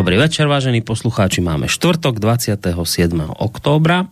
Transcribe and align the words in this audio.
Dobrý 0.00 0.16
večer, 0.16 0.48
vážení 0.48 0.80
poslucháči. 0.80 1.44
Máme 1.44 1.68
štvrtok 1.68 2.24
27. 2.24 2.56
októbra. 3.36 4.08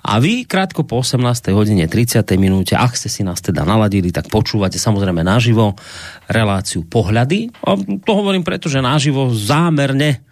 A 0.00 0.16
vy 0.16 0.48
krátko 0.48 0.88
po 0.88 1.04
18. 1.04 1.20
hodine 1.52 1.84
30. 1.84 2.24
minúte, 2.40 2.72
ak 2.72 2.96
ste 2.96 3.12
si 3.12 3.20
nás 3.20 3.44
teda 3.44 3.68
naladili, 3.68 4.16
tak 4.16 4.32
počúvate 4.32 4.80
samozrejme 4.80 5.20
naživo 5.20 5.76
reláciu 6.24 6.88
pohľady. 6.88 7.52
A 7.52 7.76
to 8.00 8.12
hovorím 8.16 8.48
preto, 8.48 8.72
že 8.72 8.80
naživo 8.80 9.28
zámerne 9.36 10.24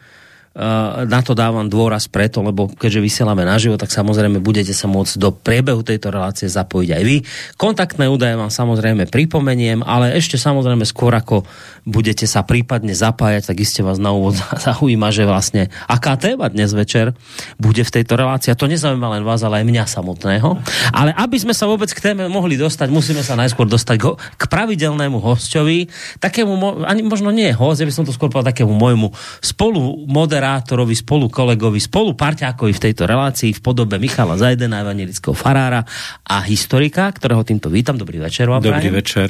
na 1.06 1.20
to 1.22 1.38
dávam 1.38 1.70
dôraz 1.70 2.10
preto, 2.10 2.42
lebo 2.42 2.66
keďže 2.66 2.98
vysielame 2.98 3.46
naživo, 3.46 3.78
tak 3.78 3.94
samozrejme 3.94 4.42
budete 4.42 4.74
sa 4.74 4.90
môcť 4.90 5.14
do 5.14 5.30
priebehu 5.30 5.86
tejto 5.86 6.10
relácie 6.10 6.50
zapojiť 6.50 6.90
aj 6.98 7.02
vy. 7.06 7.16
Kontaktné 7.54 8.10
údaje 8.10 8.34
vám 8.34 8.50
samozrejme 8.50 9.06
pripomeniem, 9.06 9.86
ale 9.86 10.18
ešte 10.18 10.34
samozrejme 10.34 10.82
skôr 10.82 11.14
ako 11.14 11.46
budete 11.86 12.26
sa 12.26 12.42
prípadne 12.42 12.90
zapájať, 12.90 13.54
tak 13.54 13.62
iste 13.62 13.86
vás 13.86 14.02
na 14.02 14.10
úvod 14.10 14.34
zaujíma, 14.66 15.14
že 15.14 15.30
vlastne 15.30 15.70
aká 15.86 16.18
téma 16.18 16.50
dnes 16.50 16.74
večer 16.74 17.14
bude 17.54 17.86
v 17.86 17.94
tejto 17.94 18.18
relácii. 18.18 18.50
A 18.50 18.58
to 18.58 18.66
nezaujíma 18.66 19.14
len 19.14 19.22
vás, 19.22 19.46
ale 19.46 19.62
aj 19.62 19.66
mňa 19.70 19.84
samotného. 19.86 20.58
Ale 20.90 21.14
aby 21.14 21.38
sme 21.38 21.54
sa 21.54 21.70
vôbec 21.70 21.86
k 21.94 22.02
téme 22.02 22.26
mohli 22.26 22.58
dostať, 22.58 22.90
musíme 22.90 23.22
sa 23.22 23.38
najskôr 23.38 23.70
dostať 23.70 23.96
k 24.34 24.42
pravidelnému 24.50 25.22
hostovi, 25.22 25.86
takému, 26.18 26.82
ani 26.82 27.06
možno 27.06 27.30
nie 27.30 27.54
host, 27.54 27.78
ja 27.78 27.86
by 27.86 27.94
som 27.94 28.02
to 28.02 28.10
skôr 28.10 28.26
povedal 28.26 28.50
takému 28.50 28.74
môjmu 28.74 29.14
spolu 29.38 30.02
moderátorovi, 30.48 30.96
spolu 30.96 31.28
kolegovi, 31.28 31.76
spolu 31.76 32.16
parťákovi 32.16 32.72
v 32.72 32.80
tejto 32.88 33.04
relácii 33.04 33.52
v 33.52 33.60
podobe 33.60 34.00
Michala 34.00 34.40
Zajdena, 34.40 34.80
evangelického 34.80 35.36
farára 35.36 35.84
a 36.24 36.40
historika, 36.40 37.12
ktorého 37.12 37.44
týmto 37.44 37.68
vítam. 37.68 38.00
Dobrý 38.00 38.16
večer 38.16 38.48
vám 38.48 38.64
Dobrý 38.64 38.88
prajem. 38.88 38.96
večer. 38.96 39.28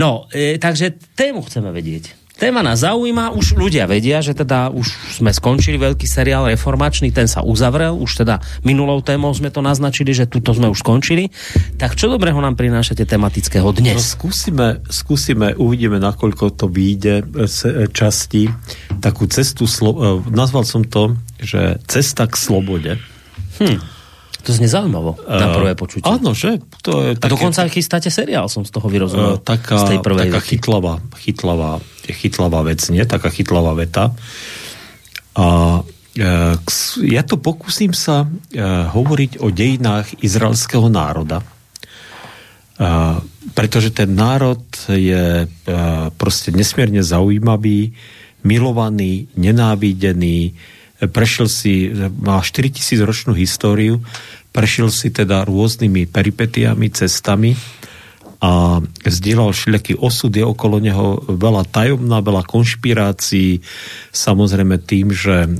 No, 0.00 0.24
e, 0.32 0.56
takže 0.56 0.96
tému 1.12 1.44
chceme 1.44 1.68
vedieť. 1.68 2.23
Téma 2.34 2.66
nás 2.66 2.82
zaujíma, 2.82 3.30
už 3.30 3.54
ľudia 3.54 3.86
vedia, 3.86 4.18
že 4.18 4.34
teda 4.34 4.66
už 4.74 4.90
sme 5.22 5.30
skončili 5.30 5.78
veľký 5.78 6.02
seriál 6.02 6.50
reformačný, 6.50 7.14
ten 7.14 7.30
sa 7.30 7.46
uzavrel, 7.46 7.94
už 7.94 8.26
teda 8.26 8.42
minulou 8.66 8.98
témou 9.06 9.30
sme 9.30 9.54
to 9.54 9.62
naznačili, 9.62 10.10
že 10.10 10.26
tuto 10.26 10.50
sme 10.50 10.66
už 10.66 10.82
skončili. 10.82 11.30
Tak 11.78 11.94
čo 11.94 12.10
dobrého 12.10 12.34
nám 12.42 12.58
prinášate 12.58 13.06
tematického 13.06 13.70
dnes? 13.70 13.94
No, 13.94 14.02
skúsime, 14.02 14.82
skúsime, 14.90 15.54
uvidíme, 15.54 16.02
nakoľko 16.02 16.58
to 16.58 16.66
vyjde 16.66 17.22
e, 17.22 17.86
časti, 17.94 18.50
takú 18.98 19.30
cestu, 19.30 19.70
slo- 19.70 20.26
e, 20.26 20.34
nazval 20.34 20.66
som 20.66 20.82
to, 20.82 21.14
že 21.38 21.78
cesta 21.86 22.26
k 22.26 22.34
slobode. 22.34 22.98
Hm. 23.62 23.78
To 24.44 24.50
znie 24.52 24.68
zaujímavo 24.68 25.16
na 25.24 25.56
prvé 25.56 25.72
počutie. 25.72 26.04
Uh, 26.04 26.20
áno, 26.20 26.36
že? 26.36 26.60
To 26.84 27.00
je 27.00 27.10
také, 27.16 27.32
a 27.32 27.32
dokonca 27.32 27.64
chystáte 27.72 28.12
seriál, 28.12 28.44
som 28.52 28.60
z 28.60 28.76
toho 28.76 28.92
vyrozumel. 28.92 29.38
Uh, 29.38 29.40
taká, 29.40 29.80
z 29.80 29.96
tej 29.96 29.98
prvej 30.04 30.28
taká 30.28 30.40
chytlavá, 30.44 31.00
chytlavá, 31.16 31.80
chytlavá 32.12 32.60
vec, 32.66 32.84
nie? 32.92 33.04
Taká 33.08 33.32
chytlavá 33.32 33.72
veta. 33.72 34.12
A 35.34 35.46
uh, 35.80 36.54
ja 37.02 37.22
to 37.24 37.36
pokúsim 37.40 37.96
sa 37.96 38.24
uh, 38.24 38.28
hovoriť 38.92 39.40
o 39.40 39.48
dejinách 39.48 40.20
izraelského 40.20 40.86
národa. 40.92 41.40
Uh, 42.74 43.22
pretože 43.54 43.94
ten 43.94 44.18
národ 44.18 44.58
je 44.90 45.46
proste 46.18 46.50
nesmierne 46.50 47.06
zaujímavý, 47.06 47.94
milovaný, 48.42 49.30
nenávidený, 49.38 50.58
prešiel 50.98 51.46
si, 51.46 51.94
má 52.18 52.42
4000 52.42 52.98
ročnú 53.06 53.32
históriu, 53.36 54.02
prešiel 54.50 54.90
si 54.90 55.14
teda 55.14 55.46
rôznymi 55.46 56.10
peripetiami, 56.10 56.90
cestami 56.90 57.54
a 58.44 58.76
zdieľal 59.08 59.56
všelijaký 59.56 59.96
osud, 59.96 60.28
je 60.28 60.44
okolo 60.44 60.76
neho 60.76 61.16
veľa 61.24 61.64
tajomná, 61.64 62.20
veľa 62.20 62.44
konšpirácií, 62.44 63.64
samozrejme 64.12 64.84
tým, 64.84 65.16
že 65.16 65.56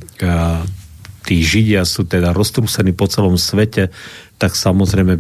tí 1.25 1.41
Židia 1.41 1.89
sú 1.89 2.05
teda 2.05 2.37
roztrúsení 2.37 2.93
po 2.93 3.09
celom 3.09 3.41
svete, 3.41 3.89
tak 4.37 4.53
samozrejme 4.53 5.17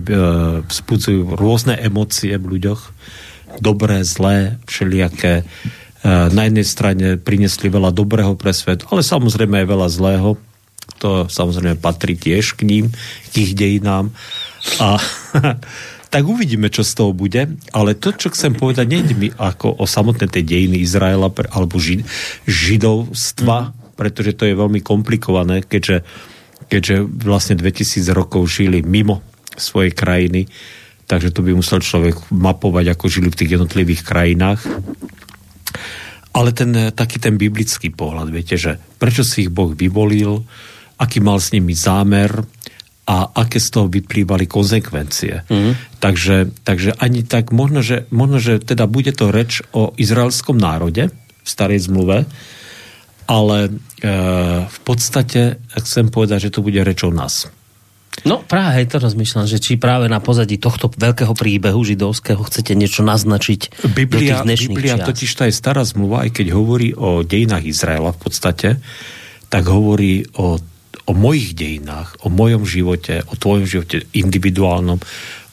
vzbudzujú 0.68 1.40
rôzne 1.40 1.80
emócie 1.80 2.36
v 2.36 2.60
ľuďoch, 2.60 2.92
dobré, 3.64 4.04
zlé, 4.04 4.60
všelijaké 4.68 5.48
na 6.04 6.42
jednej 6.44 6.66
strane 6.68 7.06
priniesli 7.16 7.72
veľa 7.72 7.88
dobrého 7.96 8.36
pre 8.36 8.52
svet, 8.52 8.84
ale 8.92 9.00
samozrejme 9.00 9.64
aj 9.64 9.66
veľa 9.72 9.88
zlého. 9.88 10.36
To 11.00 11.24
samozrejme 11.32 11.80
patrí 11.80 12.12
tiež 12.12 12.60
k 12.60 12.68
ním, 12.68 12.92
k 13.32 13.34
ich 13.40 13.56
dejinám. 13.56 14.12
A 14.84 15.00
tak 16.14 16.30
uvidíme, 16.30 16.70
čo 16.70 16.86
z 16.86 16.94
toho 16.94 17.10
bude. 17.10 17.58
Ale 17.74 17.98
to, 17.98 18.14
čo 18.14 18.30
chcem 18.30 18.54
povedať, 18.54 18.86
nie 18.86 19.02
mi 19.18 19.28
ako 19.34 19.82
o 19.82 19.84
samotné 19.84 20.30
tej 20.30 20.46
dejiny 20.46 20.78
Izraela 20.78 21.26
alebo 21.50 21.82
žid, 21.82 22.06
židovstva, 22.46 23.74
mm. 23.74 23.98
pretože 23.98 24.38
to 24.38 24.46
je 24.46 24.54
veľmi 24.54 24.78
komplikované, 24.78 25.66
keďže, 25.66 26.06
keďže 26.70 27.02
vlastne 27.02 27.58
2000 27.58 28.14
rokov 28.14 28.46
žili 28.46 28.86
mimo 28.86 29.26
svojej 29.58 29.90
krajiny, 29.90 30.46
takže 31.10 31.34
to 31.34 31.42
by 31.42 31.50
musel 31.50 31.82
človek 31.82 32.30
mapovať, 32.30 32.94
ako 32.94 33.10
žili 33.10 33.34
v 33.34 33.38
tých 33.42 33.58
jednotlivých 33.58 34.06
krajinách. 34.06 34.62
Ale 36.30 36.54
ten, 36.54 36.94
taký 36.94 37.18
ten 37.18 37.34
biblický 37.34 37.90
pohľad, 37.90 38.30
viete, 38.30 38.54
že 38.54 38.78
prečo 39.02 39.26
si 39.26 39.46
ich 39.46 39.50
Boh 39.50 39.74
vyvolil, 39.74 40.46
aký 40.94 41.18
mal 41.18 41.42
s 41.42 41.50
nimi 41.50 41.74
zámer 41.74 42.30
a 43.04 43.28
aké 43.36 43.60
z 43.60 43.68
toho 43.68 43.86
vyplývali 43.92 44.48
konsekvencie. 44.48 45.44
Mm. 45.52 45.76
Takže, 46.00 46.48
takže 46.64 46.96
ani 46.96 47.20
tak, 47.20 47.52
možno 47.52 47.84
že, 47.84 48.08
možno, 48.08 48.40
že 48.40 48.56
teda 48.60 48.88
bude 48.88 49.12
to 49.12 49.28
reč 49.28 49.60
o 49.76 49.92
izraelskom 50.00 50.56
národe 50.56 51.12
v 51.44 51.48
starej 51.48 51.84
zmluve, 51.84 52.24
ale 53.28 53.58
e, 53.68 53.70
v 54.64 54.78
podstate 54.84 55.60
chcem 55.84 56.08
povedať, 56.08 56.48
že 56.48 56.52
to 56.56 56.64
bude 56.64 56.80
reč 56.80 57.04
o 57.04 57.12
nás. 57.12 57.52
No 58.22 58.46
práve 58.46 58.86
to 58.86 59.02
rozmýšľam, 59.02 59.50
že 59.50 59.58
či 59.58 59.74
práve 59.74 60.06
na 60.06 60.22
pozadí 60.22 60.54
tohto 60.54 60.86
veľkého 60.86 61.34
príbehu 61.34 61.82
židovského 61.82 62.38
chcete 62.46 62.78
niečo 62.78 63.02
naznačiť 63.02 63.90
Biblia, 63.90 64.46
do 64.46 64.54
tých 64.54 64.70
Biblia 64.70 64.94
čias. 65.02 65.08
totiž 65.10 65.30
tá 65.34 65.44
je 65.50 65.54
stará 65.58 65.82
zmluva, 65.82 66.22
aj 66.22 66.30
keď 66.30 66.46
hovorí 66.54 66.94
o 66.94 67.26
dejinách 67.26 67.66
Izraela 67.66 68.14
v 68.14 68.20
podstate, 68.22 68.68
tak 69.50 69.66
hovorí 69.66 70.30
o, 70.38 70.62
o 71.04 71.12
mojich 71.12 71.52
dejinách, 71.52 72.16
o 72.24 72.32
mojom 72.32 72.64
živote, 72.64 73.24
o 73.28 73.36
tvojom 73.36 73.68
živote 73.68 74.08
individuálnom, 74.16 74.98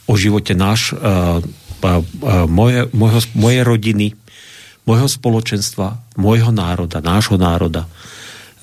o 0.08 0.12
živote 0.16 0.56
náš, 0.56 0.96
uh, 0.96 1.38
uh, 1.40 2.02
moje, 2.48 2.88
mojho, 2.96 3.20
moje 3.36 3.60
rodiny, 3.60 4.06
mojho 4.88 5.08
spoločenstva, 5.08 6.00
môjho 6.16 6.50
národa, 6.50 7.04
nášho 7.04 7.36
národa. 7.36 7.86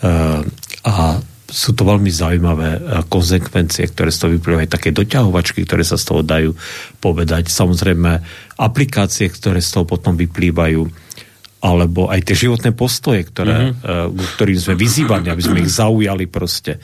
Uh, 0.01 0.43
a 0.83 1.21
sú 1.49 1.73
to 1.73 1.81
veľmi 1.81 2.13
zaujímavé 2.13 3.01
konsekvencie, 3.09 3.89
ktoré 3.89 4.13
z 4.13 4.19
toho 4.21 4.31
vyplývajú, 4.37 4.69
také 4.69 4.93
doťahovačky, 4.93 5.65
ktoré 5.65 5.81
sa 5.81 5.97
z 5.97 6.05
toho 6.05 6.21
dajú 6.21 6.53
povedať. 7.01 7.49
Samozrejme, 7.49 8.21
aplikácie, 8.61 9.33
ktoré 9.33 9.57
z 9.57 9.73
toho 9.73 9.85
potom 9.89 10.13
vyplývajú, 10.13 11.08
alebo 11.59 12.07
aj 12.07 12.23
tie 12.23 12.47
životné 12.47 12.71
postoje, 12.71 13.27
ktoré, 13.27 13.75
mm-hmm. 13.75 14.15
ktorým 14.39 14.59
sme 14.59 14.75
vyzývaní, 14.79 15.27
aby 15.27 15.43
sme 15.43 15.59
ich 15.59 15.71
zaujali 15.71 16.25
proste. 16.31 16.79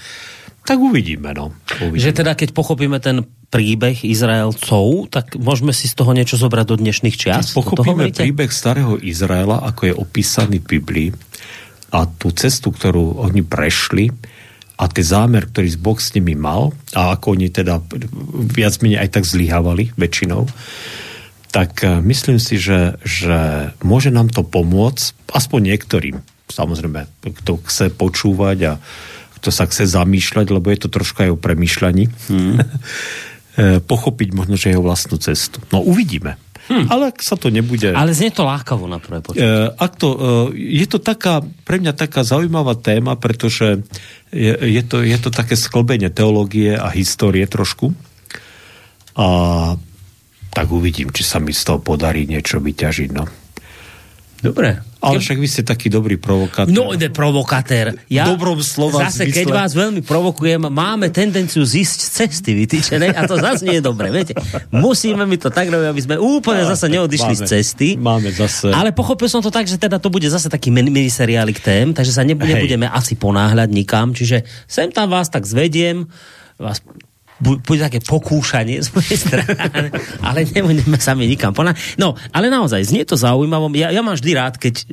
Tak 0.66 0.81
uvidíme, 0.81 1.31
no. 1.31 1.54
Uvidíme. 1.80 2.01
Že 2.01 2.12
teda, 2.12 2.31
keď 2.33 2.50
pochopíme 2.51 2.98
ten 3.00 3.24
príbeh 3.54 4.01
Izraelcov, 4.04 5.13
tak 5.13 5.38
môžeme 5.38 5.72
si 5.72 5.86
z 5.88 5.95
toho 5.95 6.12
niečo 6.12 6.36
zobrať 6.36 6.66
do 6.66 6.75
dnešných 6.81 7.16
čias? 7.16 7.54
Pochopíme 7.54 8.12
príbeh 8.12 8.50
starého 8.50 8.98
Izraela, 9.00 9.62
ako 9.62 9.81
je 9.88 9.94
opísaný 9.94 10.60
v 10.60 10.81
Biblii 10.81 11.10
a 11.94 12.10
tú 12.10 12.33
cestu, 12.33 12.74
ktorú 12.74 13.21
oni 13.24 13.45
prešli, 13.45 14.10
a 14.75 14.92
ten 14.92 15.07
zámer, 15.07 15.48
ktorý 15.48 15.71
Boh 15.80 15.95
s 15.95 16.12
nimi 16.12 16.36
mal 16.36 16.75
a 16.92 17.16
ako 17.16 17.39
oni 17.39 17.48
teda 17.48 17.80
viac 18.51 18.75
menej 18.83 19.07
aj 19.07 19.10
tak 19.16 19.24
zlyhávali 19.24 19.95
väčšinou, 19.95 20.44
tak 21.56 21.88
e, 21.88 22.04
myslím 22.04 22.36
si, 22.36 22.60
že, 22.60 23.00
že 23.00 23.72
môže 23.80 24.12
nám 24.12 24.28
to 24.28 24.44
pomôcť, 24.44 25.31
aspoň 25.31 25.72
niektorým, 25.72 26.19
samozrejme, 26.52 27.07
kto 27.24 27.63
chce 27.63 27.96
počúvať 27.96 28.57
a 28.68 28.74
kto 29.40 29.50
sa 29.56 29.63
chce 29.63 29.88
zamýšľať, 29.88 30.52
lebo 30.52 30.68
je 30.68 30.80
to 30.84 30.92
troška 30.92 31.24
aj 31.24 31.31
o 31.31 31.40
premýšľaní, 31.40 32.12
hmm. 32.12 32.56
pochopiť 33.92 34.30
možno, 34.36 34.60
že 34.60 34.75
jeho 34.75 34.84
vlastnú 34.84 35.16
cestu. 35.16 35.63
No 35.72 35.80
uvidíme. 35.80 36.36
Hmm. 36.66 36.90
Ale 36.90 37.13
ak 37.13 37.22
sa 37.22 37.38
to 37.38 37.54
nebude... 37.54 37.94
Ale 37.94 38.12
znie 38.12 38.34
to 38.34 38.42
lákavo 38.42 38.90
na 38.90 38.98
prvé 38.98 39.22
počutie. 39.22 39.46
Uh, 39.46 39.69
ak 39.78 40.02
to, 40.02 40.10
je 40.57 40.86
to 40.90 40.98
taká, 40.98 41.46
pre 41.62 41.78
mňa 41.78 41.94
taká 41.94 42.25
zaujímavá 42.25 42.74
téma, 42.74 43.13
pretože 43.16 43.86
je, 44.34 44.50
je, 44.50 44.81
to, 44.81 45.06
je 45.06 45.18
to 45.22 45.30
také 45.30 45.54
sklbenie 45.54 46.10
teológie 46.10 46.74
a 46.74 46.90
histórie 46.90 47.46
trošku. 47.46 47.94
A 49.13 49.28
tak 50.56 50.72
uvidím, 50.72 51.12
či 51.12 51.28
sa 51.28 51.44
mi 51.44 51.52
z 51.52 51.68
toho 51.68 51.84
podarí 51.84 52.24
niečo 52.24 52.63
vyťažiť. 52.63 53.10
No. 53.12 53.28
Dobre. 54.40 54.80
Ale 55.06 55.22
však 55.22 55.38
vy 55.38 55.48
ste 55.50 55.62
taký 55.62 55.90
dobrý 55.90 56.18
provokátor. 56.18 56.74
No, 56.74 56.90
ide 56.90 57.13
provokatér. 57.13 57.94
Ja, 58.10 58.25
Dobrom 58.25 58.57
slova 58.66 59.06
Zase, 59.06 59.30
keď 59.30 59.54
vás 59.54 59.78
veľmi 59.78 60.02
provokujem, 60.02 60.66
máme 60.66 61.13
tendenciu 61.13 61.62
zísť 61.62 62.00
z 62.02 62.10
cesty 62.10 62.52
vytýčenej 62.57 63.13
a 63.13 63.30
to 63.30 63.38
zase 63.38 63.69
nie 63.69 63.78
je 63.78 63.84
dobré. 63.86 64.10
Viete, 64.10 64.34
musíme 64.74 65.30
mi 65.30 65.38
to 65.38 65.54
tak 65.54 65.69
robiť, 65.69 65.88
aby 65.94 66.02
sme 66.02 66.16
úplne 66.18 66.66
zase 66.66 66.90
neodišli 66.90 67.38
máme, 67.38 67.42
z 67.42 67.42
cesty. 67.46 67.88
Máme 68.02 68.30
zase. 68.34 68.74
Ale 68.74 68.98
pochopil 68.98 69.30
som 69.30 69.46
to 69.46 69.54
tak, 69.54 69.69
že 69.69 69.78
teda 69.78 70.02
to 70.02 70.10
bude 70.10 70.25
zase 70.25 70.50
taký 70.50 70.74
miniseriálik 70.74 71.62
tém, 71.62 71.94
takže 71.94 72.13
sa 72.13 72.25
nebudeme 72.25 72.90
asi 72.90 73.13
ponáhľať 73.13 73.69
nikam, 73.69 74.10
čiže 74.18 74.42
sem 74.66 74.90
tam 74.90 75.13
vás 75.13 75.30
tak 75.30 75.46
zvediem, 75.46 76.10
vás 76.57 76.81
bude 77.36 77.84
také 77.84 78.00
pokúšanie 78.00 78.80
z 78.80 78.96
mojej 78.96 79.18
strany, 79.20 79.92
ale 80.24 80.48
nebudeme 80.48 80.96
sami 80.96 81.28
nikam 81.28 81.52
ponať. 81.52 82.00
No, 82.00 82.16
ale 82.32 82.48
naozaj, 82.48 82.88
znie 82.88 83.04
to 83.04 83.20
zaujímavé. 83.20 83.68
Ja, 83.76 83.92
ja 83.92 84.00
mám 84.00 84.16
vždy 84.16 84.32
rád, 84.32 84.56
keď, 84.56 84.88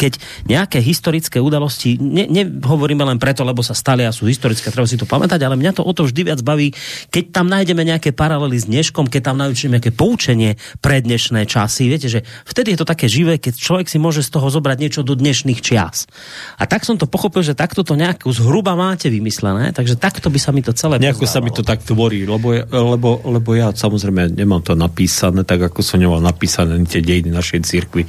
keď 0.00 0.12
nejaké 0.48 0.80
historické 0.80 1.36
udalosti, 1.36 2.00
ne, 2.00 2.24
nehovoríme 2.32 3.04
len 3.04 3.20
preto, 3.20 3.44
lebo 3.44 3.60
sa 3.60 3.76
stali 3.76 4.08
a 4.08 4.12
sú 4.14 4.24
historické, 4.24 4.72
treba 4.72 4.88
si 4.88 4.96
to 4.96 5.04
pamätať, 5.04 5.36
ale 5.44 5.60
mňa 5.60 5.76
to 5.76 5.82
o 5.84 5.92
to 5.92 6.08
vždy 6.08 6.32
viac 6.32 6.40
baví, 6.40 6.72
keď 7.12 7.24
tam 7.28 7.46
nájdeme 7.52 7.84
nejaké 7.84 8.16
paralely 8.16 8.56
s 8.56 8.64
dneškom, 8.64 9.12
keď 9.12 9.32
tam 9.32 9.36
nájdeme 9.36 9.76
nejaké 9.76 9.92
poučenie 9.92 10.56
pre 10.80 11.04
dnešné 11.04 11.44
časy. 11.44 11.92
Viete, 11.92 12.08
že 12.08 12.24
vtedy 12.48 12.72
je 12.72 12.80
to 12.80 12.88
také 12.88 13.04
živé, 13.04 13.36
keď 13.36 13.52
človek 13.52 13.92
si 13.92 14.00
môže 14.00 14.24
z 14.24 14.32
toho 14.32 14.48
zobrať 14.48 14.76
niečo 14.80 15.04
do 15.04 15.12
dnešných 15.12 15.60
čias. 15.60 16.08
A 16.56 16.64
tak 16.64 16.88
som 16.88 16.96
to 16.96 17.04
pochopil, 17.04 17.44
že 17.44 17.52
takto 17.52 17.84
to 17.84 17.92
nejakú 17.98 18.32
zhruba 18.32 18.72
máte 18.72 19.12
vymyslené, 19.12 19.76
takže 19.76 20.00
takto 20.00 20.32
by 20.32 20.38
sa 20.40 20.50
mi 20.56 20.64
to 20.64 20.72
celé 20.72 20.96
Nejako 20.96 21.28
sa 21.28 21.44
mi 21.44 21.52
to 21.52 21.65
tak 21.66 21.82
tvorí, 21.82 22.22
lebo, 22.22 22.54
lebo, 22.70 23.18
lebo 23.26 23.50
ja 23.58 23.74
samozrejme 23.74 24.38
nemám 24.38 24.62
to 24.62 24.78
napísané, 24.78 25.42
tak 25.42 25.66
ako 25.66 25.82
som 25.82 25.98
nemal 25.98 26.22
napísané 26.22 26.78
tie 26.86 27.02
dejiny 27.02 27.34
našej 27.34 27.66
cirkvi. 27.66 28.06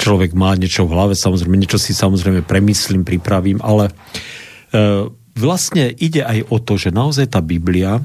Človek 0.00 0.32
má 0.32 0.56
niečo 0.56 0.88
v 0.88 0.96
hlave, 0.96 1.12
samozrejme, 1.12 1.60
niečo 1.60 1.76
si 1.76 1.92
samozrejme 1.92 2.40
premyslím, 2.48 3.04
pripravím, 3.04 3.60
ale 3.60 3.92
e, 4.72 5.06
vlastne 5.36 5.92
ide 5.92 6.24
aj 6.24 6.48
o 6.48 6.56
to, 6.64 6.80
že 6.80 6.96
naozaj 6.96 7.28
tá 7.28 7.44
Biblia 7.44 8.00
e, 8.00 8.02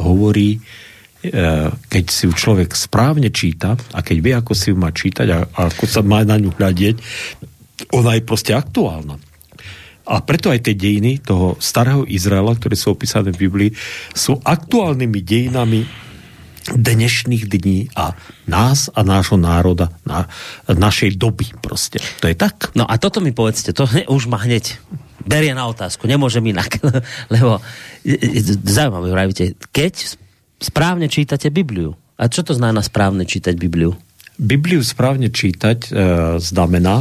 hovorí, 0.00 0.56
e, 0.56 0.58
keď 1.70 2.04
si 2.08 2.24
ju 2.24 2.32
človek 2.32 2.72
správne 2.72 3.28
číta 3.28 3.76
a 3.92 4.00
keď 4.00 4.16
vie, 4.24 4.34
ako 4.34 4.52
si 4.56 4.72
ju 4.72 4.76
má 4.80 4.88
čítať 4.88 5.28
a, 5.28 5.38
a 5.44 5.60
ako 5.68 5.84
sa 5.84 6.00
má 6.00 6.24
na 6.24 6.40
ňu 6.40 6.56
hľadieť, 6.56 6.96
ona 7.92 8.16
je 8.16 8.22
proste 8.24 8.56
aktuálna. 8.56 9.29
A 10.10 10.18
preto 10.26 10.50
aj 10.50 10.66
tie 10.66 10.74
dejiny 10.74 11.22
toho 11.22 11.54
starého 11.62 12.02
Izraela, 12.10 12.58
ktoré 12.58 12.74
sú 12.74 12.90
opísané 12.90 13.30
v 13.30 13.46
Biblii, 13.46 13.70
sú 14.10 14.42
aktuálnymi 14.42 15.18
dejinami 15.22 15.86
dnešných 16.70 17.44
dní 17.48 17.88
a 17.96 18.12
nás 18.44 18.92
a 18.92 19.00
nášho 19.00 19.40
národa, 19.40 19.94
na, 20.04 20.28
našej 20.68 21.16
doby 21.16 21.48
proste. 21.62 22.02
To 22.20 22.28
je 22.28 22.36
tak. 22.36 22.74
No 22.76 22.84
a 22.84 23.00
toto 23.00 23.24
mi 23.24 23.32
povedzte, 23.32 23.72
to 23.72 23.88
hne, 23.88 24.04
už 24.10 24.28
ma 24.28 24.36
hneď 24.36 24.76
berie 25.24 25.56
na 25.56 25.64
otázku, 25.70 26.04
nemôžem 26.04 26.44
inak, 26.44 26.80
lebo 27.32 27.62
zaujímavé, 28.66 29.08
vravíte, 29.08 29.44
keď 29.72 30.18
správne 30.60 31.08
čítate 31.08 31.48
Bibliu, 31.48 31.96
a 32.20 32.28
čo 32.28 32.44
to 32.44 32.52
znamená 32.52 32.84
správne 32.84 33.24
čítať 33.24 33.56
Bibliu? 33.56 33.96
Bibliu 34.36 34.84
správne 34.84 35.32
čítať 35.32 35.78
e, 35.88 35.90
znamená, 36.36 37.00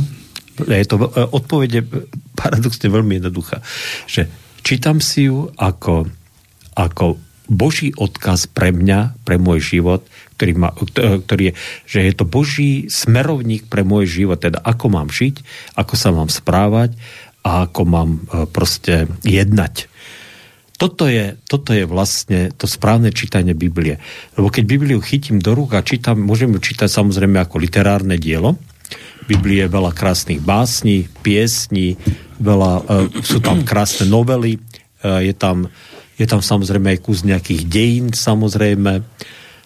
je 0.67 0.87
to 0.87 0.97
e, 0.99 1.07
odpovede 1.31 1.85
paradoxne 2.35 2.87
veľmi 2.91 3.21
jednoduchá, 3.21 3.63
že 4.09 4.27
čítam 4.65 4.99
si 4.99 5.31
ju 5.31 5.47
ako, 5.55 6.09
ako 6.75 7.19
Boží 7.49 7.89
odkaz 7.97 8.45
pre 8.45 8.69
mňa, 8.69 9.25
pre 9.25 9.41
môj 9.41 9.79
život, 9.79 10.05
ktorý, 10.37 10.53
má, 10.55 10.69
e, 10.77 11.19
ktorý 11.25 11.43
je, 11.49 11.53
že 11.89 11.99
je 12.05 12.13
to 12.13 12.25
Boží 12.29 12.85
smerovník 12.87 13.65
pre 13.67 13.81
môj 13.81 14.05
život, 14.05 14.37
teda 14.37 14.61
ako 14.61 14.85
mám 14.93 15.09
žiť, 15.09 15.41
ako 15.75 15.93
sa 15.97 16.13
mám 16.13 16.29
správať 16.29 16.93
a 17.41 17.65
ako 17.65 17.81
mám 17.89 18.09
e, 18.15 18.45
proste 18.45 19.09
jednať. 19.25 19.89
Toto 20.79 21.11
je, 21.11 21.35
toto 21.43 21.75
je 21.75 21.83
vlastne 21.83 22.55
to 22.55 22.63
správne 22.63 23.11
čítanie 23.11 23.51
Biblie. 23.51 23.99
Lebo 24.39 24.47
keď 24.47 24.63
Bibliu 24.63 25.03
chytím 25.03 25.43
do 25.43 25.51
rúk 25.51 25.75
a 25.75 25.83
čítam, 25.83 26.23
môžem 26.23 26.55
ju 26.55 26.63
čítať 26.63 26.87
samozrejme 26.87 27.35
ako 27.35 27.59
literárne 27.59 28.15
dielo, 28.15 28.55
Biblii 29.29 29.61
je 29.61 29.69
veľa 29.69 29.93
krásnych 29.93 30.41
básní, 30.41 31.05
piesní, 31.21 32.01
veľa, 32.41 32.73
uh, 32.81 33.05
sú 33.21 33.37
tam 33.37 33.61
krásne 33.61 34.09
novely, 34.09 34.57
uh, 35.05 35.21
je, 35.21 35.37
tam, 35.37 35.69
je 36.17 36.25
tam 36.25 36.41
samozrejme 36.41 36.97
aj 36.97 36.99
kus 37.05 37.21
nejakých 37.21 37.61
dejín, 37.69 38.09
samozrejme, 38.09 39.05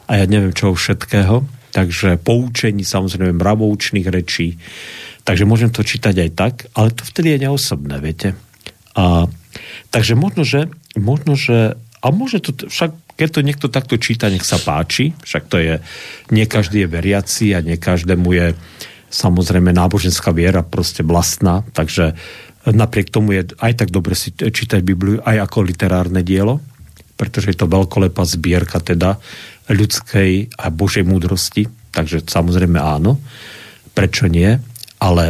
a 0.03 0.11
ja 0.11 0.25
neviem 0.27 0.51
čo 0.51 0.75
všetkého, 0.75 1.47
takže 1.71 2.19
poučení, 2.19 2.83
samozrejme 2.83 3.39
mravoučných 3.39 4.07
rečí, 4.11 4.59
takže 5.23 5.47
môžem 5.47 5.71
to 5.71 5.87
čítať 5.87 6.15
aj 6.19 6.29
tak, 6.35 6.53
ale 6.75 6.91
to 6.91 7.07
vtedy 7.07 7.39
je 7.39 7.47
neosobné, 7.47 7.95
viete. 8.03 8.35
A, 8.99 9.31
takže 9.95 10.19
možno, 10.19 10.43
že, 10.43 10.67
možno, 10.99 11.39
že 11.39 11.79
a 12.03 12.11
môže 12.11 12.43
to, 12.43 12.67
však 12.67 12.91
keď 13.15 13.29
to 13.31 13.47
niekto 13.47 13.67
takto 13.71 13.95
číta, 13.95 14.27
nech 14.27 14.43
sa 14.43 14.59
páči, 14.59 15.15
však 15.23 15.43
to 15.47 15.55
je, 15.55 15.79
nie 16.35 16.43
každý 16.43 16.83
je 16.83 16.91
veriaci 16.91 17.55
a 17.55 17.63
nie 17.63 17.79
každému 17.79 18.27
je 18.35 18.47
uh, 18.51 18.59
samozrejme 19.13 19.69
náboženská 19.69 20.33
viera 20.33 20.65
proste 20.65 21.05
vlastná, 21.05 21.61
takže 21.77 22.17
napriek 22.65 23.13
tomu 23.13 23.37
je 23.37 23.53
aj 23.61 23.85
tak 23.85 23.89
dobre 23.93 24.17
si 24.17 24.33
čítať 24.33 24.81
Bibliu 24.81 25.21
aj 25.21 25.45
ako 25.45 25.69
literárne 25.69 26.25
dielo, 26.25 26.63
pretože 27.13 27.53
je 27.53 27.57
to 27.61 27.69
veľkolepá 27.69 28.25
zbierka 28.25 28.81
teda 28.81 29.21
ľudskej 29.69 30.57
a 30.57 30.65
Božej 30.73 31.05
múdrosti, 31.05 31.69
takže 31.93 32.25
samozrejme 32.25 32.81
áno, 32.81 33.21
prečo 33.93 34.25
nie, 34.25 34.57
ale 34.97 35.25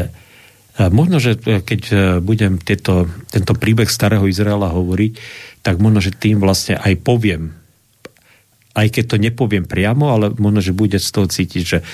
e, 0.80 0.88
možno, 0.89 1.19
že 1.19 1.35
e, 1.38 1.59
keď 1.62 1.81
e, 1.91 1.95
budem 2.24 2.57
tieto, 2.57 3.12
tento 3.30 3.53
príbeh 3.53 3.91
starého 3.91 4.25
Izraela 4.25 4.71
hovoriť, 4.71 5.12
tak 5.62 5.77
možno, 5.83 6.00
že 6.00 6.15
tým 6.15 6.39
vlastne 6.39 6.80
aj 6.80 7.03
poviem, 7.03 7.51
aj 8.74 8.88
keď 8.89 9.03
to 9.06 9.18
nepoviem 9.21 9.69
priamo, 9.69 10.09
ale 10.09 10.33
možno, 10.33 10.65
že 10.65 10.74
bude 10.74 10.97
z 10.97 11.09
toho 11.13 11.30
cítiť, 11.30 11.63
že 11.63 11.85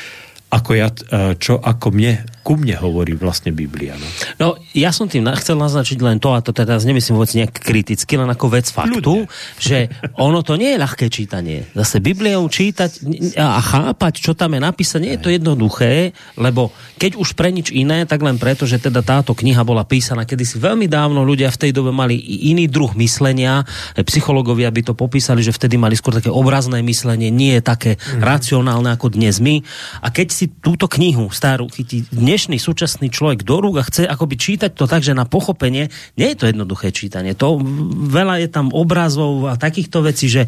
ako 0.49 0.71
ja, 0.73 0.89
e, 0.89 1.37
čo 1.37 1.61
ako 1.61 1.93
mne, 1.93 2.25
ku 2.49 2.57
mne 2.57 2.81
hovorí 2.81 3.13
vlastne 3.13 3.53
Biblia. 3.53 3.93
No, 3.93 4.09
no 4.41 4.47
ja 4.73 4.89
som 4.89 5.05
tým 5.05 5.29
chcel 5.37 5.53
naznačiť 5.61 6.01
len 6.01 6.17
to, 6.17 6.33
a 6.33 6.41
to 6.41 6.49
teda 6.49 6.81
nemyslím 6.81 7.21
vôbec 7.21 7.29
nejak 7.37 7.61
kriticky, 7.61 8.17
len 8.17 8.25
ako 8.25 8.45
vec 8.49 8.65
faktu, 8.65 9.29
Ľudia. 9.29 9.61
že 9.61 9.77
ono 10.17 10.41
to 10.41 10.57
nie 10.57 10.73
je 10.73 10.81
ľahké 10.81 11.13
čítanie. 11.13 11.69
Zase 11.77 12.01
Bibliou 12.01 12.49
čítať 12.49 13.05
a 13.37 13.61
chápať, 13.61 14.17
čo 14.17 14.33
tam 14.33 14.57
je 14.57 14.65
napísané, 14.65 15.01
nie 15.05 15.13
je 15.13 15.21
to 15.21 15.29
jednoduché, 15.29 16.17
lebo 16.41 16.73
keď 16.97 17.21
už 17.21 17.37
pre 17.37 17.53
nič 17.53 17.69
iné, 17.69 18.09
tak 18.09 18.25
len 18.25 18.41
preto, 18.41 18.65
že 18.65 18.81
teda 18.81 19.05
táto 19.05 19.37
kniha 19.37 19.61
bola 19.61 19.85
písaná 19.85 20.25
kedysi 20.25 20.57
veľmi 20.57 20.89
dávno, 20.89 21.21
ľudia 21.21 21.53
v 21.53 21.69
tej 21.69 21.71
dobe 21.77 21.93
mali 21.93 22.17
iný 22.49 22.65
druh 22.65 22.97
myslenia, 22.97 23.61
psychológovia 23.93 24.73
by 24.73 24.89
to 24.89 24.97
popísali, 24.97 25.45
že 25.45 25.53
vtedy 25.53 25.77
mali 25.77 25.93
skôr 25.93 26.17
také 26.17 26.33
obrazné 26.33 26.81
myslenie, 26.81 27.29
nie 27.29 27.61
je 27.61 27.61
také 27.61 27.91
mm. 28.01 28.25
racionálne 28.25 28.89
ako 28.89 29.13
dnes 29.13 29.37
my. 29.37 29.61
A 30.01 30.09
keď 30.09 30.27
si 30.33 30.49
túto 30.49 30.89
knihu 30.89 31.29
starú 31.29 31.69
chytí 31.69 32.09
dnešný 32.39 32.55
súčasný 32.55 33.11
človek 33.11 33.43
do 33.43 33.59
rúk 33.59 33.83
a 33.83 33.83
chce 33.83 34.07
akoby 34.07 34.39
čítať 34.39 34.71
to 34.71 34.87
tak, 34.87 35.03
že 35.03 35.11
na 35.11 35.27
pochopenie, 35.27 35.91
nie 36.15 36.27
je 36.31 36.39
to 36.39 36.47
jednoduché 36.47 36.95
čítanie. 36.95 37.35
To 37.35 37.59
veľa 38.07 38.39
je 38.39 38.47
tam 38.47 38.71
obrazov 38.71 39.51
a 39.51 39.59
takýchto 39.59 40.07
vecí, 40.07 40.31
že 40.31 40.47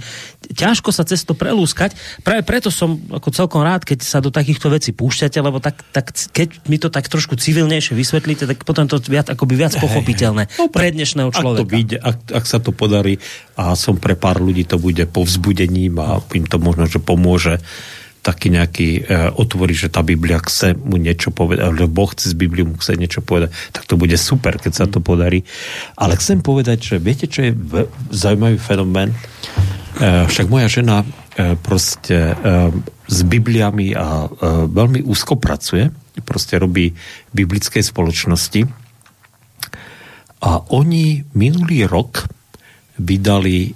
ťažko 0.56 0.96
sa 0.96 1.04
cez 1.04 1.28
to 1.28 1.36
prelúskať. 1.36 1.92
Práve 2.24 2.48
preto 2.48 2.72
som 2.72 2.96
ako 2.96 3.36
celkom 3.36 3.60
rád, 3.60 3.84
keď 3.84 4.08
sa 4.08 4.24
do 4.24 4.32
takýchto 4.32 4.72
vecí 4.72 4.96
púšťate, 4.96 5.36
lebo 5.44 5.60
tak, 5.60 5.84
tak 5.92 6.16
keď 6.16 6.64
mi 6.72 6.80
to 6.80 6.88
tak 6.88 7.12
trošku 7.12 7.36
civilnejšie 7.36 7.92
vysvetlíte, 7.92 8.48
tak 8.48 8.64
potom 8.64 8.88
to 8.88 8.96
viac, 9.12 9.28
akoby 9.28 9.60
viac 9.60 9.76
pochopiteľné 9.76 10.48
no, 10.48 10.72
pre 10.72 10.96
dnešného 10.96 11.28
človeka. 11.36 11.60
Ak, 11.60 11.68
to 11.68 11.76
vyjde, 11.76 11.98
ak, 12.00 12.18
ak 12.40 12.46
sa 12.48 12.64
to 12.64 12.72
podarí 12.72 13.20
a 13.60 13.76
som 13.76 14.00
pre 14.00 14.16
pár 14.16 14.40
ľudí 14.40 14.64
to 14.64 14.80
bude 14.80 15.04
povzbudením 15.12 16.00
a 16.00 16.24
im 16.32 16.48
to 16.48 16.56
možno, 16.56 16.88
že 16.88 17.04
pomôže 17.04 17.60
taký 18.22 18.54
nejaký 18.54 18.90
e, 19.02 19.02
otvorí, 19.34 19.74
že 19.74 19.90
tá 19.90 20.06
Biblia 20.06 20.38
chce 20.38 20.78
mu 20.78 21.02
niečo 21.02 21.34
povedať, 21.34 21.66
alebo 21.66 21.90
Boh 21.90 22.10
chce 22.14 22.32
z 22.32 22.36
Bibliu 22.38 22.70
mu 22.70 22.78
chce 22.78 22.94
niečo 22.94 23.26
povedať, 23.26 23.50
tak 23.74 23.90
to 23.90 23.98
bude 23.98 24.14
super, 24.18 24.62
keď 24.62 24.74
sa 24.74 24.86
to 24.86 25.02
podarí. 25.02 25.42
Ale 25.98 26.18
chcem 26.22 26.46
povedať, 26.46 26.96
že 26.96 26.96
viete, 27.02 27.26
čo 27.26 27.50
je 27.50 27.52
v, 27.52 27.90
zaujímavý 28.14 28.62
fenomén? 28.62 29.12
E, 29.98 30.30
však 30.30 30.48
moja 30.48 30.70
žena 30.70 31.02
e, 31.02 31.58
proste 31.58 32.32
e, 32.32 32.34
s 33.10 33.20
Bibliami 33.26 33.98
a 33.98 34.26
e, 34.26 34.28
veľmi 34.70 35.02
úzko 35.02 35.42
pracuje, 35.42 35.90
proste 36.22 36.62
robí 36.62 36.94
v 36.94 37.34
biblickej 37.34 37.82
spoločnosti 37.82 38.82
a 40.42 40.52
oni 40.74 41.22
minulý 41.38 41.86
rok 41.86 42.26
vydali 42.98 43.70
e, 43.70 43.72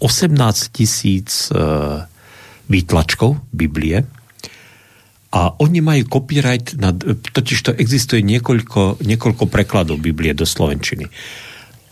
18 0.00 0.72
tisíc 0.72 1.52
e, 1.52 1.56
výtlačkov 2.68 3.40
Biblie 3.50 4.04
a 5.28 5.52
oni 5.60 5.84
majú 5.84 6.08
copyright, 6.08 6.80
na, 6.80 6.96
totiž 6.96 7.58
to 7.60 7.70
existuje 7.76 8.24
niekoľko, 8.24 9.04
niekoľko 9.04 9.44
prekladov 9.52 10.00
Biblie 10.00 10.32
do 10.32 10.48
Slovenčiny. 10.48 11.04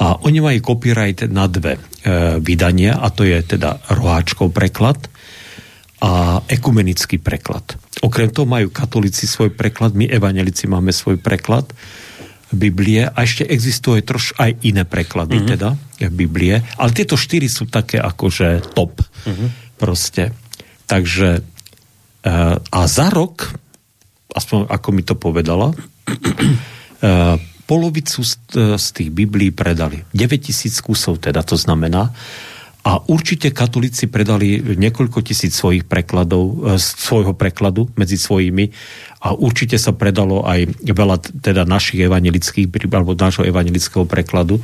A 0.01 0.17
oni 0.25 0.41
majú 0.41 0.73
copyright 0.73 1.29
na 1.29 1.45
dve 1.49 1.77
e, 1.77 1.81
vydania, 2.41 2.97
a 2.97 3.13
to 3.13 3.29
je 3.29 3.37
teda 3.45 3.81
roháčkov 3.93 4.53
preklad 4.53 4.97
a 6.01 6.45
ekumenický 6.49 7.17
preklad. 7.21 7.77
okrem 8.05 8.29
toho 8.29 8.45
majú 8.45 8.69
katolíci 8.69 9.25
svoj 9.25 9.53
preklad, 9.53 9.97
my 9.97 10.05
evangelici 10.05 10.69
máme 10.69 10.93
svoj 10.93 11.17
preklad 11.17 11.73
Biblie 12.53 13.09
a 13.09 13.17
ešte 13.25 13.49
existuje 13.49 14.05
troš 14.05 14.37
aj 14.37 14.61
iné 14.69 14.85
preklady 14.85 15.41
mm-hmm. 15.41 15.53
teda 15.57 15.69
Biblie, 16.13 16.61
ale 16.77 16.91
tieto 16.93 17.17
štyri 17.17 17.49
sú 17.49 17.65
také 17.65 17.97
akože 17.97 18.77
top 18.77 19.01
mm-hmm. 19.01 19.49
proste. 19.81 20.37
Takže 20.87 21.29
e, 21.39 21.41
a 22.63 22.81
za 22.87 23.09
rok, 23.11 23.51
aspoň 24.31 24.71
ako 24.71 24.89
mi 24.95 25.03
to 25.03 25.19
povedala, 25.19 25.75
e, 25.75 25.77
polovicu 27.71 28.23
z, 28.23 28.35
z 28.79 28.87
tých 28.95 29.11
Biblií 29.11 29.51
predali. 29.51 30.07
9000 30.15 30.87
kusov 30.87 31.19
teda 31.19 31.43
to 31.43 31.59
znamená. 31.59 32.15
A 32.87 33.03
určite 33.11 33.51
katolíci 33.51 34.07
predali 34.07 34.63
niekoľko 34.63 35.19
tisíc 35.27 35.59
svojich 35.59 35.91
prekladov, 35.91 36.79
svojho 36.79 37.35
prekladu 37.35 37.91
medzi 37.99 38.15
svojimi 38.15 38.71
a 39.27 39.35
určite 39.35 39.75
sa 39.75 39.91
predalo 39.91 40.47
aj 40.47 40.87
veľa 40.87 41.19
teda 41.43 41.67
našich 41.67 42.07
evangelických, 42.07 42.71
alebo 42.95 43.19
nášho 43.19 43.43
evangelického 43.43 44.07
prekladu. 44.07 44.63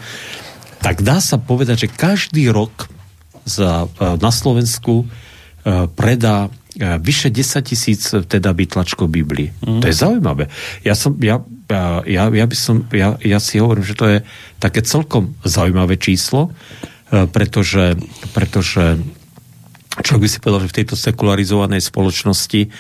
Tak 0.79 1.03
dá 1.03 1.19
sa 1.19 1.35
povedať, 1.43 1.91
že 1.91 1.95
každý 1.99 2.47
rok 2.55 2.87
za, 3.43 3.91
na 3.99 4.31
Slovensku 4.31 5.03
predá 5.95 6.51
vyše 6.79 7.29
10 7.29 7.63
tisíc 7.63 8.09
teda 8.09 8.51
vytlačkov 8.57 9.13
Biblii. 9.13 9.53
Mm. 9.61 9.81
To 9.85 9.87
je 9.87 9.95
zaujímavé. 9.95 10.49
Ja, 10.83 10.97
som, 10.97 11.15
ja, 11.21 11.45
ja, 12.09 12.33
ja, 12.33 12.47
by 12.49 12.57
som, 12.57 12.89
ja, 12.91 13.21
ja 13.21 13.39
si 13.39 13.61
hovorím, 13.61 13.85
že 13.85 13.99
to 13.99 14.07
je 14.09 14.19
také 14.57 14.81
celkom 14.81 15.37
zaujímavé 15.45 16.01
číslo, 16.01 16.49
pretože, 17.13 18.01
pretože 18.33 18.97
človek 20.01 20.23
by 20.25 20.31
si 20.33 20.41
povedal, 20.41 20.65
že 20.65 20.73
v 20.73 20.79
tejto 20.81 20.97
sekularizovanej 20.97 21.85
spoločnosti 21.85 22.73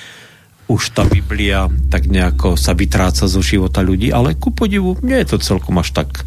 už 0.72 0.82
tá 0.96 1.04
Biblia 1.04 1.68
tak 1.92 2.08
nejako 2.08 2.56
sa 2.56 2.72
vytráca 2.72 3.28
zo 3.28 3.44
života 3.44 3.84
ľudí, 3.84 4.08
ale 4.08 4.40
ku 4.40 4.56
podivu 4.56 4.96
nie 5.04 5.20
je 5.20 5.36
to 5.36 5.38
celkom 5.42 5.76
až 5.76 5.92
tak. 5.92 6.24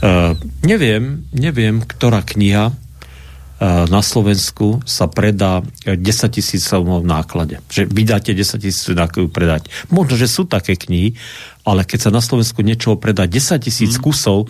Uh, 0.00 0.36
neviem, 0.64 1.28
neviem, 1.32 1.84
ktorá 1.84 2.24
kniha 2.24 2.72
na 3.62 4.04
Slovensku 4.04 4.84
sa 4.84 5.08
predá 5.08 5.64
10 5.88 5.96
tisíc 6.28 6.68
v 6.68 7.08
náklade. 7.08 7.64
Že 7.72 7.88
vydáte 7.88 8.36
10 8.36 8.60
tisíc 8.60 8.84
predať. 9.32 9.72
Možno, 9.88 10.20
že 10.20 10.28
sú 10.28 10.44
také 10.44 10.76
knihy, 10.76 11.16
ale 11.66 11.82
keď 11.82 12.08
sa 12.08 12.10
na 12.14 12.22
Slovensku 12.22 12.62
niečo 12.62 12.94
predá 12.94 13.26
10 13.26 13.58
tisíc 13.58 13.98
mm. 13.98 14.02
kusov, 14.06 14.46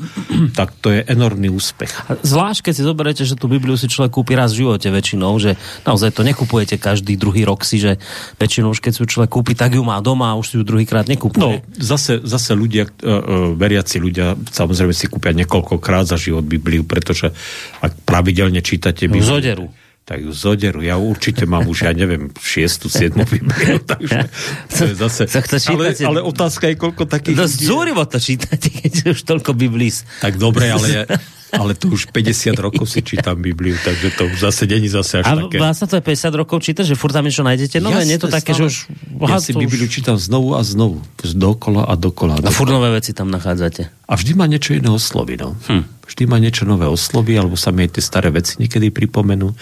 tak 0.58 0.76
to 0.84 0.92
je 0.92 1.00
enormný 1.08 1.48
úspech. 1.48 1.88
Zvlášť, 2.20 2.68
keď 2.68 2.72
si 2.76 2.82
zoberiete, 2.84 3.22
že 3.24 3.40
tú 3.40 3.48
Bibliu 3.48 3.80
si 3.80 3.88
človek 3.88 4.12
kúpi 4.12 4.36
raz 4.36 4.52
v 4.52 4.68
živote 4.68 4.92
väčšinou, 4.92 5.32
že 5.40 5.56
naozaj 5.88 6.12
to 6.12 6.20
nekupujete 6.20 6.76
každý 6.76 7.16
druhý 7.16 7.48
rok 7.48 7.64
si, 7.64 7.80
že 7.80 7.96
väčšinou 8.36 8.76
už 8.76 8.84
keď 8.84 8.92
si 8.92 9.00
človek 9.08 9.32
kúpi, 9.32 9.56
tak 9.56 9.72
ju 9.72 9.80
má 9.80 9.96
doma 10.04 10.36
a 10.36 10.38
už 10.38 10.46
si 10.46 10.54
ju 10.60 10.62
druhýkrát 10.62 11.08
nekúpuje. 11.08 11.64
No, 11.64 11.80
zase, 11.80 12.20
zase 12.20 12.52
ľudia, 12.52 12.84
uh, 12.84 12.92
uh, 12.92 13.20
veriaci 13.56 13.96
ľudia, 13.96 14.36
samozrejme 14.36 14.92
si 14.92 15.08
kúpia 15.08 15.32
niekoľkokrát 15.32 16.04
za 16.04 16.20
život 16.20 16.44
Bibliu, 16.44 16.84
pretože 16.84 17.32
ak 17.80 18.04
pravidelne 18.04 18.60
čítate 18.60 19.08
Bibliu... 19.08 19.24
Zoderu 19.24 19.66
tak 20.06 20.22
ju 20.22 20.30
zoderu. 20.30 20.86
Ja 20.86 21.02
určite 21.02 21.50
mám 21.50 21.66
už, 21.66 21.82
ja 21.82 21.90
neviem, 21.90 22.30
šiestu, 22.38 22.86
siedmu 22.86 23.26
Bibliu, 23.26 23.82
takže 23.90 24.30
to 24.70 24.82
je 24.86 24.94
zase... 24.94 25.26
To, 25.26 25.42
ale, 25.74 25.98
ale 25.98 26.18
otázka 26.22 26.70
je, 26.70 26.78
koľko 26.78 27.10
takých... 27.10 27.34
No 27.34 27.50
zúrivo 27.50 28.06
to 28.06 28.22
čítate, 28.22 28.70
keď 28.70 29.10
už 29.10 29.26
toľko 29.26 29.58
Biblís. 29.58 30.06
Tak 30.22 30.38
dobre, 30.38 30.70
ale 30.70 30.86
ja, 30.86 31.02
ale 31.54 31.78
to 31.78 31.94
už 31.94 32.10
50 32.10 32.58
rokov 32.58 32.90
si 32.90 33.06
čítam 33.06 33.38
Bibliu, 33.38 33.78
takže 33.78 34.10
to 34.18 34.26
už 34.26 34.38
zase 34.50 34.66
není 34.66 34.90
zase 34.90 35.22
až 35.22 35.26
a 35.30 35.32
také. 35.46 35.62
A 35.62 35.70
vlastne 35.70 35.86
to 35.86 35.96
je 35.98 36.02
50 36.02 36.40
rokov 36.42 36.58
čítať, 36.66 36.84
že 36.90 36.94
furt 36.98 37.14
tam 37.14 37.22
niečo 37.22 37.46
nájdete 37.46 37.78
nové? 37.78 38.02
Jasne, 38.02 38.10
Nie 38.10 38.18
to 38.18 38.26
také, 38.26 38.50
že 38.50 38.66
už... 38.66 38.74
Ja 39.22 39.38
si 39.38 39.54
Bibliu 39.54 39.86
už... 39.86 39.92
čítam 39.94 40.18
znovu 40.18 40.58
a 40.58 40.66
znovu. 40.66 40.98
Dokola 41.22 41.86
a 41.86 41.94
dokola. 41.94 42.42
A 42.42 42.50
furt 42.50 42.70
nové 42.70 42.90
veci 42.90 43.14
tam 43.14 43.30
nachádzate. 43.30 43.90
A 44.10 44.12
vždy 44.18 44.32
ma 44.34 44.50
niečo 44.50 44.74
iné 44.74 44.90
osloví, 44.90 45.38
no. 45.38 45.54
Hm. 45.70 45.84
Vždy 46.06 46.24
ma 46.26 46.38
niečo 46.38 46.66
nové 46.66 46.86
osloví, 46.86 47.34
alebo 47.34 47.58
sa 47.58 47.74
mi 47.74 47.86
aj 47.86 47.98
tie 47.98 48.02
staré 48.02 48.30
veci 48.30 48.58
niekedy 48.62 48.94
pripomenú. 48.94 49.54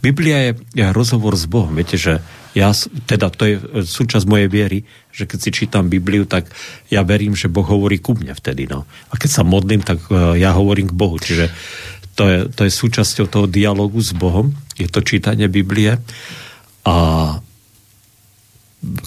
Biblia 0.00 0.50
je, 0.50 0.52
je 0.74 0.84
rozhovor 0.90 1.34
s 1.34 1.44
Bohom. 1.50 1.74
Viete, 1.74 1.98
že 1.98 2.22
ja, 2.50 2.74
teda 3.06 3.30
to 3.30 3.42
je 3.46 3.56
súčasť 3.86 4.26
mojej 4.26 4.48
viery, 4.50 4.78
že 5.14 5.26
keď 5.26 5.38
si 5.38 5.50
čítam 5.54 5.86
Bibliu, 5.86 6.26
tak 6.26 6.50
ja 6.90 7.06
verím, 7.06 7.38
že 7.38 7.46
Boh 7.46 7.66
hovorí 7.66 8.02
ku 8.02 8.18
mne 8.18 8.34
vtedy. 8.34 8.66
No. 8.66 8.86
A 9.10 9.14
keď 9.14 9.30
sa 9.30 9.42
modlím, 9.46 9.86
tak 9.86 10.02
uh, 10.10 10.34
ja 10.34 10.50
hovorím 10.54 10.90
k 10.90 10.98
Bohu. 10.98 11.16
Čiže 11.22 11.46
to 12.18 12.24
je, 12.26 12.38
to 12.50 12.66
je 12.66 12.72
súčasťou 12.74 13.26
toho 13.30 13.46
dialogu 13.46 14.02
s 14.02 14.10
Bohom. 14.10 14.50
Je 14.74 14.90
to 14.90 14.98
čítanie 14.98 15.46
Biblie. 15.46 15.94
A 16.82 16.94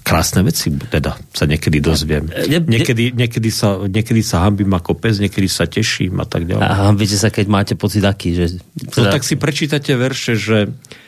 krásne 0.06 0.46
veci 0.46 0.70
teda 0.70 1.18
sa 1.34 1.44
niekedy 1.50 1.82
dozviem. 1.82 2.30
Niekedy, 2.48 3.18
niekedy, 3.18 3.50
sa, 3.50 3.82
niekedy 3.82 4.22
sa 4.22 4.46
hambím 4.46 4.70
ako 4.72 4.96
pes, 4.96 5.18
niekedy 5.18 5.50
sa 5.50 5.66
teším 5.66 6.22
a 6.22 6.28
tak 6.30 6.46
ďalej. 6.46 6.64
A 6.64 6.88
hambíte 6.88 7.18
sa, 7.18 7.34
keď 7.34 7.46
máte 7.50 7.74
pocit 7.74 8.06
aký? 8.06 8.38
Že... 8.38 8.46
No 8.94 9.10
tak 9.10 9.26
si 9.26 9.36
prečítate 9.36 9.98
verše, 9.98 10.38
že 10.38 10.70
E, 10.70 11.03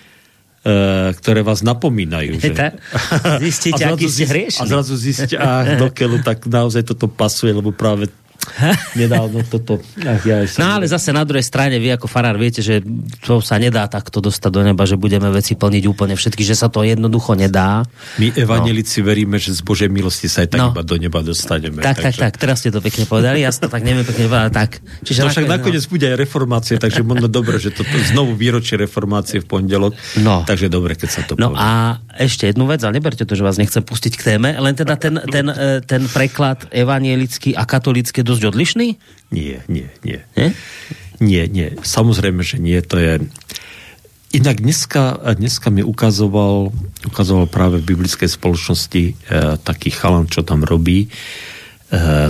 ktoré 1.22 1.46
vás 1.46 1.62
napomínajú. 1.62 2.42
Že... 2.42 2.54
Zistíte, 3.46 3.86
aký 3.86 4.10
ste 4.10 4.26
hriešni. 4.26 4.66
A 4.66 4.70
zrazu 4.70 4.98
zistíte, 4.98 5.38
a 5.38 5.78
do 5.78 5.94
keľu, 5.94 6.26
tak 6.26 6.50
naozaj 6.50 6.82
toto 6.90 7.06
pasuje, 7.06 7.54
lebo 7.54 7.70
práve 7.70 8.10
nedávno 9.00 9.44
toto. 9.46 9.82
Ach, 10.02 10.22
ja 10.24 10.46
no 10.62 10.66
ale 10.80 10.86
zase 10.88 11.12
na 11.12 11.24
druhej 11.28 11.44
strane, 11.46 11.78
vy 11.78 11.96
ako 11.96 12.08
farár 12.08 12.38
viete, 12.40 12.64
že 12.64 12.82
to 13.24 13.40
sa 13.42 13.60
nedá 13.60 13.86
takto 13.90 14.24
dostať 14.24 14.52
do 14.52 14.62
neba, 14.64 14.84
že 14.88 14.96
budeme 14.98 15.28
veci 15.32 15.54
plniť 15.58 15.84
úplne 15.86 16.16
všetky, 16.16 16.42
že 16.46 16.56
sa 16.56 16.68
to 16.72 16.86
jednoducho 16.86 17.36
nedá. 17.36 17.84
My 18.22 18.32
evanelici 18.36 19.02
no. 19.02 19.12
veríme, 19.12 19.38
že 19.38 19.54
z 19.56 19.62
Božej 19.62 19.90
milosti 19.92 20.30
sa 20.32 20.46
aj 20.46 20.50
tak 20.54 20.60
no. 20.62 20.70
iba 20.74 20.82
do 20.82 20.96
neba 20.96 21.20
dostaneme. 21.22 21.82
Tak, 21.82 22.02
takže... 22.02 22.20
tak, 22.22 22.34
tak, 22.34 22.34
teraz 22.42 22.58
ste 22.64 22.70
to 22.72 22.80
pekne 22.80 23.04
povedali, 23.06 23.42
ja 23.44 23.52
to 23.52 23.68
tak 23.68 23.82
neviem 23.82 24.06
pekne 24.08 24.28
povedať, 24.28 24.52
tak. 24.54 24.70
Čiže 25.04 25.20
to 25.26 25.30
však 25.32 25.48
nakoniec 25.50 25.84
no. 25.86 25.92
bude 25.92 26.06
aj 26.10 26.18
reformácie, 26.20 26.76
takže 26.78 27.02
možno 27.06 27.28
dobre, 27.28 27.58
že 27.58 27.74
toto 27.74 27.96
znovu 28.12 28.36
výročie 28.36 28.80
reformácie 28.80 29.42
v 29.42 29.46
pondelok. 29.48 29.94
No. 30.22 30.44
Takže 30.48 30.68
dobre, 30.72 30.96
keď 30.96 31.10
sa 31.10 31.22
to 31.24 31.34
No 31.36 31.52
povie. 31.52 31.60
a 31.62 31.70
ešte 32.16 32.48
jednu 32.48 32.66
vec, 32.70 32.80
ale 32.84 32.98
neberte 32.98 33.28
to, 33.28 33.34
že 33.36 33.44
vás 33.44 33.60
nechcem 33.60 33.84
pustiť 33.84 34.14
k 34.16 34.22
téme, 34.36 34.56
len 34.56 34.74
teda 34.74 34.96
ten, 34.96 35.20
ten, 35.28 35.46
ten, 35.52 35.82
ten 35.84 36.02
preklad 36.10 36.68
evanielický 36.72 37.54
a 37.54 37.68
katolický 37.68 38.24
dosť 38.36 38.52
odlišný? 38.52 38.88
Nie, 39.32 39.64
nie, 39.72 39.88
nie. 40.04 40.20
Nie? 40.36 40.52
Nie, 41.24 41.48
nie. 41.48 41.80
Samozrejme, 41.80 42.44
že 42.44 42.60
nie. 42.60 42.76
To 42.84 43.00
je... 43.00 43.24
Inak 44.36 44.60
dneska, 44.60 45.16
dneska 45.40 45.72
mi 45.72 45.80
ukazoval, 45.80 46.76
ukazoval 47.08 47.48
práve 47.48 47.80
v 47.80 47.96
biblickej 47.96 48.28
spoločnosti 48.28 49.04
e, 49.08 49.14
taký 49.64 49.96
chalan, 49.96 50.28
čo 50.28 50.44
tam 50.44 50.68
robí. 50.68 51.08
E, 51.08 51.10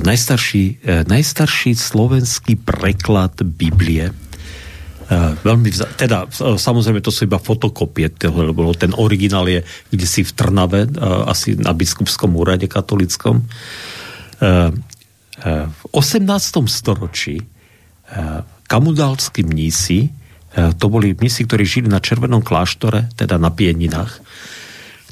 najstarší, 0.05 0.85
e, 0.85 1.01
najstarší 1.09 1.73
slovenský 1.73 2.61
preklad 2.61 3.41
Biblie. 3.41 4.13
E, 4.13 4.13
veľmi 5.41 5.73
vza- 5.73 5.89
teda, 5.97 6.29
samozrejme, 6.37 7.01
to 7.01 7.09
sú 7.09 7.25
iba 7.25 7.41
fotokopie, 7.41 8.13
lebo 8.21 8.69
ten 8.77 8.93
originál 8.93 9.49
je 9.49 9.65
kde 9.89 10.05
si 10.05 10.21
v 10.21 10.29
Trnave, 10.29 10.85
e, 10.85 10.89
asi 11.25 11.57
na 11.57 11.73
biskupskom 11.73 12.37
úrade 12.37 12.69
katolickom. 12.69 13.41
E, 13.41 13.45
v 15.43 15.83
18. 15.91 16.23
storočí 16.71 17.43
eh, 17.43 18.39
kamudalskí 18.67 19.43
mnísi, 19.43 20.07
eh, 20.07 20.71
to 20.79 20.87
boli 20.87 21.11
mnísi, 21.11 21.43
ktorí 21.43 21.63
žili 21.67 21.87
na 21.91 21.99
Červenom 21.99 22.39
kláštore, 22.39 23.11
teda 23.19 23.35
na 23.35 23.51
Pieninách, 23.51 24.23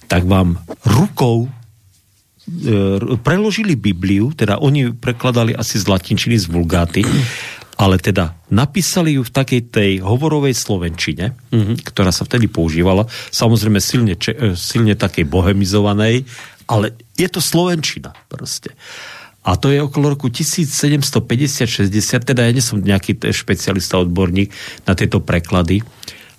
tak 0.07 0.23
vám 0.23 0.63
rukou 0.87 1.47
eh, 1.47 3.19
preložili 3.19 3.75
Bibliu, 3.75 4.31
teda 4.31 4.63
oni 4.63 4.95
prekladali 4.95 5.51
asi 5.51 5.75
z 5.75 5.91
latinčiny, 5.91 6.39
z 6.39 6.47
vulgáty, 6.47 7.03
ale 7.75 7.99
teda 7.99 8.37
napísali 8.53 9.17
ju 9.17 9.25
v 9.25 9.33
takej 9.33 9.61
tej 9.73 9.91
hovorovej 10.05 10.55
slovenčine, 10.55 11.35
mm-hmm. 11.51 11.83
ktorá 11.83 12.13
sa 12.13 12.23
vtedy 12.23 12.47
používala, 12.47 13.09
samozrejme 13.33 13.81
silne, 13.81 14.13
silne 14.53 14.93
takej 14.93 15.25
bohemizovanej, 15.25 16.23
ale 16.69 16.95
je 17.17 17.27
to 17.27 17.41
slovenčina 17.41 18.13
proste. 18.29 18.71
A 19.43 19.59
to 19.59 19.67
je 19.67 19.83
okolo 19.83 20.15
roku 20.15 20.31
1750-60, 20.31 21.91
teda 22.23 22.47
ja 22.47 22.51
nie 22.55 22.63
som 22.63 22.79
nejaký 22.79 23.19
špecialista, 23.35 23.99
odborník 23.99 24.49
na 24.87 24.95
tieto 24.95 25.19
preklady. 25.19 25.83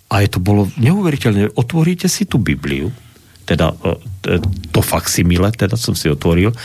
A 0.09 0.25
je 0.25 0.29
to 0.33 0.41
bolo 0.41 0.73
neuveriteľné. 0.81 1.53
Otvoríte 1.53 2.09
si 2.09 2.25
tú 2.25 2.41
Bibliu, 2.41 2.89
teda 3.45 3.77
e, 3.77 4.41
to 4.73 4.81
faximile, 4.81 5.53
teda 5.53 5.77
som 5.77 5.93
si 5.93 6.09
otvoril, 6.09 6.57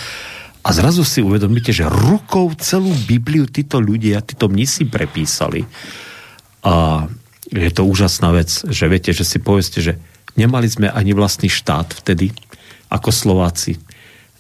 a 0.60 0.70
zrazu 0.76 1.08
si 1.08 1.24
uvedomíte, 1.24 1.72
že 1.72 1.88
rukou 1.88 2.52
celú 2.60 2.92
Bibliu 3.08 3.48
títo 3.48 3.80
ľudia, 3.80 4.20
títo 4.24 4.52
mnisi 4.52 4.88
prepísali. 4.88 5.64
A 6.68 7.08
je 7.48 7.72
to 7.72 7.88
úžasná 7.88 8.36
vec, 8.36 8.52
že 8.68 8.92
viete, 8.92 9.16
že 9.16 9.24
si 9.24 9.40
povedzte, 9.40 9.80
že 9.80 9.96
nemali 10.36 10.68
sme 10.68 10.92
ani 10.92 11.16
vlastný 11.16 11.48
štát 11.48 12.04
vtedy, 12.04 12.36
ako 12.92 13.10
Slováci 13.10 13.80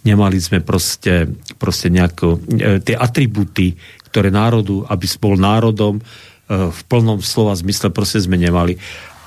nemali 0.03 0.39
sme 0.39 0.63
proste, 0.63 1.27
proste 1.59 1.91
nejako, 1.91 2.39
e, 2.47 2.79
tie 2.79 2.95
atributy, 2.95 3.75
ktoré 4.09 4.31
národu, 4.31 4.87
aby 4.87 5.05
bol 5.19 5.35
národom, 5.35 5.99
e, 5.99 6.03
v 6.49 6.81
plnom 6.87 7.19
slova 7.19 7.53
zmysle 7.55 7.91
proste 7.91 8.23
sme 8.23 8.39
nemali. 8.39 8.79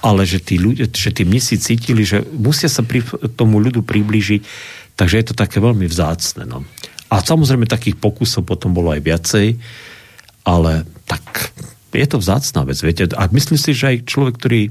ale 0.02 0.26
že 0.26 0.42
tí, 0.42 0.58
ľudia, 0.58 0.90
že 0.90 1.14
tí 1.14 1.22
mnisi 1.22 1.62
cítili, 1.62 2.02
že 2.02 2.26
musia 2.34 2.66
sa 2.66 2.82
pri 2.82 3.06
tomu 3.38 3.62
ľudu 3.62 3.86
priblížiť, 3.86 4.42
takže 4.98 5.14
je 5.14 5.26
to 5.30 5.34
také 5.38 5.62
veľmi 5.62 5.86
vzácne. 5.86 6.42
No. 6.42 6.66
A 7.06 7.22
samozrejme 7.22 7.70
takých 7.70 8.02
pokusov 8.02 8.42
potom 8.42 8.74
bolo 8.74 8.90
aj 8.90 8.98
viacej, 8.98 9.62
ale 10.42 10.82
tak 11.06 11.54
je 11.94 12.06
to 12.10 12.18
vzácná 12.18 12.66
vec, 12.66 12.82
viete. 12.82 13.06
A 13.14 13.30
myslím 13.30 13.60
si, 13.60 13.78
že 13.78 13.94
aj 13.94 14.08
človek, 14.08 14.34
ktorý, 14.42 14.62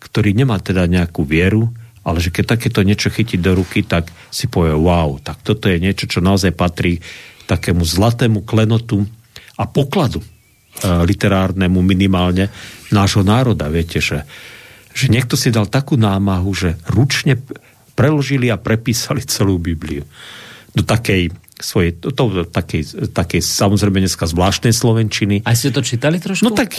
ktorý 0.00 0.30
nemá 0.32 0.56
teda 0.56 0.88
nejakú 0.88 1.26
vieru, 1.26 1.68
ale 2.02 2.18
že 2.18 2.34
keď 2.34 2.58
takéto 2.58 2.82
niečo 2.82 3.14
chytí 3.14 3.38
do 3.38 3.54
ruky, 3.54 3.86
tak 3.86 4.10
si 4.28 4.50
povie, 4.50 4.74
wow, 4.74 5.22
tak 5.22 5.42
toto 5.46 5.70
je 5.70 5.78
niečo, 5.78 6.10
čo 6.10 6.18
naozaj 6.18 6.54
patrí 6.54 6.98
takému 7.46 7.82
zlatému 7.82 8.42
klenotu 8.42 9.06
a 9.58 9.66
pokladu 9.66 10.18
e, 10.18 10.26
literárnemu 10.82 11.78
minimálne 11.82 12.50
nášho 12.90 13.22
národa. 13.22 13.70
Viete, 13.70 14.02
že, 14.02 14.26
že 14.90 15.06
niekto 15.10 15.38
si 15.38 15.54
dal 15.54 15.70
takú 15.70 15.94
námahu, 15.94 16.50
že 16.54 16.74
ručne 16.90 17.38
preložili 17.94 18.50
a 18.50 18.58
prepísali 18.58 19.22
celú 19.22 19.60
Bibliu 19.60 20.02
do 20.72 20.82
takej 20.82 21.30
svojej, 21.62 21.96
to, 21.96 22.10
to, 22.12 22.44
takej, 22.50 23.10
takej 23.14 23.40
samozrejme 23.40 24.02
dneska 24.02 24.26
zvláštnej 24.26 24.74
slovenčiny. 24.74 25.46
A 25.46 25.54
ste 25.54 25.70
to 25.70 25.80
čítali 25.80 26.18
trošku? 26.18 26.44
No 26.44 26.50
tak 26.52 26.74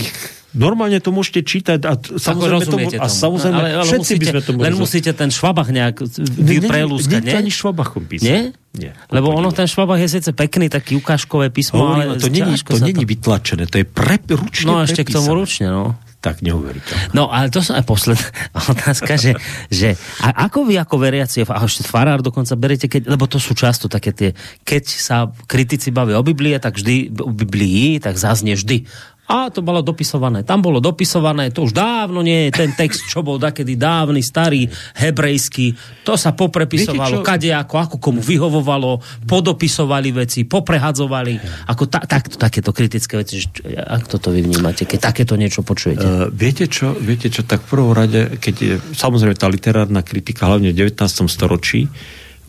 normálne 0.54 1.02
to 1.02 1.10
môžete 1.10 1.42
čítať 1.44 1.80
a 1.88 1.98
samozrejme, 1.98 2.64
tomu, 2.70 2.88
a 2.94 3.08
samozrejme 3.10 3.58
ale, 3.58 3.70
ale 3.82 3.88
všetci 3.90 4.00
musíte, 4.00 4.20
by 4.22 4.26
sme 4.30 4.42
to 4.46 4.52
Len 4.60 4.76
musíte 4.78 5.12
ten 5.18 5.30
švabach 5.34 5.70
nejak 5.74 5.96
vyprelúskať, 6.38 7.22
nie? 7.26 7.34
Nie, 7.34 7.42
ani 7.42 7.52
švabachom 7.52 8.04
písať. 8.06 8.28
Nie? 8.28 8.40
Nie. 8.74 8.92
Lebo 9.10 9.34
ono, 9.34 9.50
ten 9.50 9.66
švabach 9.66 10.02
je 10.02 10.10
síce 10.10 10.30
pekný, 10.34 10.70
taký 10.70 10.98
ukážkové 10.98 11.50
písmo, 11.50 11.82
Hovorím, 11.82 12.18
ale 12.18 12.22
to 12.22 12.30
není, 12.30 12.54
to 12.58 12.78
není 12.78 13.06
to... 13.06 13.10
vytlačené, 13.10 13.64
to 13.70 13.82
je 13.82 13.86
pre, 13.86 14.18
ručne 14.18 14.70
No 14.70 14.82
ešte 14.82 15.02
prepísané. 15.02 15.10
k 15.10 15.18
tomu 15.18 15.30
ručne, 15.34 15.68
no 15.70 15.98
tak 16.24 16.40
neuveriteľné. 16.40 17.12
No, 17.12 17.28
ale 17.28 17.52
to 17.52 17.60
som 17.60 17.76
aj 17.76 17.84
posledná 17.84 18.24
otázka, 18.72 19.20
že, 19.20 19.36
že 19.68 20.00
a 20.24 20.48
ako 20.48 20.64
vy 20.72 20.80
ako 20.80 20.96
veriaci, 20.96 21.44
a 21.44 21.68
farár 21.84 22.24
dokonca 22.24 22.56
berete, 22.56 22.88
keď, 22.88 23.12
lebo 23.12 23.28
to 23.28 23.44
sú 23.44 23.52
často 23.52 23.92
také 23.92 24.16
tie, 24.16 24.30
keď 24.64 24.84
sa 24.88 25.28
kritici 25.52 25.92
bavia 25.92 26.16
o 26.16 26.24
Biblie, 26.24 26.56
tak 26.64 26.80
vždy, 26.80 27.12
o 27.20 27.36
Biblii, 27.36 28.00
tak 28.00 28.16
zaznie 28.16 28.56
vždy 28.56 28.88
a 29.34 29.50
to 29.50 29.66
bolo 29.66 29.82
dopisované. 29.82 30.46
Tam 30.46 30.62
bolo 30.62 30.78
dopisované, 30.78 31.50
to 31.50 31.66
už 31.66 31.74
dávno 31.74 32.22
nie 32.22 32.48
je 32.48 32.50
ten 32.54 32.70
text, 32.78 33.10
čo 33.10 33.26
bol 33.26 33.42
takedy 33.42 33.74
dávny, 33.74 34.22
starý, 34.22 34.70
hebrejský. 34.94 35.74
To 36.06 36.14
sa 36.14 36.38
poprepisovalo, 36.38 37.26
kade 37.26 37.50
ako, 37.50 37.76
ako 37.82 37.96
komu 37.98 38.22
vyhovovalo, 38.22 39.02
podopisovali 39.26 40.14
veci, 40.14 40.46
poprehadzovali. 40.46 41.66
Ako 41.66 41.90
ta, 41.90 42.06
tak, 42.06 42.30
takéto 42.30 42.70
kritické 42.70 43.18
veci. 43.18 43.42
Ako 43.74 44.06
toto 44.22 44.30
vy 44.30 44.46
vnímate, 44.46 44.86
keď 44.86 45.10
takéto 45.10 45.34
niečo 45.34 45.66
počujete? 45.66 46.06
Uh, 46.06 46.30
viete 46.30 46.70
čo, 46.70 46.94
viete 46.94 47.34
čo, 47.34 47.42
tak 47.42 47.66
v 47.66 47.74
prvom 47.74 47.98
rade, 47.98 48.38
keď 48.38 48.56
je, 48.62 48.76
samozrejme 48.94 49.34
tá 49.34 49.50
literárna 49.50 50.06
kritika, 50.06 50.46
hlavne 50.46 50.70
v 50.70 50.94
19. 50.94 51.26
storočí, 51.26 51.90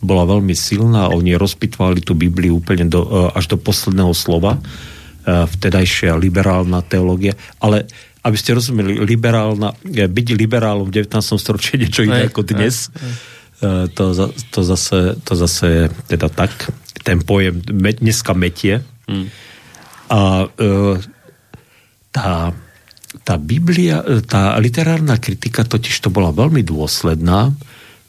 bola 0.05 0.29
veľmi 0.29 0.53
silná, 0.53 1.09
oni 1.09 1.33
rozpitvali 1.33 2.05
tú 2.05 2.13
Bibliu 2.13 2.61
úplne 2.61 2.85
do, 2.85 3.01
uh, 3.01 3.33
až 3.33 3.49
do 3.49 3.57
posledného 3.57 4.13
slova 4.13 4.61
vtedajšia 5.25 6.13
liberálna 6.15 6.85
teológia, 6.85 7.33
ale 7.57 7.89
aby 8.25 8.37
ste 8.37 8.57
rozumeli, 8.57 9.01
liberálna, 9.05 9.77
byť 9.85 10.27
liberálom 10.33 10.89
v 10.89 11.05
19. 11.05 11.17
storočí 11.37 11.77
je 11.77 11.81
niečo 11.85 12.01
iné 12.05 12.25
ako 12.29 12.41
dnes. 12.41 12.89
Aj, 12.89 13.01
aj. 13.01 13.33
To, 13.95 14.05
to, 14.51 14.59
zase, 14.61 15.15
to 15.23 15.33
zase 15.33 15.65
je 15.65 15.83
teda 16.11 16.27
tak, 16.27 16.51
ten 17.05 17.21
pojem 17.23 17.61
dneska 17.65 18.35
metie. 18.35 18.83
Hmm. 19.05 19.29
A 20.11 20.45
e, 20.45 20.99
tá, 22.11 22.51
tá 23.23 23.35
Biblia, 23.39 24.03
tá 24.27 24.57
literárna 24.59 25.17
kritika 25.21 25.63
totiž 25.63 26.03
to 26.03 26.09
bola 26.11 26.35
veľmi 26.35 26.61
dôsledná, 26.67 27.53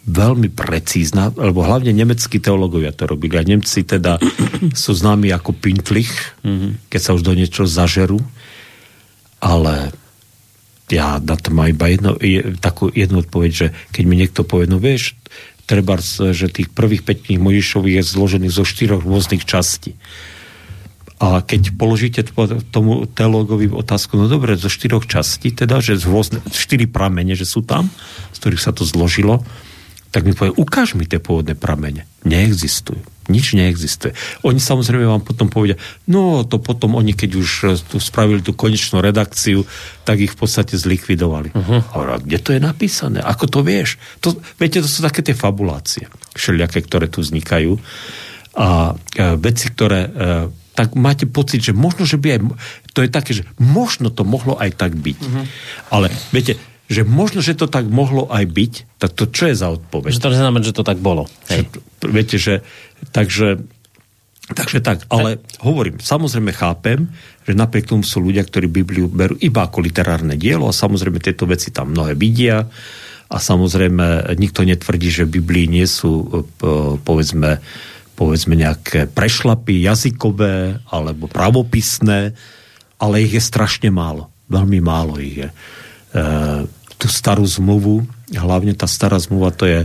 veľmi 0.07 0.55
precízna, 0.55 1.35
lebo 1.35 1.67
hlavne 1.67 1.91
nemeckí 1.91 2.39
teológovia 2.39 2.95
to 2.95 3.11
robili. 3.11 3.37
A 3.37 3.45
Nemci 3.45 3.83
teda 3.83 4.23
sú 4.87 4.95
známi 4.95 5.35
ako 5.35 5.51
pintlich, 5.59 6.11
mm-hmm. 6.47 6.87
keď 6.87 7.01
sa 7.03 7.15
už 7.19 7.27
do 7.27 7.35
niečo 7.35 7.67
zažerú. 7.67 8.23
Ale 9.43 9.91
ja 10.87 11.19
na 11.19 11.35
to 11.35 11.51
mám 11.51 11.67
iba 11.67 11.91
jedno, 11.91 12.15
je, 12.23 12.55
takú 12.63 12.87
jednu 12.95 13.27
odpoveď, 13.27 13.51
že 13.51 13.67
keď 13.91 14.05
mi 14.07 14.15
niekto 14.15 14.47
povie, 14.47 14.71
no 14.71 14.79
vieš, 14.79 15.19
treba, 15.67 15.99
že 15.99 16.47
tých 16.47 16.71
prvých 16.71 17.03
5 17.03 17.27
kníh 17.27 17.43
Mojišových 17.43 17.99
je 18.01 18.11
zložených 18.15 18.55
zo 18.55 18.63
štyroch 18.63 19.03
rôznych 19.03 19.43
častí. 19.43 19.99
A 21.17 21.41
keď 21.41 21.75
položíte 21.75 22.23
tomu 22.71 23.09
teológovi 23.09 23.73
otázku, 23.73 24.21
no 24.21 24.29
dobre, 24.29 24.55
zo 24.55 24.69
štyroch 24.69 25.09
častí, 25.09 25.51
teda, 25.51 25.81
že 25.83 25.99
z 25.99 26.07
rôzne, 26.07 26.39
štyri 26.53 26.87
pramene, 26.87 27.33
že 27.33 27.49
sú 27.49 27.65
tam, 27.65 27.89
z 28.31 28.39
ktorých 28.39 28.63
sa 28.63 28.71
to 28.77 28.85
zložilo, 28.87 29.43
tak 30.17 30.25
mi 30.25 30.33
povie, 30.33 30.57
ukáž 30.57 30.97
mi 30.97 31.05
tie 31.05 31.21
pôvodné 31.21 31.53
pramene. 31.53 32.09
Neexistujú. 32.25 33.05
Nič 33.29 33.53
neexistuje. 33.53 34.17
Oni 34.49 34.57
samozrejme 34.57 35.05
vám 35.05 35.21
potom 35.21 35.53
povedia, 35.53 35.77
no 36.09 36.41
to 36.49 36.57
potom 36.57 36.97
oni, 36.97 37.13
keď 37.13 37.31
už 37.37 37.51
tu 37.85 38.01
spravili 38.01 38.41
tú 38.41 38.57
konečnú 38.57 39.05
redakciu, 39.05 39.69
tak 40.09 40.25
ich 40.25 40.33
v 40.33 40.41
podstate 40.41 40.81
zlikvidovali. 40.81 41.53
Uh-huh. 41.53 41.85
A 41.93 42.17
kde 42.17 42.41
to 42.41 42.57
je 42.57 42.65
napísané? 42.65 43.21
Ako 43.21 43.45
to 43.45 43.61
vieš? 43.61 44.01
To, 44.25 44.33
viete, 44.57 44.81
to 44.81 44.89
sú 44.89 45.05
také 45.05 45.21
tie 45.21 45.37
fabulácie, 45.37 46.09
všelijaké, 46.33 46.81
ktoré 46.81 47.13
tu 47.13 47.21
vznikajú. 47.21 47.77
A 48.57 48.97
e, 48.97 49.37
veci, 49.37 49.69
ktoré 49.69 50.01
e, 50.01 50.11
tak 50.73 50.97
máte 50.97 51.29
pocit, 51.29 51.61
že 51.61 51.77
možno, 51.77 52.09
že 52.09 52.17
by 52.17 52.29
aj... 52.33 52.41
To 52.97 53.05
je 53.05 53.11
také, 53.13 53.37
že 53.37 53.45
možno 53.61 54.09
to 54.09 54.25
mohlo 54.25 54.57
aj 54.57 54.81
tak 54.81 54.97
byť. 54.97 55.19
Uh-huh. 55.21 55.45
Ale 55.93 56.09
viete, 56.33 56.57
že 56.87 57.03
možno, 57.03 57.43
že 57.43 57.59
to 57.59 57.67
tak 57.67 57.91
mohlo 57.91 58.31
aj 58.31 58.47
byť, 58.47 58.73
tak 59.03 59.11
to 59.19 59.27
čo 59.27 59.51
je 59.51 59.59
za 59.59 59.75
odpoveď? 59.75 60.11
Že 60.15 60.23
to 60.23 60.31
znamená, 60.31 60.63
že 60.63 60.77
to 60.77 60.87
tak 60.87 61.03
bolo. 61.03 61.27
Hej. 61.51 61.67
Viete, 62.07 62.39
že 62.39 62.63
takže, 63.11 63.59
takže 64.55 64.79
tak, 64.79 65.03
ale 65.11 65.43
hovorím, 65.59 65.99
samozrejme 65.99 66.55
chápem, 66.55 67.11
že 67.43 67.59
napriek 67.59 67.91
tomu 67.91 68.07
sú 68.07 68.23
ľudia, 68.23 68.47
ktorí 68.47 68.71
Bibliu 68.71 69.11
berú 69.11 69.35
iba 69.43 69.67
ako 69.67 69.83
literárne 69.83 70.39
dielo 70.39 70.71
a 70.71 70.75
samozrejme 70.75 71.19
tieto 71.19 71.47
veci 71.51 71.75
tam 71.75 71.91
mnohé 71.91 72.15
vidia 72.15 72.71
a 73.27 73.37
samozrejme 73.43 74.39
nikto 74.39 74.63
netvrdí, 74.63 75.11
že 75.11 75.27
v 75.27 75.43
Biblii 75.43 75.67
nie 75.67 75.87
sú 75.91 76.47
povedzme, 77.03 77.59
povedzme 78.15 78.55
nejaké 78.55 79.11
prešlapy 79.11 79.83
jazykové 79.83 80.79
alebo 80.87 81.27
pravopisné, 81.27 82.31
ale 83.03 83.15
ich 83.27 83.35
je 83.35 83.43
strašne 83.43 83.91
málo. 83.91 84.31
Veľmi 84.47 84.79
málo 84.79 85.19
ich 85.19 85.43
je 85.43 85.51
tú 86.97 87.07
starú 87.09 87.45
zmluvu, 87.45 88.09
hlavne 88.33 88.73
tá 88.73 88.89
stará 88.89 89.21
zmluva, 89.21 89.53
to 89.53 89.69
je, 89.69 89.81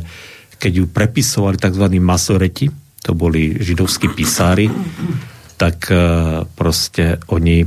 keď 0.57 0.71
ju 0.81 0.85
prepisovali 0.87 1.59
tzv. 1.59 1.85
masoreti, 1.99 2.71
to 3.01 3.11
boli 3.17 3.57
židovskí 3.59 4.13
písári, 4.13 4.69
tak 5.57 5.93
proste 6.57 7.21
oni, 7.29 7.65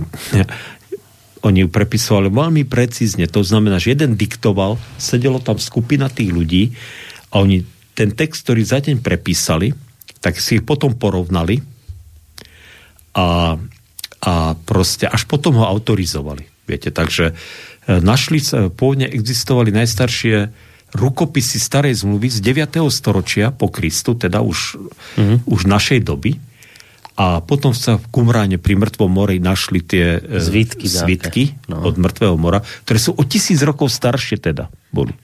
oni 1.46 1.59
ju 1.62 1.68
prepisovali 1.70 2.28
veľmi 2.33 2.62
precízne. 2.66 3.30
To 3.30 3.44
znamená, 3.44 3.78
že 3.78 3.94
jeden 3.94 4.18
diktoval, 4.18 4.80
sedelo 4.98 5.38
tam 5.38 5.61
skupina 5.61 6.11
tých 6.11 6.33
ľudí 6.33 6.74
a 7.30 7.42
oni 7.42 7.62
ten 7.94 8.11
text, 8.11 8.42
ktorý 8.46 8.62
za 8.66 8.83
deň 8.83 8.98
prepísali, 8.98 9.70
tak 10.18 10.40
si 10.42 10.59
ich 10.59 10.64
potom 10.66 10.98
porovnali 10.98 11.62
a, 13.14 13.54
a 14.24 14.33
proste 14.66 15.07
až 15.07 15.30
potom 15.30 15.62
ho 15.62 15.64
autorizovali. 15.70 16.50
Viete, 16.64 16.90
takže 16.90 17.37
našli, 17.88 18.40
pôvodne 18.75 19.09
existovali 19.09 19.75
najstaršie 19.75 20.53
rukopisy 20.94 21.59
starej 21.59 22.07
zmluvy 22.07 22.31
z 22.31 22.38
9. 22.40 22.79
storočia 22.88 23.51
po 23.51 23.66
Kristu, 23.68 24.14
teda 24.14 24.40
už, 24.40 24.79
uh-huh. 24.79 25.42
už 25.44 25.66
našej 25.66 26.07
doby. 26.07 26.38
A 27.14 27.38
potom 27.38 27.70
sa 27.70 27.94
v 27.94 28.11
Kumráne 28.11 28.59
pri 28.59 28.75
Mŕtvom 28.75 29.07
mori 29.07 29.38
našli 29.38 29.79
tie 29.79 30.18
zvitky, 30.18 30.90
zvitky 30.90 31.42
no. 31.70 31.87
od 31.87 31.94
Mŕtvého 31.94 32.35
mora, 32.35 32.59
ktoré 32.83 32.99
sú 32.99 33.14
o 33.14 33.23
tisíc 33.23 33.62
rokov 33.62 33.94
staršie 33.94 34.42
teda 34.42 34.66
boli. 34.90 35.14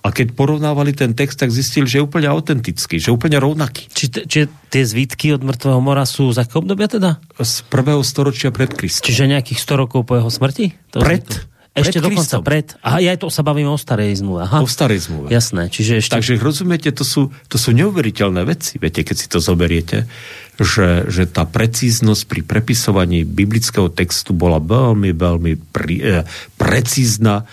A 0.00 0.16
keď 0.16 0.32
porovnávali 0.32 0.96
ten 0.96 1.12
text, 1.12 1.42
tak 1.42 1.52
zistili, 1.52 1.84
že 1.84 2.00
je 2.00 2.06
úplne 2.06 2.30
autentický, 2.30 2.96
že 3.02 3.12
je 3.12 3.14
úplne 3.14 3.36
rovnaký. 3.36 3.90
Či, 3.92 4.06
či 4.24 4.38
tie 4.72 4.82
zvítky 4.86 5.34
od 5.34 5.42
mŕtvého 5.44 5.82
mora 5.82 6.08
sú 6.08 6.30
z 6.32 6.40
akého 6.40 6.62
obdobia 6.64 6.88
teda? 6.88 7.20
Z 7.36 7.66
prvého 7.68 8.00
storočia 8.00 8.48
pred 8.54 8.70
Kristom. 8.72 9.04
Čiže 9.04 9.28
nejakých 9.28 9.60
100 9.60 9.82
rokov 9.82 10.08
po 10.08 10.16
jeho 10.16 10.30
smrti? 10.30 10.72
To 10.94 11.02
pred. 11.04 11.26
Ešte 11.70 12.02
pred 12.02 12.06
dokonca 12.10 12.36
Kristom. 12.38 12.42
pred. 12.42 12.66
A 12.82 12.98
ja 12.98 13.14
to 13.14 13.30
sa 13.30 13.46
bavíme 13.46 13.70
o 13.70 13.78
starej 13.78 14.18
zmluve. 14.18 14.42
Aha. 14.42 14.58
O 14.58 14.66
starej 14.66 15.06
zmluve. 15.06 15.30
Jasné, 15.30 15.70
čiže 15.70 16.02
ešte... 16.02 16.18
Takže 16.18 16.34
rozumiete, 16.42 16.90
to 16.90 17.06
sú, 17.06 17.30
to 17.46 17.56
sú 17.62 17.70
neuveriteľné 17.70 18.42
veci, 18.42 18.82
viete, 18.82 19.06
keď 19.06 19.16
si 19.16 19.26
to 19.30 19.38
zoberiete, 19.38 20.10
že, 20.58 21.06
že 21.06 21.30
tá 21.30 21.46
precíznosť 21.46 22.22
pri 22.26 22.42
prepisovaní 22.42 23.22
biblického 23.22 23.86
textu 23.86 24.34
bola 24.34 24.58
veľmi, 24.58 25.14
veľmi 25.14 25.52
pri, 25.70 25.96
eh, 26.02 26.22
precízna 26.58 27.46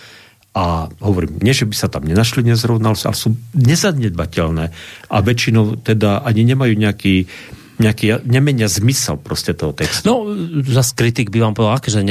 a 0.58 0.90
hovorím, 0.98 1.38
nie, 1.38 1.54
že 1.54 1.70
by 1.70 1.76
sa 1.78 1.86
tam 1.86 2.02
nenašli 2.02 2.42
nezrovnalosti, 2.42 3.06
ale 3.06 3.14
sú 3.14 3.30
nezanedbateľné 3.54 4.64
a 5.06 5.16
väčšinou 5.22 5.78
teda 5.86 6.26
ani 6.26 6.42
nemajú 6.42 6.74
nejaký 6.74 7.30
nejaký, 7.78 8.26
nemenia 8.26 8.66
zmysel 8.66 9.18
proste 9.18 9.54
toho 9.54 9.70
textu. 9.70 10.06
No, 10.06 10.26
zase 10.66 10.94
kritik 10.98 11.30
by 11.30 11.46
vám 11.46 11.54
povedal, 11.54 11.78
aké, 11.78 11.88
že 11.94 12.02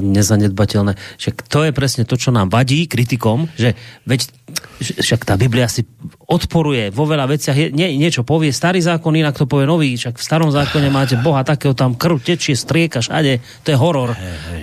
nezanedbateľné. 0.00 0.96
Že 1.20 1.28
to 1.48 1.58
je 1.68 1.72
presne 1.72 2.02
to, 2.08 2.16
čo 2.16 2.32
nám 2.32 2.48
vadí 2.48 2.88
kritikom, 2.88 3.52
že 3.56 3.76
veď 4.08 4.41
však 4.82 5.22
tá 5.22 5.38
Biblia 5.38 5.70
si 5.70 5.86
odporuje 6.26 6.90
vo 6.90 7.04
veľa 7.04 7.28
veciach, 7.28 7.56
je, 7.56 7.66
nie, 7.70 7.94
niečo 8.00 8.24
povie 8.24 8.50
starý 8.50 8.80
zákon, 8.80 9.12
inak 9.14 9.36
to 9.36 9.44
povie 9.44 9.68
nový, 9.68 9.94
však 9.94 10.18
v 10.18 10.24
starom 10.24 10.50
zákone 10.50 10.88
máte 10.88 11.20
Boha 11.20 11.44
takého, 11.44 11.76
tam 11.76 11.94
krv 11.94 12.18
tečie, 12.24 12.56
strieka 12.56 13.04
všade, 13.04 13.38
to 13.62 13.68
je 13.74 13.76
horor. 13.76 14.16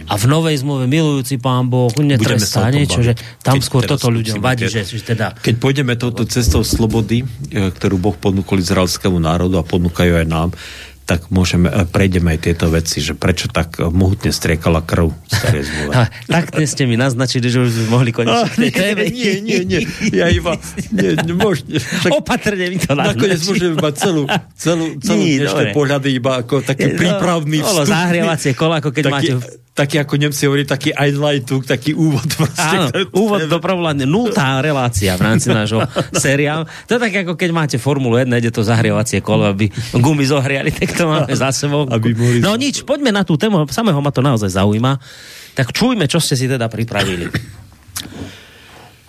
A 0.09 0.13
v 0.17 0.25
novej 0.25 0.59
zmluve 0.59 0.89
milujúci 0.89 1.37
pán 1.37 1.69
Boh 1.69 1.93
netrestá 2.01 2.67
niečo, 2.73 3.05
že 3.05 3.13
tam 3.39 3.61
skôr 3.61 3.85
toto 3.85 4.09
ľuďom 4.09 4.41
vadí, 4.41 4.65
že, 4.65 4.83
že 4.83 5.05
teda... 5.05 5.37
Keď 5.37 5.55
pôjdeme 5.61 5.93
touto 5.95 6.25
cestou 6.25 6.65
slobody, 6.65 7.23
e, 7.53 7.69
ktorú 7.69 8.01
Boh 8.01 8.17
ponúkol 8.17 8.59
izraelskému 8.59 9.21
národu 9.21 9.61
a 9.61 9.63
ponúkajú 9.63 10.13
aj 10.19 10.27
nám, 10.27 10.49
tak 11.09 11.33
môžeme, 11.33 11.73
e, 11.73 11.89
prejdeme 11.89 12.37
aj 12.37 12.39
tieto 12.45 12.69
veci, 12.69 13.01
že 13.01 13.17
prečo 13.17 13.49
tak 13.49 13.81
e, 13.81 13.89
mohutne 13.89 14.29
striekala 14.29 14.85
krv 14.85 15.09
starej 15.25 15.65
zmluve. 15.65 15.93
tak 16.29 16.53
dnes 16.53 16.69
ste 16.69 16.85
mi 16.85 17.01
naznačili, 17.01 17.49
že 17.49 17.65
už 17.65 17.89
mohli 17.89 18.13
konečne 18.13 18.69
tej 18.69 18.93
Nie, 19.09 19.41
nie, 19.41 19.65
nie. 19.65 19.81
Ja 20.13 20.29
iba... 20.29 20.53
Nie, 20.93 21.17
môžete, 21.33 21.81
tak, 21.81 22.13
Opatrne 22.13 22.69
mi 22.69 22.77
to 22.77 22.93
naznačili. 22.93 23.17
Nakoniec 23.17 23.41
môžeme 23.41 23.75
mať 23.81 23.93
celú, 23.97 24.23
celú, 24.53 24.85
celú 25.01 25.23
nie, 25.25 25.41
dnešné 25.41 25.73
pohľady 25.73 26.09
iba 26.13 26.45
ako 26.45 26.61
taký 26.61 26.93
no, 26.93 27.01
prípravný 27.01 27.65
vstup. 27.65 27.89
Zahrievacie 27.89 28.51
kola, 28.53 28.77
ako 28.77 28.93
keď 28.93 29.03
taký, 29.09 29.13
máte 29.33 29.33
taký, 29.79 29.95
ako 30.03 30.13
Nemci 30.19 30.43
hovorí, 30.43 30.67
taký 30.67 30.91
Einleitung, 30.91 31.63
taký 31.63 31.95
úvod. 31.95 32.27
Proste, 32.35 32.75
Áno, 32.75 32.91
úvod 33.15 33.47
do 33.47 33.59
problému, 33.63 34.03
nultá 34.03 34.59
relácia 34.59 35.15
v 35.15 35.23
rámci 35.23 35.47
nášho 35.47 35.87
seriálu. 36.25 36.67
To 36.91 36.99
je 36.99 36.99
tak, 36.99 37.13
ako 37.23 37.39
keď 37.39 37.49
máte 37.55 37.77
Formulu 37.79 38.19
1, 38.19 38.27
ide 38.35 38.51
to 38.51 38.59
zahrievacie 38.59 39.23
kolo, 39.23 39.47
aby 39.47 39.71
gumy 39.95 40.27
zohriali, 40.27 40.75
tak 40.75 40.98
to 40.99 41.07
máme 41.07 41.31
za 41.47 41.49
sebou. 41.55 41.87
Aby 41.87 42.11
mohli... 42.11 42.43
No 42.43 42.59
nič, 42.59 42.83
poďme 42.83 43.15
na 43.15 43.23
tú 43.23 43.39
tému, 43.39 43.63
samého 43.71 44.03
ma 44.03 44.11
to 44.11 44.19
naozaj 44.19 44.51
zaujíma. 44.51 44.99
Tak 45.55 45.71
čujme, 45.71 46.03
čo 46.11 46.19
ste 46.19 46.35
si 46.35 46.51
teda 46.51 46.67
pripravili. 46.67 47.31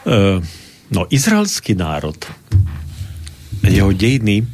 Uh, 0.07 0.39
no, 0.95 1.11
izraelský 1.11 1.75
národ, 1.75 2.17
jeho 3.67 3.91
dejiny 3.91 4.47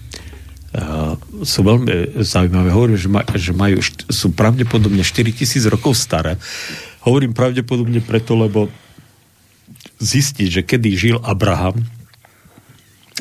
Uh, 0.77 1.17
sú 1.41 1.65
veľmi 1.65 2.21
zaujímavé. 2.21 2.69
Hovorím, 2.69 3.01
že, 3.01 3.09
ma, 3.09 3.25
že 3.33 3.57
majú, 3.57 3.81
sú 4.13 4.37
pravdepodobne 4.37 5.01
4000 5.01 5.73
rokov 5.73 5.97
staré. 5.97 6.37
Hovorím 7.01 7.33
pravdepodobne 7.33 8.05
preto, 8.05 8.37
lebo 8.37 8.69
zistiť, 9.97 10.49
že 10.53 10.63
kedy 10.69 10.89
žil 10.93 11.17
Abraham 11.25 11.81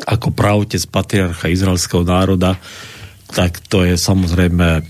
ako 0.03 0.35
pravotec 0.35 0.83
patriarcha 0.91 1.47
izraelského 1.47 2.03
národa, 2.03 2.59
tak 3.31 3.57
to 3.65 3.81
je 3.87 3.97
samozrejme 3.97 4.67
e, 4.79 4.81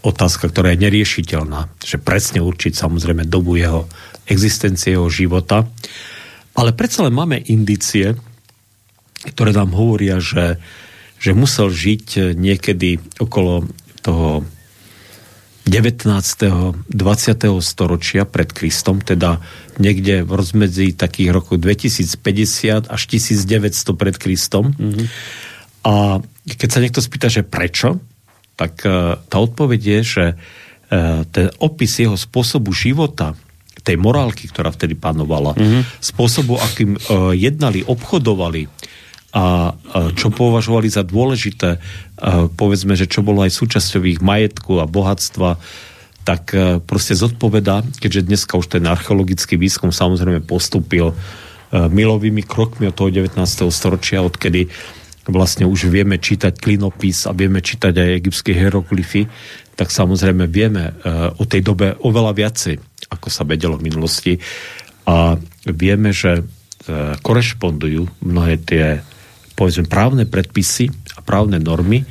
otázka, 0.00 0.48
ktorá 0.48 0.72
je 0.72 0.82
neriešiteľná. 0.88 1.68
Že 1.84 1.96
presne 2.00 2.40
určiť 2.40 2.72
samozrejme 2.72 3.28
dobu 3.28 3.60
jeho 3.60 3.90
existencie, 4.24 4.96
jeho 4.96 5.12
života. 5.12 5.68
Ale 6.56 6.72
predsa 6.72 7.04
len 7.04 7.12
máme 7.12 7.44
indície, 7.44 8.16
ktoré 9.24 9.52
nám 9.52 9.76
hovoria, 9.76 10.20
že 10.20 10.60
že 11.24 11.32
musel 11.32 11.72
žiť 11.72 12.06
eh, 12.20 12.22
niekedy 12.36 13.00
okolo 13.16 13.64
toho 14.04 14.44
19. 15.64 16.04
20. 16.04 16.92
storočia 17.64 18.28
pred 18.28 18.52
Kristom, 18.52 19.00
teda 19.00 19.40
niekde 19.80 20.20
v 20.20 20.36
rozmedzi 20.36 20.92
takých 20.92 21.32
rokov 21.32 21.56
2050 21.56 22.92
až 22.92 23.02
1900 23.08 23.96
pred 23.96 24.12
Kristom. 24.20 24.76
Mm-hmm. 24.76 25.06
A 25.84 26.18
keď 26.44 26.68
sa 26.68 26.82
niekto 26.82 27.04
spýta, 27.04 27.28
že 27.28 27.44
prečo, 27.44 28.00
tak 28.56 28.84
uh, 28.84 29.20
tá 29.28 29.36
odpoveď 29.38 29.80
je, 29.80 29.98
že 30.00 30.24
uh, 30.34 31.22
ten 31.28 31.52
opis 31.60 32.00
jeho 32.00 32.16
spôsobu 32.16 32.72
života, 32.72 33.36
tej 33.84 34.00
morálky, 34.00 34.48
ktorá 34.48 34.72
vtedy 34.72 34.96
panovala, 34.96 35.52
mm-hmm. 35.52 36.00
spôsobu, 36.00 36.56
akým 36.56 36.96
uh, 36.96 37.36
jednali, 37.36 37.84
obchodovali, 37.84 38.64
a 39.34 39.74
čo 40.14 40.30
považovali 40.30 40.86
za 40.86 41.02
dôležité, 41.02 41.82
povedzme, 42.54 42.94
že 42.94 43.10
čo 43.10 43.18
bolo 43.26 43.42
aj 43.42 43.50
súčasťou 43.50 44.06
ich 44.06 44.22
majetku 44.22 44.78
a 44.78 44.86
bohatstva, 44.86 45.58
tak 46.24 46.56
e, 46.56 46.80
proste 46.80 47.12
zodpoveda, 47.12 47.84
keďže 48.00 48.26
dneska 48.26 48.56
už 48.56 48.72
ten 48.72 48.84
archeologický 48.88 49.60
výskum 49.60 49.92
samozrejme 49.92 50.40
postupil 50.48 51.12
e, 51.12 51.14
milovými 51.76 52.42
krokmi 52.42 52.88
od 52.88 52.96
toho 52.96 53.12
19. 53.12 53.36
storočia, 53.68 54.24
odkedy 54.24 54.72
vlastne 55.28 55.64
už 55.64 55.88
vieme 55.88 56.20
čítať 56.20 56.60
klinopis 56.60 57.24
a 57.28 57.32
vieme 57.32 57.64
čítať 57.64 57.94
aj 57.96 58.16
egyptské 58.20 58.52
hieroglyfy, 58.52 59.26
tak 59.74 59.88
samozrejme 59.90 60.46
vieme 60.48 60.90
e, 60.90 60.92
o 61.36 61.44
tej 61.48 61.64
dobe 61.64 61.96
oveľa 62.00 62.32
viacej, 62.36 62.74
ako 63.10 63.28
sa 63.32 63.42
vedelo 63.48 63.80
v 63.80 63.86
minulosti. 63.90 64.32
A 65.04 65.36
vieme, 65.68 66.16
že 66.16 66.44
korešpondujú 67.24 68.28
mnohé 68.28 68.60
tie 68.60 69.00
povedzme, 69.54 69.86
právne 69.86 70.26
predpisy 70.26 70.90
a 71.16 71.22
právne 71.22 71.62
normy 71.62 72.02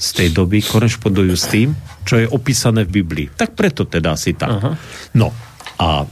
z 0.00 0.08
tej 0.16 0.28
doby 0.34 0.64
korešpondujú 0.64 1.34
s 1.36 1.46
tým, 1.48 1.76
čo 2.02 2.18
je 2.18 2.26
opísané 2.26 2.88
v 2.88 3.00
Biblii. 3.02 3.26
Tak 3.30 3.54
preto 3.54 3.86
teda 3.86 4.18
asi 4.18 4.34
tak. 4.34 4.50
Aha. 4.50 4.72
No 5.14 5.30
a 5.78 6.08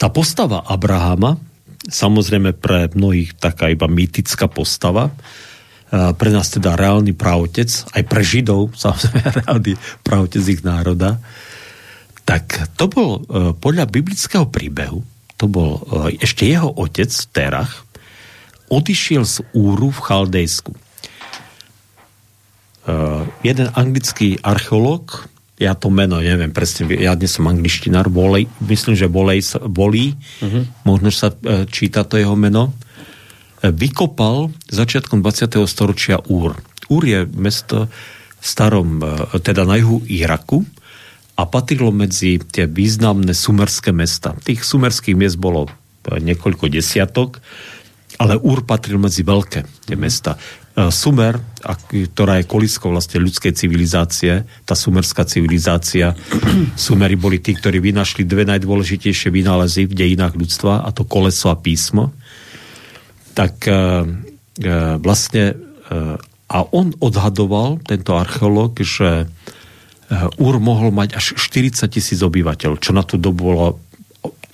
tá 0.00 0.08
postava 0.08 0.64
Abrahama, 0.66 1.36
samozrejme 1.88 2.52
pre 2.58 2.92
mnohých 2.92 3.38
taká 3.40 3.72
iba 3.72 3.88
mýtická 3.88 4.50
postava, 4.50 5.14
pre 5.90 6.30
nás 6.30 6.46
teda 6.54 6.78
reálny 6.78 7.18
právotec, 7.18 7.66
aj 7.66 8.02
pre 8.06 8.22
Židov, 8.22 8.72
samozrejme 8.78 9.42
reálny 9.42 9.72
právotec 10.06 10.44
ich 10.46 10.62
národa, 10.62 11.18
tak 12.22 12.70
to 12.78 12.86
bol 12.86 13.10
e, 13.18 13.50
podľa 13.58 13.90
biblického 13.90 14.46
príbehu, 14.46 15.02
to 15.34 15.50
bol 15.50 15.82
e, 15.82 16.14
ešte 16.22 16.46
jeho 16.46 16.70
otec 16.70 17.10
Terach, 17.34 17.82
odišiel 18.70 19.26
z 19.26 19.42
Úru 19.50 19.90
v 19.90 20.00
Chaldejsku. 20.00 20.72
Uh, 22.80 23.28
jeden 23.44 23.68
anglický 23.76 24.40
archeológ, 24.40 25.28
ja 25.60 25.76
to 25.76 25.92
meno 25.92 26.24
neviem 26.24 26.48
presne, 26.48 26.88
ja 26.96 27.12
dnes 27.12 27.36
som 27.36 27.44
angličtinár, 27.44 28.08
Volej, 28.08 28.48
myslím, 28.64 28.96
že 28.96 29.12
Volej, 29.12 29.44
Volí, 29.68 30.16
uh-huh. 30.16 30.64
možno 30.88 31.12
sa 31.12 31.28
uh, 31.28 31.68
číta 31.68 32.08
to 32.08 32.16
jeho 32.16 32.32
meno, 32.32 32.72
uh, 32.72 33.68
vykopal 33.68 34.48
začiatkom 34.72 35.20
20. 35.20 35.60
storočia 35.68 36.16
Úr. 36.32 36.56
Úr 36.88 37.02
je 37.04 37.28
mesto 37.36 37.92
v 38.40 38.44
starom, 38.44 39.04
uh, 39.04 39.36
teda 39.36 39.68
na 39.68 39.76
juhu 39.76 40.00
Iraku 40.08 40.64
a 41.36 41.44
patrilo 41.44 41.92
medzi 41.92 42.40
tie 42.40 42.64
významné 42.64 43.36
sumerské 43.36 43.92
mesta. 43.92 44.32
Tých 44.40 44.64
sumerských 44.64 45.16
miest 45.16 45.36
bolo 45.36 45.68
niekoľko 46.08 46.72
desiatok, 46.72 47.44
ale 48.16 48.36
Úr 48.40 48.64
patril 48.64 48.96
medzi 48.96 49.24
veľké 49.24 49.88
tie 49.88 49.96
mesta. 49.96 50.40
E, 50.76 50.88
Sumer, 50.94 51.38
ktorá 51.82 52.40
je 52.40 52.50
koliskou 52.50 52.94
vlastne 52.94 53.18
ľudskej 53.20 53.52
civilizácie, 53.54 54.46
tá 54.64 54.74
sumerská 54.78 55.26
civilizácia, 55.26 56.14
Sumeri 56.78 57.18
boli 57.18 57.42
tí, 57.42 57.54
ktorí 57.54 57.82
vynašli 57.82 58.26
dve 58.26 58.46
najdôležitejšie 58.46 59.34
vynálezy 59.34 59.90
v 59.90 59.94
dejinách 59.94 60.34
ľudstva, 60.38 60.86
a 60.86 60.88
to 60.94 61.06
koleso 61.06 61.50
a 61.50 61.56
písmo. 61.58 62.14
Tak 63.34 63.54
e, 63.66 63.72
e, 63.72 63.78
vlastne 65.00 65.68
a 66.46 66.58
on 66.70 66.94
odhadoval, 67.02 67.82
tento 67.82 68.14
archeológ, 68.14 68.78
že 68.86 69.26
Úr 70.38 70.62
mohol 70.62 70.94
mať 70.94 71.18
až 71.18 71.34
40 71.34 71.90
tisíc 71.90 72.22
obyvateľov, 72.22 72.78
čo 72.78 72.94
na 72.94 73.02
tú 73.02 73.18
dobu 73.18 73.50
bolo, 73.50 73.82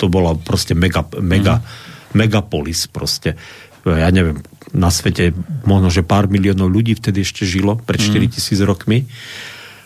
to 0.01 0.09
bola 0.09 0.33
proste 0.33 0.73
mega, 0.73 1.05
mega 1.21 1.61
mm 1.61 1.97
megapolis 2.17 2.89
proste. 2.89 3.37
Ja 3.85 4.09
neviem, 4.09 4.41
na 4.75 4.91
svete 4.91 5.31
možno, 5.63 5.93
že 5.93 6.07
pár 6.07 6.27
miliónov 6.27 6.73
ľudí 6.73 6.99
vtedy 6.99 7.23
ešte 7.23 7.47
žilo, 7.47 7.79
pred 7.79 8.03
4 8.03 8.19
mm. 8.19 8.31
tisíc 8.35 8.59
rokmi. 8.59 9.07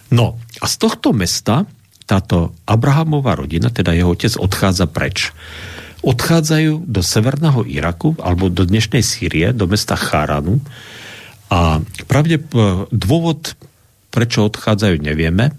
No 0.08 0.40
a 0.60 0.66
z 0.66 0.74
tohto 0.80 1.12
mesta 1.12 1.68
táto 2.08 2.56
Abrahamová 2.66 3.38
rodina, 3.38 3.70
teda 3.70 3.94
jeho 3.94 4.10
otec, 4.10 4.34
odchádza 4.34 4.90
preč. 4.90 5.30
Odchádzajú 6.02 6.88
do 6.88 7.04
severného 7.04 7.62
Iraku 7.68 8.18
alebo 8.18 8.50
do 8.50 8.66
dnešnej 8.66 9.04
Sýrie, 9.04 9.54
do 9.54 9.70
mesta 9.70 9.94
Charanu 9.94 10.58
a 11.50 11.82
pravde, 12.06 12.42
dôvod, 12.90 13.54
prečo 14.10 14.46
odchádzajú, 14.46 14.96
nevieme. 15.02 15.50
E, 15.50 15.54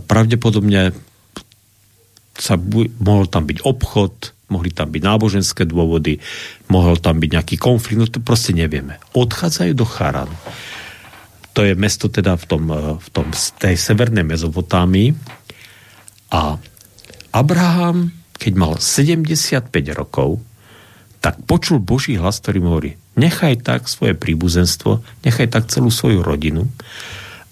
pravdepodobne 0.00 0.92
sa 2.34 2.58
mohol 3.00 3.30
tam 3.30 3.46
byť 3.46 3.58
obchod, 3.62 4.33
mohli 4.52 4.70
tam 4.72 4.92
byť 4.92 5.02
náboženské 5.02 5.62
dôvody, 5.64 6.20
mohol 6.68 7.00
tam 7.00 7.20
byť 7.20 7.30
nejaký 7.32 7.56
konflikt, 7.56 7.98
no 8.00 8.06
to 8.08 8.20
proste 8.20 8.52
nevieme. 8.52 9.00
Odchádzajú 9.16 9.72
do 9.72 9.86
Charanu. 9.88 10.36
To 11.54 11.62
je 11.62 11.78
mesto 11.78 12.10
teda 12.10 12.34
v, 12.34 12.44
tom, 12.44 12.64
eh, 12.68 12.78
v 12.98 13.08
tom, 13.14 13.26
tej 13.60 13.78
severnej 13.78 14.26
Mezopotámii 14.26 15.14
a 16.34 16.58
Abraham, 17.34 18.10
keď 18.34 18.52
mal 18.54 18.72
75 18.78 19.70
rokov, 19.94 20.42
tak 21.22 21.40
počul 21.48 21.80
Boží 21.80 22.20
hlas, 22.20 22.42
ktorý 22.44 22.58
mu 22.60 22.68
hovorí, 22.76 23.00
nechaj 23.16 23.64
tak 23.64 23.88
svoje 23.88 24.12
príbuzenstvo, 24.12 25.00
nechaj 25.24 25.48
tak 25.48 25.72
celú 25.72 25.88
svoju 25.88 26.20
rodinu 26.20 26.68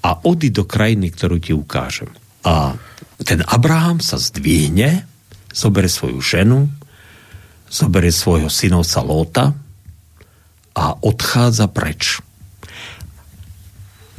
a 0.05 0.19
odi 0.27 0.53
do 0.53 0.69
krajiny, 0.69 1.09
ktorú 1.15 1.41
ti 1.41 1.57
ukážem. 1.57 2.11
A 2.45 2.77
ten 3.23 3.41
Abraham 3.47 4.03
sa 4.03 4.19
zdvihne, 4.19 5.07
zobere 5.55 5.87
svoju 5.87 6.19
ženu, 6.19 6.69
zobere 7.73 8.13
svojho 8.13 8.53
synovca 8.53 9.01
Lóta 9.01 9.45
a 10.77 10.85
odchádza 11.01 11.73
preč. 11.73 12.21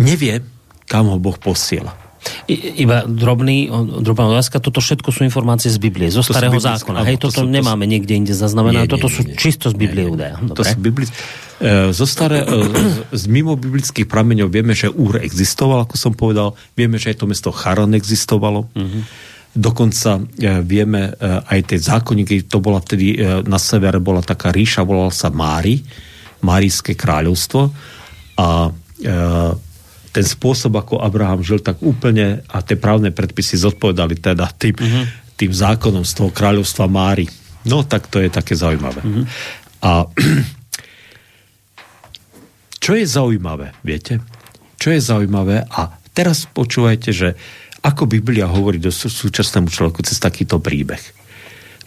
Nevie, 0.02 0.42
kam 0.90 1.14
ho 1.14 1.22
Boh 1.22 1.38
posiela. 1.38 1.94
I, 2.48 2.88
iba 2.88 3.04
drobný, 3.04 3.68
drobná 4.00 4.32
otázka, 4.32 4.64
toto 4.64 4.80
všetko 4.80 5.12
sú 5.12 5.28
informácie 5.28 5.68
z 5.68 5.76
Biblie, 5.76 6.08
zo 6.08 6.24
to 6.24 6.32
starého 6.32 6.56
zákona. 6.56 7.04
Hej, 7.04 7.20
toto 7.20 7.44
to 7.44 7.48
sú, 7.48 7.52
nemáme 7.52 7.84
to 7.84 7.92
niekde 7.96 8.14
inde 8.16 8.34
zaznamenané, 8.36 8.88
toto 8.88 9.12
nie, 9.12 9.16
sú 9.16 9.22
nie, 9.28 9.36
čisto 9.36 9.68
z 9.68 9.76
Biblie 9.76 10.08
údaje. 10.08 10.40
To 10.56 10.64
sú 10.64 10.80
bibli... 10.80 11.06
E, 11.60 11.92
zo 11.92 12.08
staré, 12.08 12.44
e, 12.44 12.64
z 13.12 13.24
mimo 13.28 13.60
biblických 13.60 14.08
prameňov 14.08 14.48
vieme, 14.52 14.72
že 14.72 14.88
Úr 14.88 15.20
existoval, 15.20 15.84
ako 15.84 15.96
som 16.00 16.12
povedal, 16.16 16.56
vieme, 16.80 16.96
že 16.96 17.12
aj 17.12 17.24
to 17.24 17.26
mesto 17.28 17.52
Charan 17.52 17.92
existovalo. 17.92 18.72
Mm-hmm. 18.72 19.33
Dokonca 19.54 20.18
e, 20.18 20.22
vieme 20.66 21.14
aj 21.22 21.60
tie 21.70 21.78
zákonníky, 21.78 22.50
to 22.50 22.58
bola 22.58 22.82
vtedy 22.82 23.22
na 23.46 23.62
severe 23.62 24.02
bola 24.02 24.26
taká 24.26 24.50
ríša, 24.50 24.82
volala 24.82 25.14
sa 25.14 25.30
Mári, 25.30 25.78
Márijské 26.42 26.98
kráľovstvo 26.98 27.70
a 28.42 28.74
ten 30.14 30.26
spôsob, 30.30 30.78
ako 30.78 31.02
Abraham 31.02 31.42
žil, 31.42 31.58
tak 31.58 31.82
úplne 31.82 32.46
a 32.46 32.62
tie 32.62 32.78
právne 32.78 33.10
predpisy 33.10 33.58
zodpovedali 33.58 34.22
teda 34.22 34.46
tým, 34.54 34.78
uh-huh. 34.78 35.06
tým 35.34 35.50
zákonom 35.50 36.06
z 36.06 36.14
toho 36.14 36.30
kráľovstva 36.30 36.86
Máry. 36.86 37.26
No, 37.66 37.82
tak 37.82 38.06
to 38.14 38.22
je 38.22 38.30
také 38.30 38.54
zaujímavé. 38.54 39.02
Uh-huh. 39.02 39.26
A 39.82 40.06
čo 42.84 42.94
je 42.94 43.06
zaujímavé, 43.10 43.74
viete? 43.82 44.22
Čo 44.78 44.94
je 44.94 45.02
zaujímavé? 45.02 45.66
A 45.66 45.98
teraz 46.14 46.46
počúvajte, 46.46 47.10
že 47.10 47.34
ako 47.84 48.08
Biblia 48.08 48.48
hovorí 48.48 48.80
do 48.80 48.90
súčasnému 48.90 49.68
človeku 49.68 50.02
cez 50.08 50.18
takýto 50.18 50.64
príbeh. 50.64 51.04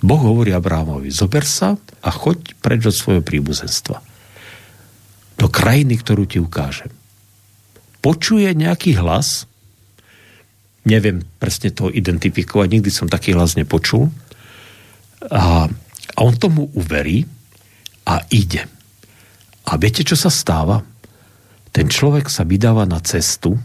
Boh 0.05 0.21
hovorí 0.21 0.53
Abrahamovi, 0.53 1.09
zober 1.09 1.49
sa 1.49 1.73
a 2.05 2.11
choď 2.13 2.53
preč 2.61 2.85
od 2.85 2.93
svojho 2.93 3.25
príbuzenstva. 3.25 4.05
Do 5.41 5.49
krajiny, 5.49 5.97
ktorú 5.97 6.29
ti 6.29 6.37
ukážem 6.37 6.93
počuje 8.07 8.47
nejaký 8.55 9.03
hlas, 9.03 9.51
neviem 10.87 11.27
presne 11.43 11.75
to 11.75 11.91
identifikovať, 11.91 12.67
nikdy 12.71 12.91
som 12.95 13.11
taký 13.11 13.35
hlas 13.35 13.59
nepočul, 13.59 14.15
a, 15.27 15.67
a 16.15 16.19
on 16.23 16.39
tomu 16.39 16.71
uverí 16.79 17.27
a 18.07 18.23
ide. 18.31 18.63
A 19.67 19.75
viete, 19.75 20.07
čo 20.07 20.15
sa 20.15 20.31
stáva? 20.31 20.87
Ten 21.75 21.91
človek 21.91 22.31
sa 22.31 22.47
vydáva 22.47 22.87
na 22.87 23.03
cestu, 23.03 23.59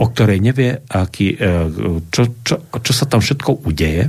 o 0.00 0.04
ktorej 0.08 0.40
nevie, 0.40 0.80
aký, 0.88 1.36
e, 1.36 1.68
čo, 2.08 2.22
čo, 2.40 2.54
čo 2.72 2.92
sa 2.96 3.04
tam 3.04 3.20
všetko 3.20 3.68
udeje, 3.68 4.08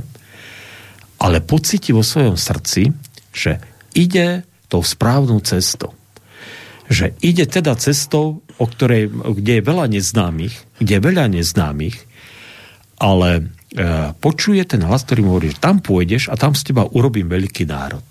ale 1.20 1.44
pocíti 1.44 1.92
vo 1.92 2.00
svojom 2.00 2.34
srdci, 2.34 2.88
že 3.30 3.60
ide 3.92 4.48
tou 4.72 4.80
správnou 4.80 5.44
cestou 5.44 5.92
že 6.92 7.16
ide 7.24 7.48
teda 7.48 7.72
cestou, 7.80 8.44
o 8.60 8.66
ktorej, 8.68 9.08
kde 9.08 9.58
je 9.58 9.62
veľa 9.64 9.86
neznámych, 9.88 10.54
kde 10.76 10.92
je 10.92 11.02
veľa 11.02 11.24
neznámych, 11.32 11.96
ale 13.00 13.30
e, 13.38 13.42
počuje 14.20 14.60
ten 14.68 14.84
hlas, 14.84 15.08
ktorý 15.08 15.24
mu 15.24 15.30
hovorí, 15.34 15.56
že 15.56 15.64
tam 15.64 15.80
pôjdeš 15.80 16.28
a 16.28 16.36
tam 16.36 16.52
z 16.52 16.70
teba 16.70 16.84
urobím 16.84 17.32
veľký 17.32 17.64
národ. 17.64 18.04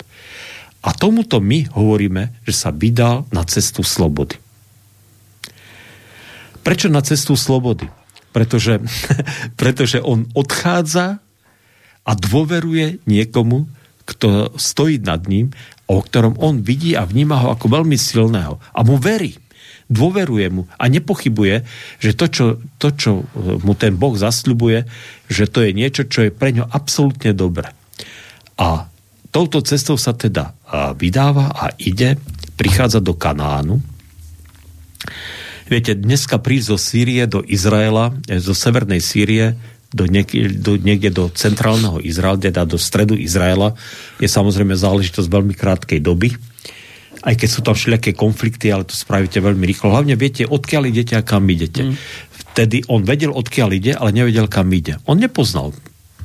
A 0.82 0.98
tomuto 0.98 1.38
my 1.38 1.70
hovoríme, 1.78 2.42
že 2.42 2.58
sa 2.58 2.74
vydal 2.74 3.30
na 3.30 3.46
cestu 3.46 3.86
slobody. 3.86 4.36
Prečo 6.62 6.88
na 6.88 7.02
cestu 7.02 7.34
slobody? 7.38 7.90
Pretože, 8.32 8.80
pretože 9.62 10.00
on 10.00 10.30
odchádza 10.34 11.20
a 12.02 12.12
dôveruje 12.18 13.04
niekomu, 13.06 13.70
kto 14.02 14.58
stojí 14.58 14.98
nad 15.00 15.24
ním 15.30 15.54
o 15.92 16.00
ktorom 16.00 16.40
on 16.40 16.64
vidí 16.64 16.96
a 16.96 17.04
vníma 17.04 17.36
ho 17.44 17.48
ako 17.52 17.68
veľmi 17.68 18.00
silného. 18.00 18.64
A 18.72 18.80
mu 18.88 18.96
verí. 18.96 19.36
Dôveruje 19.92 20.48
mu 20.48 20.72
a 20.80 20.88
nepochybuje, 20.88 21.68
že 22.00 22.16
to 22.16 22.32
čo, 22.32 22.46
to, 22.80 22.96
čo 22.96 23.28
mu 23.36 23.76
ten 23.76 24.00
Boh 24.00 24.16
zasľubuje, 24.16 24.88
že 25.28 25.52
to 25.52 25.68
je 25.68 25.76
niečo, 25.76 26.08
čo 26.08 26.24
je 26.24 26.32
pre 26.32 26.56
ňo 26.56 26.64
absolútne 26.64 27.36
dobré. 27.36 27.76
A 28.56 28.88
touto 29.36 29.60
cestou 29.60 30.00
sa 30.00 30.16
teda 30.16 30.56
vydáva 30.96 31.52
a 31.52 31.76
ide, 31.76 32.16
prichádza 32.56 33.04
do 33.04 33.20
Kanánu. 33.20 33.84
Viete, 35.72 35.96
dneska 35.96 36.36
prísť 36.36 36.76
zo 36.76 36.78
Sýrie 36.78 37.24
do 37.32 37.40
Izraela, 37.48 38.12
e, 38.28 38.44
zo 38.44 38.52
severnej 38.52 39.00
Sýrie, 39.00 39.56
do, 39.96 40.04
niek- 40.04 40.60
do, 40.60 40.76
niekde 40.76 41.16
do 41.16 41.32
centrálneho 41.32 42.04
Izraela, 42.04 42.36
teda 42.36 42.68
do 42.68 42.76
stredu 42.76 43.16
Izraela, 43.16 43.80
je 44.20 44.28
samozrejme 44.28 44.76
záležitosť 44.76 45.32
veľmi 45.32 45.56
krátkej 45.56 46.04
doby. 46.04 46.36
Aj 47.24 47.32
keď 47.40 47.48
sú 47.48 47.64
tam 47.64 47.72
všelijaké 47.72 48.12
konflikty, 48.12 48.68
ale 48.68 48.84
to 48.84 49.00
spravíte 49.00 49.40
veľmi 49.40 49.64
rýchlo. 49.64 49.96
Hlavne 49.96 50.20
viete, 50.20 50.44
odkiaľ 50.44 50.92
idete 50.92 51.16
a 51.16 51.24
kam 51.24 51.48
idete. 51.48 51.88
Mm. 51.88 51.96
Vtedy 52.52 52.84
on 52.92 53.08
vedel, 53.08 53.32
odkiaľ 53.32 53.70
ide, 53.72 53.96
ale 53.96 54.12
nevedel, 54.12 54.52
kam 54.52 54.68
ide. 54.76 55.00
On 55.08 55.16
nepoznal 55.16 55.72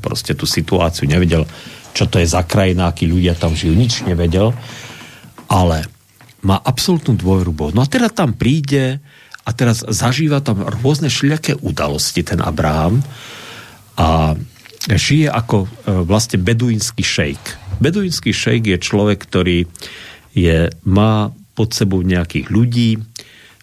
proste 0.03 0.35
tú 0.35 0.43
situáciu, 0.43 1.07
nevedel, 1.07 1.47
čo 1.95 2.11
to 2.11 2.19
je 2.19 2.27
za 2.27 2.43
krajina, 2.43 2.91
akí 2.91 3.07
ľudia 3.07 3.39
tam 3.39 3.55
žijú, 3.55 3.79
nič 3.79 4.03
nevedel, 4.11 4.51
ale 5.47 5.87
má 6.43 6.59
absolútnu 6.59 7.15
dôveru 7.15 7.55
Bohu. 7.55 7.71
No 7.71 7.83
a 7.83 7.91
teda 7.91 8.11
tam 8.11 8.35
príde 8.35 8.99
a 9.47 9.51
teraz 9.55 9.87
zažíva 9.87 10.43
tam 10.43 10.67
rôzne 10.67 11.07
všelijaké 11.07 11.55
udalosti 11.63 12.27
ten 12.27 12.43
Abraham, 12.43 13.07
a 13.97 14.37
žije 14.87 15.33
ako 15.33 15.67
e, 15.67 15.69
vlastne 16.05 16.39
beduínsky 16.39 17.03
šejk. 17.03 17.43
Beduínsky 17.81 18.31
šejk 18.31 18.77
je 18.77 18.79
človek, 18.79 19.19
ktorý 19.25 19.59
je, 20.37 20.69
má 20.85 21.33
pod 21.57 21.73
sebou 21.73 22.05
nejakých 22.05 22.53
ľudí, 22.53 23.01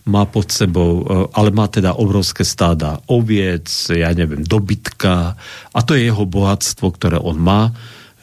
má 0.09 0.27
pod 0.27 0.49
sebou, 0.51 0.91
e, 0.99 1.29
ale 1.37 1.53
má 1.53 1.69
teda 1.69 1.95
obrovské 1.95 2.43
stáda 2.43 2.99
oviec, 3.07 3.69
ja 3.93 4.11
neviem, 4.11 4.43
dobytka 4.43 5.37
a 5.71 5.79
to 5.85 5.95
je 5.95 6.09
jeho 6.09 6.25
bohatstvo, 6.25 6.91
ktoré 6.97 7.21
on 7.21 7.39
má. 7.39 7.71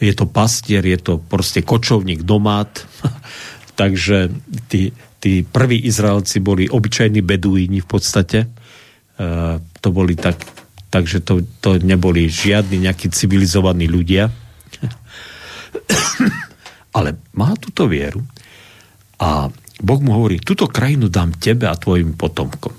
Je 0.02 0.12
to 0.12 0.28
pastier, 0.28 0.84
je 0.84 0.98
to 0.98 1.22
proste 1.22 1.62
kočovník, 1.62 2.26
domát. 2.26 2.84
Takže 3.80 4.28
tí, 4.68 4.92
tí 5.20 5.44
prví 5.44 5.84
Izraelci 5.84 6.40
boli 6.40 6.66
obyčajní 6.66 7.20
beduíni 7.20 7.84
v 7.84 7.88
podstate. 7.88 8.38
E, 8.44 8.48
to 9.60 9.88
boli 9.92 10.16
tak, 10.16 10.40
takže 10.88 11.20
to, 11.20 11.44
to 11.60 11.76
neboli 11.78 12.26
žiadni 12.26 12.88
nejakí 12.88 13.12
civilizovaní 13.12 13.86
ľudia. 13.86 14.32
Ale 16.96 17.20
má 17.36 17.52
túto 17.60 17.86
vieru 17.86 18.24
a 19.20 19.52
Boh 19.80 20.00
mu 20.00 20.16
hovorí, 20.16 20.40
túto 20.40 20.68
krajinu 20.68 21.08
dám 21.08 21.32
tebe 21.40 21.64
a 21.64 21.76
tvojim 21.76 22.12
potomkom. 22.12 22.76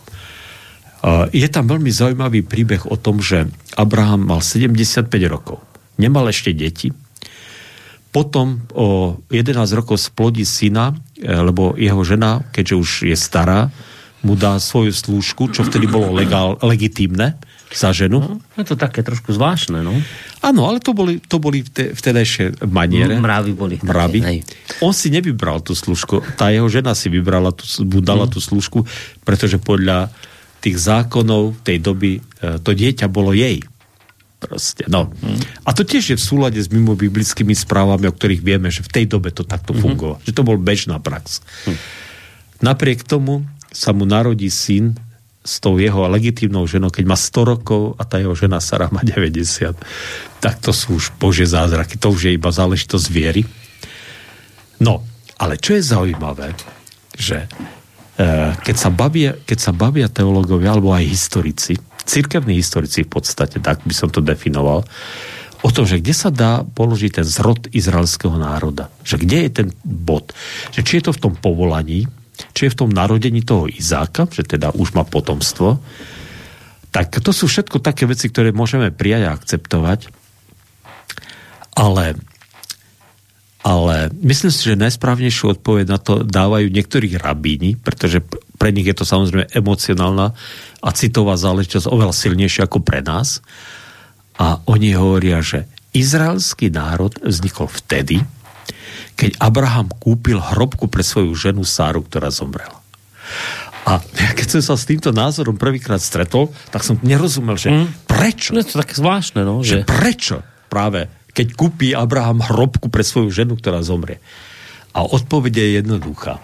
Je 1.33 1.49
tam 1.49 1.65
veľmi 1.65 1.89
zaujímavý 1.89 2.45
príbeh 2.45 2.85
o 2.85 2.93
tom, 2.93 3.25
že 3.25 3.49
Abraham 3.73 4.29
mal 4.29 4.45
75 4.45 5.09
rokov. 5.25 5.57
Nemal 5.97 6.29
ešte 6.29 6.53
deti. 6.53 6.93
Potom 8.13 8.69
o 8.77 9.17
11 9.33 9.65
rokov 9.73 9.97
splodí 9.97 10.43
syna, 10.43 10.91
e, 10.91 10.95
lebo 11.21 11.77
jeho 11.77 12.01
žena, 12.01 12.41
keďže 12.49 12.75
už 12.75 12.89
je 13.07 13.17
stará, 13.17 13.69
mu 14.21 14.37
dá 14.37 14.57
svoju 14.61 14.93
slúžku, 14.93 15.49
čo 15.49 15.65
vtedy 15.65 15.89
bolo 15.89 16.13
legál, 16.13 16.57
legitímne 16.61 17.37
za 17.73 17.89
ženu. 17.95 18.21
No, 18.21 18.37
je 18.59 18.67
to 18.67 18.75
také 18.77 19.01
trošku 19.01 19.33
zvláštne, 19.33 19.81
no. 19.81 19.95
Áno, 20.43 20.67
ale 20.67 20.83
to 20.83 20.91
boli, 20.93 21.17
to 21.23 21.39
boli 21.41 21.65
te, 21.65 21.95
vtedajšie 21.95 22.67
maniere. 22.67 23.17
Mravy 23.17 23.51
boli. 23.55 23.75
Mravy. 23.81 24.19
Také, 24.21 24.43
On 24.83 24.93
si 24.93 25.09
nevybral 25.09 25.63
tú 25.63 25.73
služku. 25.73 26.21
Tá 26.35 26.51
jeho 26.53 26.67
žena 26.67 26.93
si 26.93 27.07
vybrala, 27.07 27.55
tú, 27.55 27.65
mu 27.87 28.03
dala 28.03 28.27
mm. 28.27 28.31
tú 28.31 28.39
služku, 28.43 28.85
pretože 29.23 29.57
podľa 29.57 30.11
tých 30.61 30.77
zákonov 30.77 31.63
tej 31.65 31.81
doby 31.81 32.19
e, 32.19 32.21
to 32.61 32.75
dieťa 32.75 33.09
bolo 33.09 33.33
jej. 33.33 33.63
Proste, 34.41 34.89
no. 34.89 35.13
A 35.61 35.69
to 35.69 35.85
tiež 35.85 36.03
je 36.11 36.17
v 36.17 36.23
súlade 36.25 36.57
s 36.57 36.65
mimo 36.73 36.97
biblickými 36.97 37.53
správami, 37.53 38.09
o 38.09 38.15
ktorých 38.17 38.41
vieme, 38.41 38.73
že 38.73 38.81
v 38.81 38.89
tej 38.89 39.05
dobe 39.05 39.29
to 39.29 39.45
takto 39.45 39.69
mm-hmm. 39.69 39.85
fungovalo. 39.85 40.17
Že 40.25 40.33
to 40.33 40.41
bol 40.41 40.57
bežná 40.57 40.97
prax. 40.97 41.45
Mm. 41.69 41.77
Napriek 42.65 43.05
tomu 43.05 43.45
sa 43.69 43.93
mu 43.93 44.09
narodí 44.09 44.49
syn, 44.49 44.97
s 45.41 45.57
tou 45.57 45.81
jeho 45.81 46.05
legitímnou 46.05 46.69
ženou, 46.69 46.93
keď 46.93 47.05
má 47.09 47.17
100 47.17 47.53
rokov 47.57 47.81
a 47.97 48.05
tá 48.05 48.21
jeho 48.21 48.33
žena 48.37 48.61
Sara 48.61 48.93
má 48.93 49.01
90. 49.01 49.73
Tak 50.37 50.55
to 50.61 50.69
sú 50.69 51.01
už 51.01 51.17
bože 51.17 51.49
zázraky, 51.49 51.97
to 51.97 52.13
už 52.13 52.29
je 52.29 52.37
iba 52.37 52.53
záležitosť 52.53 53.07
viery. 53.09 53.41
No, 54.81 55.01
ale 55.41 55.57
čo 55.57 55.73
je 55.73 55.81
zaujímavé, 55.81 56.53
že 57.17 57.45
e, 57.45 58.27
keď, 58.53 58.75
sa 58.77 58.89
bavia, 58.93 59.33
keď 59.33 59.57
sa 59.57 59.71
bavia 59.73 60.05
teológovia 60.13 60.77
alebo 60.77 60.93
aj 60.93 61.09
historici, 61.09 61.73
cirkevní 62.05 62.57
historici 62.57 63.05
v 63.05 63.11
podstate, 63.17 63.61
tak 63.61 63.83
by 63.85 63.93
som 63.93 64.09
to 64.09 64.19
definoval, 64.19 64.85
o 65.61 65.69
tom, 65.69 65.85
že 65.85 66.01
kde 66.01 66.13
sa 66.17 66.33
dá 66.33 66.65
položiť 66.65 67.21
ten 67.21 67.27
zrod 67.27 67.69
izraelského 67.69 68.33
národa. 68.33 68.89
Že 69.05 69.15
kde 69.25 69.37
je 69.45 69.49
ten 69.61 69.67
bod. 69.85 70.33
Že 70.73 70.81
či 70.81 70.93
je 70.97 71.03
to 71.05 71.13
v 71.13 71.21
tom 71.21 71.33
povolaní, 71.37 72.09
či 72.57 72.67
je 72.67 72.73
v 72.73 72.79
tom 72.85 72.89
narodení 72.89 73.45
toho 73.45 73.69
Izáka, 73.69 74.25
že 74.33 74.41
teda 74.41 74.73
už 74.73 74.97
má 74.97 75.05
potomstvo, 75.05 75.77
tak 76.91 77.23
to 77.23 77.31
sú 77.31 77.47
všetko 77.47 77.79
také 77.79 78.03
veci, 78.03 78.27
ktoré 78.27 78.51
môžeme 78.51 78.91
prijať 78.91 79.21
a 79.29 79.33
akceptovať. 79.37 80.11
Ale, 81.71 82.19
ale 83.61 84.09
myslím 84.25 84.49
si, 84.49 84.73
že 84.73 84.79
najsprávnejšiu 84.79 85.57
odpoveď 85.57 85.85
na 85.85 85.99
to 86.01 86.25
dávajú 86.25 86.73
niektorí 86.73 87.13
rabíni, 87.13 87.77
pretože 87.77 88.25
pre 88.57 88.73
nich 88.73 88.89
je 88.89 88.97
to 88.97 89.05
samozrejme 89.05 89.53
emocionálna 89.53 90.33
a 90.81 90.89
citová 90.97 91.37
záležitosť 91.37 91.85
oveľa 91.85 92.13
silnejšia 92.13 92.65
ako 92.65 92.81
pre 92.81 93.05
nás. 93.05 93.45
A 94.41 94.57
oni 94.65 94.97
hovoria, 94.97 95.45
že 95.45 95.69
izraelský 95.93 96.73
národ 96.73 97.13
vznikol 97.21 97.69
vtedy, 97.69 98.25
keď 99.13 99.37
Abraham 99.37 99.93
kúpil 99.93 100.41
hrobku 100.41 100.89
pre 100.89 101.05
svoju 101.05 101.37
ženu 101.37 101.61
Sáru, 101.61 102.01
ktorá 102.01 102.33
zomrela. 102.33 102.81
A 103.85 104.01
keď 104.37 104.57
som 104.57 104.73
sa 104.73 104.75
s 104.77 104.89
týmto 104.89 105.13
názorom 105.13 105.61
prvýkrát 105.61 106.01
stretol, 106.01 106.49
tak 106.73 106.81
som 106.81 106.97
nerozumel, 107.05 107.61
že 107.61 107.69
mm. 107.69 108.09
prečo? 108.09 108.57
No, 108.57 108.65
je 108.65 108.73
to 108.73 108.81
také 108.81 108.97
zvláštne, 108.97 109.45
no. 109.45 109.61
Že... 109.61 109.85
že 109.85 109.85
prečo 109.85 110.37
práve, 110.71 111.11
keď 111.31 111.47
kúpi 111.55 111.95
Abraham 111.95 112.43
hrobku 112.43 112.91
pre 112.91 113.03
svoju 113.03 113.31
ženu, 113.31 113.55
ktorá 113.55 113.83
zomrie. 113.83 114.19
A 114.91 115.07
odpoveď 115.07 115.53
je 115.63 115.67
jednoduchá. 115.79 116.43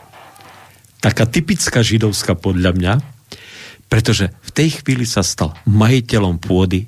Taká 1.04 1.28
typická 1.28 1.84
židovská 1.84 2.34
podľa 2.34 2.72
mňa, 2.74 2.94
pretože 3.88 4.32
v 4.44 4.52
tej 4.52 4.70
chvíli 4.82 5.08
sa 5.08 5.24
stal 5.24 5.56
majiteľom 5.68 6.40
pôdy 6.40 6.84
e, 6.84 6.88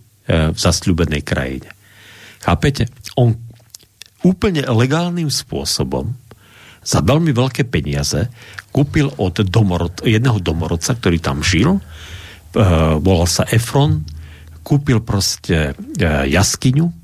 v 0.52 0.58
zasľubenej 0.58 1.24
krajine. 1.24 1.70
Chápete? 2.44 2.92
On 3.20 3.36
úplne 4.24 4.68
legálnym 4.68 5.32
spôsobom 5.32 6.12
za 6.84 7.04
veľmi 7.04 7.36
veľké 7.36 7.68
peniaze 7.68 8.32
kúpil 8.72 9.12
od 9.20 9.44
domorod, 9.44 10.04
jedného 10.04 10.40
domorodca, 10.40 10.96
ktorý 10.96 11.20
tam 11.20 11.44
žil, 11.44 11.78
e, 11.78 11.82
volal 13.00 13.28
sa 13.28 13.44
Efron, 13.52 14.04
kúpil 14.64 15.04
proste 15.04 15.74
e, 15.76 16.06
jaskyňu, 16.30 16.99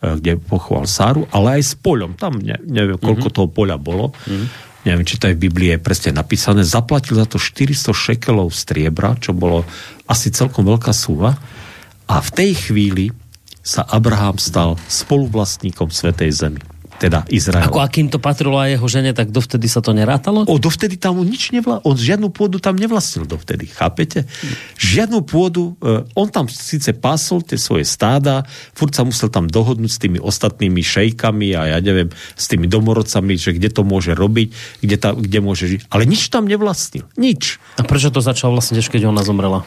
kde 0.00 0.40
pochoval 0.40 0.88
Sáru, 0.88 1.28
ale 1.28 1.60
aj 1.60 1.62
s 1.62 1.74
poľom. 1.76 2.16
Tam 2.16 2.40
ne, 2.40 2.56
neviem, 2.64 2.96
koľko 2.96 3.28
mm-hmm. 3.28 3.36
toho 3.36 3.48
poľa 3.52 3.76
bolo. 3.76 4.16
Mm-hmm 4.26 4.68
neviem, 4.80 5.04
či 5.04 5.20
to 5.20 5.28
je 5.28 5.36
v 5.36 5.44
Biblii 5.44 5.76
presne 5.76 6.16
napísané, 6.16 6.64
zaplatil 6.64 7.20
za 7.20 7.28
to 7.28 7.36
400 7.36 7.92
šekelov 7.92 8.48
striebra, 8.48 9.12
čo 9.20 9.36
bolo 9.36 9.68
asi 10.08 10.32
celkom 10.32 10.64
veľká 10.64 10.92
súva. 10.96 11.36
A 12.08 12.16
v 12.24 12.30
tej 12.32 12.50
chvíli 12.56 13.12
sa 13.60 13.84
Abraham 13.84 14.40
stal 14.40 14.80
spoluvlastníkom 14.88 15.92
Svetej 15.92 16.32
Zemi 16.32 16.79
teda 17.00 17.24
Izrael. 17.32 17.64
Ako 17.64 17.80
akým 17.80 18.12
to 18.12 18.20
patrilo 18.20 18.60
aj 18.60 18.76
jeho 18.76 18.86
žene, 18.92 19.10
tak 19.16 19.32
dovtedy 19.32 19.64
sa 19.72 19.80
to 19.80 19.96
nerátalo? 19.96 20.44
O, 20.44 20.60
dovtedy 20.60 21.00
tam 21.00 21.16
nič 21.24 21.48
nevla... 21.56 21.80
On 21.88 21.96
žiadnu 21.96 22.28
pôdu 22.28 22.60
tam 22.60 22.76
nevlastnil 22.76 23.24
dovtedy, 23.24 23.72
chápete? 23.72 24.28
Žiadnu 24.76 25.24
pôdu, 25.24 25.80
uh, 25.80 26.04
on 26.12 26.28
tam 26.28 26.44
síce 26.52 26.92
pásol 26.92 27.40
tie 27.40 27.56
svoje 27.56 27.88
stáda, 27.88 28.44
furt 28.76 28.92
sa 28.92 29.08
musel 29.08 29.32
tam 29.32 29.48
dohodnúť 29.48 29.90
s 29.90 29.98
tými 29.98 30.20
ostatnými 30.20 30.84
šejkami 30.84 31.56
a 31.56 31.72
ja 31.72 31.78
neviem, 31.80 32.12
s 32.36 32.44
tými 32.52 32.68
domorodcami, 32.68 33.40
že 33.40 33.56
kde 33.56 33.72
to 33.72 33.80
môže 33.80 34.12
robiť, 34.12 34.52
kde, 34.84 34.96
ta, 35.00 35.16
kde 35.16 35.38
môže 35.40 35.64
žiť. 35.72 35.88
Ale 35.88 36.04
nič 36.04 36.28
tam 36.28 36.44
nevlastnil. 36.44 37.08
Nič. 37.16 37.56
A 37.80 37.82
prečo 37.88 38.12
to 38.12 38.20
začal 38.20 38.52
vlastne, 38.52 38.76
keď 38.76 39.08
ona 39.08 39.24
zomrela? 39.24 39.64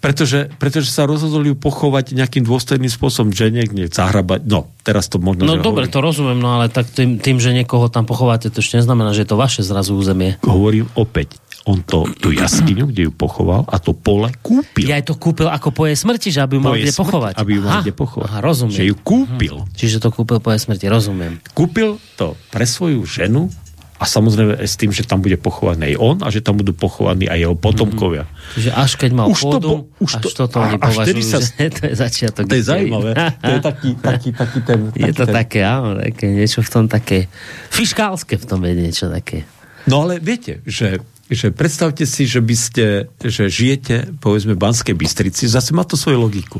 Pretože, 0.00 0.48
pretože 0.56 0.88
sa 0.88 1.04
rozhodli 1.04 1.52
ju 1.52 1.56
pochovať 1.56 2.16
nejakým 2.16 2.42
dôstojným 2.48 2.88
spôsobom, 2.88 3.30
že 3.36 3.52
niekde 3.52 3.92
zahrabať. 3.92 4.48
No, 4.48 4.72
teraz 4.80 5.12
to 5.12 5.20
možno... 5.20 5.44
No 5.44 5.60
dobre, 5.60 5.86
to 5.86 6.00
rozumiem, 6.00 6.40
no 6.40 6.56
ale 6.56 6.72
tak 6.72 6.88
tým, 6.88 7.20
tým, 7.20 7.36
že 7.36 7.52
niekoho 7.52 7.92
tam 7.92 8.08
pochováte, 8.08 8.48
to 8.48 8.64
ešte 8.64 8.80
neznamená, 8.80 9.12
že 9.12 9.28
je 9.28 9.30
to 9.30 9.38
vaše 9.38 9.60
zrazu 9.60 9.92
územie. 9.94 10.40
Hovorím 10.42 10.88
opäť, 10.96 11.36
on 11.68 11.84
to, 11.84 12.08
tú 12.16 12.32
jaskyňu, 12.32 12.88
kde 12.88 13.02
ju 13.08 13.12
pochoval 13.12 13.68
a 13.68 13.76
to 13.76 13.92
pole 13.92 14.32
kúpil. 14.40 14.88
Ja 14.88 14.96
to 15.04 15.20
kúpil 15.20 15.52
ako 15.52 15.76
po 15.76 15.84
jej 15.84 15.96
smrti, 15.96 16.32
že 16.32 16.40
aby 16.40 16.56
ju 16.56 16.62
mal 16.64 16.72
kde 16.72 16.88
smrti, 16.88 17.00
pochovať. 17.04 17.32
Aby 17.36 17.50
ju 17.52 17.60
mal 17.60 17.80
kde 17.84 17.94
pochovať. 17.94 18.28
Aha, 18.32 18.38
rozumiem. 18.40 18.78
Že 18.80 18.84
ju 18.88 18.96
kúpil. 18.96 19.56
Hm. 19.60 19.68
Čiže 19.76 19.96
to 20.00 20.08
kúpil 20.08 20.38
po 20.40 20.48
jej 20.56 20.60
smrti, 20.60 20.88
rozumiem. 20.88 21.36
Kúpil 21.52 22.00
to 22.16 22.32
pre 22.48 22.64
svoju 22.64 23.04
ženu 23.04 23.52
a 24.00 24.04
samozrejme 24.08 24.64
s 24.64 24.80
tým, 24.80 24.88
že 24.96 25.04
tam 25.04 25.20
bude 25.20 25.36
pochovaný 25.36 25.92
aj 25.92 25.96
on 26.00 26.16
a 26.24 26.32
že 26.32 26.40
tam 26.40 26.56
budú 26.56 26.72
pochovaní 26.72 27.28
aj 27.28 27.36
jeho 27.36 27.52
potomkovia. 27.52 28.24
Mm-hmm. 28.24 28.54
Čiže 28.56 28.70
až 28.72 28.90
keď 28.96 29.10
mal 29.12 29.26
už 29.28 29.40
pôdu, 29.44 29.60
to, 29.60 29.74
už 30.00 30.12
až 30.16 30.22
to, 30.24 30.28
toto 30.32 30.56
oni 30.56 30.76
považujú, 30.80 31.20
sa, 31.20 31.38
že 31.44 31.68
to 31.76 31.82
je 31.84 31.94
začiatok. 32.00 32.44
To 32.48 32.56
je 32.56 32.64
zaujímavé. 32.64 33.10
to 33.12 33.52
je 33.52 33.60
taký, 33.60 33.90
taký, 34.08 34.30
taký 34.32 34.58
ten... 34.64 34.78
Taký 34.88 35.04
je 35.04 35.12
to 35.12 35.24
ten... 35.28 35.34
také, 35.36 35.60
áno, 35.68 36.00
také, 36.00 36.24
niečo 36.32 36.64
v 36.64 36.70
tom 36.72 36.84
také, 36.88 37.28
fiškálske 37.68 38.40
v 38.40 38.44
tom 38.48 38.64
je 38.64 38.72
niečo 38.72 39.12
také. 39.12 39.44
No 39.84 40.08
ale 40.08 40.16
viete, 40.16 40.64
že 40.64 41.04
že 41.30 41.54
predstavte 41.54 42.02
si, 42.10 42.26
že 42.26 42.42
by 42.42 42.56
ste, 42.58 43.06
že 43.22 43.46
žijete, 43.46 44.18
povedzme, 44.18 44.58
v 44.58 44.62
Banskej 44.66 44.98
Bystrici, 44.98 45.46
zase 45.46 45.70
má 45.70 45.86
to 45.86 45.94
svoju 45.94 46.18
logiku 46.18 46.58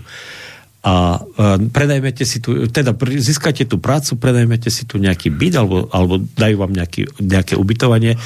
a 0.80 1.20
predajmete 1.76 2.24
si 2.24 2.40
tu, 2.40 2.64
teda 2.72 2.96
získate 2.96 3.68
tú 3.68 3.76
prácu, 3.76 4.16
predajmete 4.16 4.72
si 4.72 4.88
tu 4.88 4.96
nejaký 4.96 5.28
byt 5.28 5.60
alebo, 5.60 5.92
alebo 5.92 6.16
dajú 6.16 6.56
vám 6.56 6.72
nejaký, 6.72 7.20
nejaké 7.20 7.52
ubytovanie, 7.60 8.16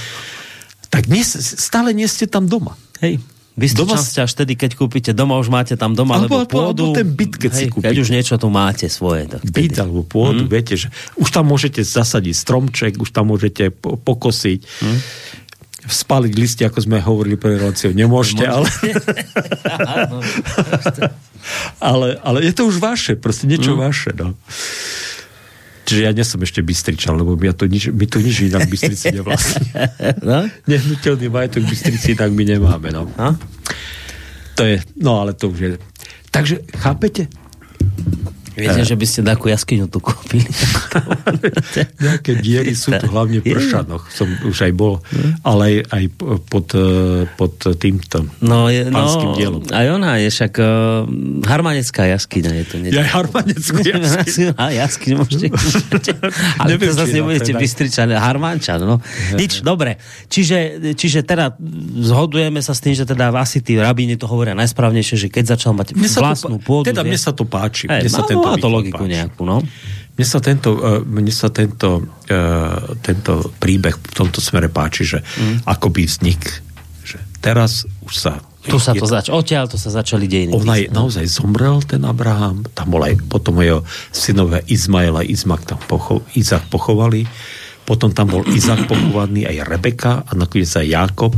tak 0.87 1.11
nie, 1.11 1.27
stále 1.27 1.91
nie 1.91 2.07
ste 2.07 2.31
tam 2.31 2.47
doma. 2.47 2.79
Hej. 3.03 3.19
Vy 3.55 3.67
ste 3.71 3.87
doma... 3.87 3.99
až 3.99 4.33
tedy, 4.35 4.59
keď 4.59 4.79
kúpite 4.79 5.11
doma, 5.15 5.39
už 5.39 5.51
máte 5.51 5.75
tam 5.79 5.95
doma, 5.95 6.19
alebo, 6.19 6.43
alebo 6.43 6.51
pôdu. 6.51 6.91
Alebo 6.91 6.99
ten 6.99 7.11
byt, 7.11 7.33
keď 7.39 7.51
hej, 7.55 7.59
si 7.59 7.67
kúpite. 7.71 7.87
Keď 7.91 7.97
už 8.03 8.09
niečo 8.11 8.35
tu 8.39 8.47
máte 8.51 8.87
svoje. 8.91 9.31
Tak 9.31 9.43
byt 9.47 9.75
alebo 9.79 10.03
pôdu, 10.07 10.47
mm. 10.47 10.51
viete, 10.51 10.75
že 10.79 10.91
už 11.19 11.31
tam 11.31 11.51
môžete 11.51 11.83
zasadiť 11.83 12.35
stromček, 12.35 12.99
už 12.99 13.11
tam 13.11 13.35
môžete 13.35 13.75
pokosiť. 13.83 14.61
Mm 14.63 14.99
spaliť 15.85 16.33
listy, 16.33 16.65
ako 16.65 16.81
sme 16.81 16.97
hovorili 16.97 17.37
pre 17.37 17.61
reláciu, 17.61 17.93
nemôžete, 17.93 18.45
ale... 18.49 18.65
ale... 21.81 22.19
ale 22.23 22.45
je 22.45 22.53
to 22.53 22.69
už 22.69 22.81
vaše, 22.81 23.17
proste 23.17 23.49
niečo 23.49 23.75
mm. 23.75 23.79
vaše, 23.81 24.11
no. 24.17 24.35
Čiže 25.85 26.01
ja 26.01 26.13
nie 26.17 26.25
som 26.25 26.41
ešte 26.41 26.65
Bystričan, 26.65 27.13
lebo 27.21 27.37
my, 27.37 27.53
to 27.53 27.69
nič, 27.69 27.93
my 27.93 28.09
tu 28.09 28.25
nič 28.25 28.49
inak 28.49 28.73
Bystrici 28.73 29.13
nevlastní. 29.13 29.69
No? 30.29 30.49
Nehnuteľný 30.65 31.29
majetok 31.29 31.69
Bystrici 31.69 32.17
tak 32.17 32.33
my 32.33 32.45
nemáme, 32.45 32.89
no. 32.89 33.05
no. 33.21 33.37
To 34.57 34.63
je, 34.65 34.81
no 34.97 35.21
ale 35.21 35.37
to 35.37 35.53
už 35.53 35.59
je... 35.61 35.71
Takže, 36.33 36.65
chápete? 36.73 37.29
Viete, 38.55 38.87
že 38.87 38.95
by 38.95 39.07
ste 39.07 39.21
takú 39.27 39.51
jaskyňu 39.51 39.91
tu 39.91 39.99
kúpili? 39.99 40.47
Nejaké 42.07 42.39
diery 42.39 42.79
sú 42.79 42.95
tu 42.95 43.07
hlavne 43.11 43.43
v 43.43 43.51
Pršanoch. 43.51 44.07
Som 44.15 44.31
už 44.47 44.71
aj 44.71 44.73
bol, 44.79 45.03
ale 45.43 45.63
aj, 45.67 45.77
aj 45.91 46.05
pod, 46.47 46.67
e, 46.79 47.27
pod 47.35 47.55
týmto 47.77 48.31
no, 48.39 48.71
je, 48.71 48.87
pánským 48.95 49.31
no, 49.31 49.37
dielom. 49.37 49.61
Aj 49.75 49.87
ona 49.91 50.23
je 50.23 50.29
však 50.31 50.53
uh, 50.63 50.67
harmanecká 51.45 52.07
jaskyňa. 52.15 52.51
Je 52.63 52.65
to 52.65 52.77
niečo. 52.79 52.95
Ja 52.95 53.05
harmanecká 53.11 53.79
jaskyňa. 53.91 54.53
A 54.55 54.65
jaskyňu 54.71 55.17
môžete 55.19 55.47
Ale 56.63 56.69
Neviem, 56.75 56.91
to 56.91 56.95
zase 56.95 57.15
nebudete 57.19 57.53
bystričan, 57.59 58.09
harmančan. 58.15 58.79
No. 58.83 59.03
Nič, 59.35 59.67
dobre. 59.67 59.99
Čiže, 60.31 60.95
čiže 60.95 61.27
teda 61.27 61.59
zhodujeme 62.01 62.63
sa 62.63 62.73
s 62.73 62.81
tým, 62.81 62.95
že 62.95 63.05
teda 63.05 63.35
asi 63.35 63.59
tí 63.59 63.75
rabíni 63.79 64.15
to 64.15 64.31
hovoria 64.31 64.55
najsprávnejšie, 64.55 65.27
že 65.27 65.29
keď 65.29 65.59
začal 65.59 65.75
mať 65.75 65.97
vlastnú 65.97 66.63
pôdu. 66.63 66.91
Teda 66.91 67.03
mne 67.03 67.19
sa 67.19 67.35
to 67.35 67.43
páči. 67.49 67.91
Hey, 67.91 68.07
mne 68.07 68.13
sa 68.13 68.23
no, 68.45 68.53
má 68.53 68.61
to 68.61 68.69
logiku 68.69 69.05
páči. 69.09 69.13
nejakú, 69.17 69.43
no. 69.49 69.65
Mne 70.15 70.27
sa 70.29 70.39
tento, 70.39 70.71
uh, 70.79 71.03
mne 71.03 71.33
sa 71.35 71.49
tento, 71.51 72.05
uh, 72.05 72.79
tento 73.03 73.51
príbeh 73.59 73.97
v 73.99 74.15
tomto 74.15 74.39
smere 74.39 74.71
páči, 74.71 75.03
že 75.03 75.19
mm. 75.25 75.67
by 75.67 76.03
vznik, 76.05 76.43
že 77.03 77.19
teraz 77.41 77.89
už 78.05 78.15
sa 78.15 78.33
tu 78.65 78.81
sa 78.81 78.97
to 78.97 79.05
zač- 79.05 79.29
odtiaľ 79.29 79.69
to 79.69 79.77
sa 79.77 79.93
začali 79.93 80.25
dejiny. 80.25 80.57
On 80.57 80.65
aj 80.65 80.89
naozaj 80.89 81.29
zomrel, 81.29 81.85
ten 81.85 82.01
Abraham, 82.09 82.65
tam 82.73 82.97
bol 82.97 83.05
aj 83.05 83.21
potom 83.29 83.61
jeho 83.61 83.85
synové 84.09 84.65
Izmaela, 84.73 85.21
Izmak 85.21 85.69
tam 85.69 85.77
pocho- 85.85 86.25
Izak 86.33 86.73
pochovali, 86.73 87.29
potom 87.85 88.17
tam 88.17 88.33
bol 88.33 88.43
Izak 88.49 88.87
pochovaný, 88.91 89.45
aj 89.45 89.69
Rebeka 89.69 90.25
a 90.25 90.33
nakoniec 90.33 90.73
aj 90.73 90.87
Jakob, 90.89 91.37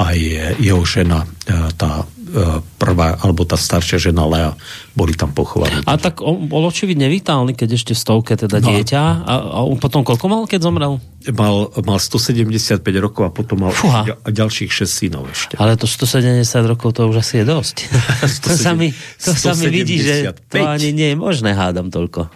aj 0.00 0.18
jeho 0.56 0.82
žena, 0.88 1.28
e, 1.44 1.68
tá 1.76 2.08
E, 2.21 2.21
prvá, 2.80 3.20
alebo 3.20 3.44
tá 3.44 3.60
staršia 3.60 4.08
žena 4.10 4.24
Lea, 4.24 4.56
boli 4.96 5.12
tam 5.12 5.36
pochovaní. 5.36 5.84
A 5.84 6.00
tak 6.00 6.24
on 6.24 6.48
bol 6.48 6.64
očividne 6.64 7.04
vitálny, 7.12 7.52
keď 7.52 7.76
ešte 7.76 7.92
v 7.92 8.00
stovke 8.00 8.32
teda 8.34 8.58
no. 8.58 8.72
dieťa. 8.72 9.02
A, 9.28 9.34
a 9.52 9.58
on 9.68 9.76
potom 9.76 10.00
koľko 10.00 10.26
mal, 10.32 10.42
keď 10.48 10.64
zomrel? 10.64 10.96
Mal, 11.28 11.56
mal 11.84 11.98
175 12.00 12.80
rokov 12.98 13.22
a 13.28 13.30
potom 13.30 13.68
mal 13.68 13.72
Fúha. 13.76 14.16
ďalších 14.24 14.72
6 14.72 14.88
synov 14.88 15.28
ešte. 15.28 15.54
Ale 15.60 15.76
to 15.76 15.84
170 15.84 16.40
rokov 16.64 16.96
to 16.96 17.04
už 17.06 17.20
asi 17.20 17.40
je 17.40 17.44
dosť. 17.46 17.76
to 18.48 18.50
sa 18.56 18.72
mi, 18.72 18.90
to 19.20 19.32
sa 19.36 19.52
mi 19.52 19.68
vidí, 19.68 20.00
že 20.00 20.32
to 20.48 20.64
ani 20.64 20.90
nie 20.96 21.12
je 21.12 21.16
možné, 21.20 21.52
hádam 21.52 21.92
toľko. 21.92 22.32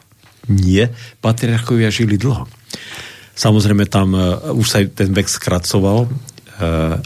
Nie, 0.53 0.95
patriarchovia 1.25 1.91
žili 1.91 2.21
dlho. 2.21 2.47
Samozrejme 3.37 3.85
tam 3.91 4.15
uh, 4.15 4.55
už 4.55 4.67
sa 4.67 4.79
ten 4.87 5.13
vek 5.13 5.29
skracoval, 5.29 6.09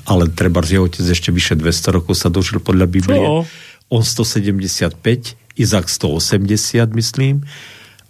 ale 0.07 0.25
treba 0.31 0.63
jeho 0.63 0.87
otec 0.87 1.03
ešte 1.03 1.35
vyše 1.35 1.59
200 1.59 1.97
rokov 1.97 2.15
sa 2.15 2.31
dožil 2.31 2.63
podľa 2.63 2.87
Biblie. 2.87 3.19
Čo? 3.19 3.47
On 3.91 4.03
175, 4.07 4.95
Izak 5.59 5.91
180, 5.91 6.95
myslím, 6.95 7.43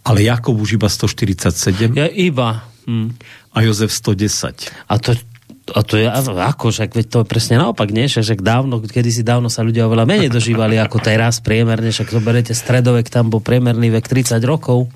ale 0.04 0.18
Jakob 0.24 0.56
už 0.56 0.76
iba 0.76 0.88
147. 0.92 1.96
Ja 1.96 2.08
iba. 2.08 2.68
Hm. 2.84 3.16
A 3.56 3.58
Jozef 3.64 3.92
110. 3.92 4.68
A 4.88 4.94
to, 5.00 5.16
a 5.72 5.80
to 5.80 5.94
je 5.96 6.06
ako, 6.08 6.68
však 6.72 6.92
veď 6.92 7.06
to 7.08 7.18
je 7.22 7.26
presne 7.26 7.56
naopak, 7.56 7.88
nie? 7.92 8.08
Však, 8.08 8.24
však 8.24 8.40
dávno, 8.44 8.80
kedysi 8.80 9.24
dávno 9.24 9.48
sa 9.48 9.64
ľudia 9.64 9.88
oveľa 9.88 10.04
menej 10.04 10.30
dožívali 10.32 10.76
ako 10.76 11.00
teraz 11.00 11.40
priemerne, 11.40 11.92
však 11.92 12.12
to 12.12 12.20
berete 12.20 12.52
stredovek, 12.52 13.08
tam 13.08 13.32
bol 13.32 13.40
priemerný 13.40 13.88
vek 13.94 14.06
30 14.08 14.40
rokov. 14.44 14.88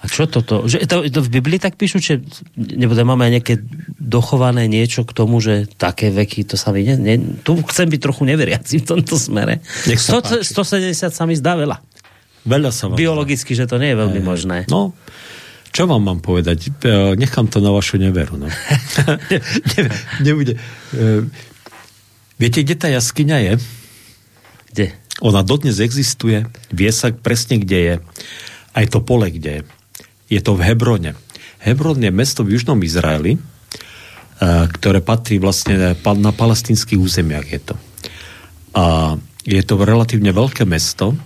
A 0.00 0.08
čo 0.08 0.24
toto? 0.24 0.64
Že 0.64 0.88
to, 0.88 0.96
to 1.12 1.20
v 1.20 1.30
Biblii 1.40 1.60
tak 1.60 1.76
píšu, 1.76 2.00
že 2.00 2.24
nebo 2.56 2.96
máme 2.96 3.28
aj 3.28 3.32
nejaké 3.36 3.54
dochované 4.00 4.64
niečo 4.64 5.04
k 5.04 5.12
tomu, 5.12 5.44
že 5.44 5.68
také 5.76 6.08
veky, 6.08 6.48
to 6.48 6.56
sa 6.56 6.72
mi 6.72 6.88
ne, 6.88 6.96
ne, 6.96 7.14
tu 7.44 7.60
chcem 7.68 7.84
byť 7.84 8.00
trochu 8.00 8.24
neveriaci 8.24 8.80
v 8.80 8.86
tomto 8.96 9.20
smere. 9.20 9.60
100, 9.84 10.40
170 10.40 10.96
sa 11.12 11.24
mi 11.28 11.36
zdá 11.36 11.52
veľa. 11.52 11.84
Veľa 12.48 12.70
sa 12.72 12.88
vám 12.88 12.96
Biologicky, 12.96 13.52
že 13.52 13.68
to 13.68 13.76
nie 13.76 13.92
je 13.92 14.00
veľmi 14.00 14.20
možné. 14.24 14.64
No, 14.72 14.96
čo 15.68 15.84
vám 15.84 16.00
mám 16.00 16.24
povedať? 16.24 16.72
E, 16.80 17.12
nechám 17.20 17.52
to 17.52 17.60
na 17.60 17.68
vašu 17.68 18.00
neveru. 18.00 18.40
No. 18.40 18.48
ne, 19.76 19.82
nebude. 20.24 20.56
E, 20.96 21.28
viete, 22.40 22.64
kde 22.64 22.74
tá 22.80 22.88
jaskyňa 22.88 23.36
je? 23.44 23.52
Kde? 24.72 24.86
Ona 25.20 25.44
dodnes 25.44 25.76
existuje, 25.76 26.48
vie 26.72 26.90
sa 26.96 27.12
presne, 27.12 27.60
kde 27.60 27.78
je. 27.84 27.94
Aj 28.72 28.86
to 28.88 29.04
pole, 29.04 29.28
kde 29.28 29.60
je 29.60 29.62
je 30.30 30.40
to 30.40 30.54
v 30.54 30.62
Hebrone. 30.62 31.18
Hebron 31.60 32.00
je 32.00 32.08
mesto 32.14 32.40
v 32.46 32.56
južnom 32.56 32.78
Izraeli, 32.80 33.36
e, 33.36 33.40
ktoré 34.78 35.04
patrí 35.04 35.36
vlastne 35.36 35.98
na 35.98 36.32
palestinských 36.32 36.96
územiach 36.96 37.46
je 37.50 37.60
to. 37.60 37.74
A 38.78 38.84
je 39.44 39.60
to 39.66 39.74
relatívne 39.82 40.30
veľké 40.30 40.64
mesto 40.64 41.18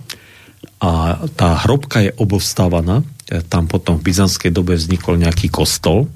a 0.81 1.23
tá 1.37 1.63
hrobka 1.63 2.03
je 2.03 2.11
obostávaná. 2.17 3.05
E, 3.29 3.45
tam 3.45 3.69
potom 3.69 4.01
v 4.01 4.11
byzantskej 4.11 4.51
dobe 4.51 4.75
vznikol 4.75 5.21
nejaký 5.21 5.47
kostol 5.53 6.11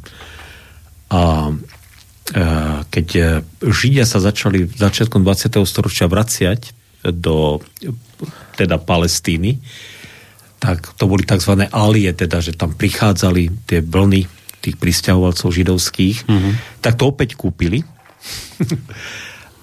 a 1.14 1.48
e, 1.48 2.44
keď 2.92 3.08
Židia 3.64 4.04
sa 4.04 4.20
začali 4.20 4.68
v 4.68 4.74
začiatkom 4.76 5.24
20. 5.24 5.62
storočia 5.64 6.12
vraciať 6.12 6.76
do 7.08 7.64
teda 8.60 8.76
Palestíny, 8.76 9.64
tak 10.60 10.94
to 11.00 11.08
boli 11.08 11.24
tzv. 11.24 11.66
alie, 11.72 12.12
teda, 12.12 12.44
že 12.44 12.54
tam 12.54 12.76
prichádzali 12.76 13.66
tie 13.66 13.80
vlny 13.80 14.28
tých 14.60 14.76
pristahovalcov 14.76 15.56
židovských, 15.56 16.28
mm-hmm. 16.28 16.54
tak 16.84 17.00
to 17.00 17.08
opäť 17.08 17.40
kúpili. 17.40 17.82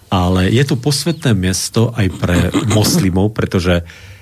Ale 0.09 0.49
je 0.49 0.65
to 0.65 0.81
posvetné 0.81 1.37
miesto 1.37 1.93
aj 1.93 2.07
pre 2.17 2.39
moslimov, 2.73 3.37
pretože 3.37 3.85
Eh, 3.85 4.16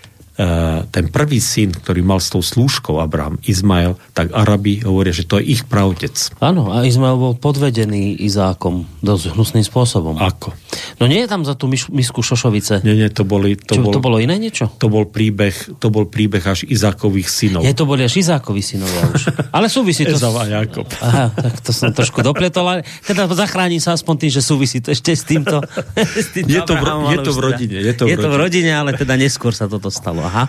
ten 0.91 1.07
prvý 1.15 1.39
syn, 1.39 1.71
ktorý 1.71 2.03
mal 2.03 2.19
s 2.19 2.35
tou 2.35 2.43
slúžkou 2.43 2.99
Abraham, 2.99 3.39
Izmael, 3.47 3.95
tak 4.11 4.35
Arabi 4.35 4.83
hovoria, 4.83 5.15
že 5.15 5.23
to 5.23 5.39
je 5.39 5.55
ich 5.55 5.63
pravdec. 5.71 6.35
Áno, 6.43 6.75
a 6.75 6.83
Izmael 6.83 7.15
bol 7.15 7.35
podvedený 7.39 8.19
Izákom 8.19 8.83
dosť 8.99 9.39
hnusným 9.39 9.63
spôsobom. 9.63 10.19
Ako? 10.19 10.51
No 10.99 11.07
nie 11.07 11.23
je 11.23 11.29
tam 11.31 11.47
za 11.47 11.55
tú 11.55 11.71
misku 11.71 12.19
Šošovice. 12.19 12.83
Nie, 12.83 12.99
nie, 12.99 13.07
to 13.15 13.23
boli... 13.23 13.55
To, 13.55 13.79
Čo, 13.79 13.83
bol, 13.87 13.93
to 13.95 14.03
bolo 14.03 14.19
iné 14.19 14.35
niečo? 14.43 14.67
To 14.83 14.91
bol 14.91 15.07
príbeh, 15.07 15.55
to 15.79 15.87
bol 15.95 16.11
príbeh 16.11 16.43
až 16.43 16.67
Izákových 16.67 17.31
synov. 17.31 17.63
Je 17.63 17.75
to 17.75 17.87
boli 17.87 18.03
až 18.03 18.19
Izákovi 18.19 18.59
synovia 18.59 19.07
už. 19.15 19.31
Ale 19.57 19.71
súvisí 19.71 20.03
to... 20.03 20.19
Ezav 20.19 20.35
a 20.35 20.51
Jakob. 20.51 20.91
Aha, 20.99 21.31
tak 21.31 21.63
to 21.63 21.71
som 21.71 21.95
trošku 21.95 22.27
dopletol, 22.27 22.67
ale 22.67 22.81
teda 23.07 23.31
zachránim 23.31 23.79
sa 23.79 23.95
aspoň 23.95 24.27
tým, 24.27 24.31
že 24.35 24.43
súvisí 24.43 24.79
to 24.83 24.91
ešte 24.91 25.15
s 25.15 25.23
týmto. 25.23 25.63
s 26.25 26.35
týmto 26.35 26.51
je, 26.51 26.61
to 26.67 26.75
v, 26.75 26.83
je 27.15 27.19
to 27.23 27.31
v 27.31 27.39
teda- 27.39 27.47
rodine. 27.47 27.77
Je 27.79 27.95
to 27.95 28.03
v, 28.07 28.09
je 28.11 28.17
to 28.19 28.29
v 28.31 28.37
rodine, 28.39 28.71
ale 28.75 28.91
teda 28.99 29.15
neskôr 29.15 29.55
sa 29.55 29.71
toto 29.71 29.91
stalo. 29.95 30.24
Aha. 30.25 30.49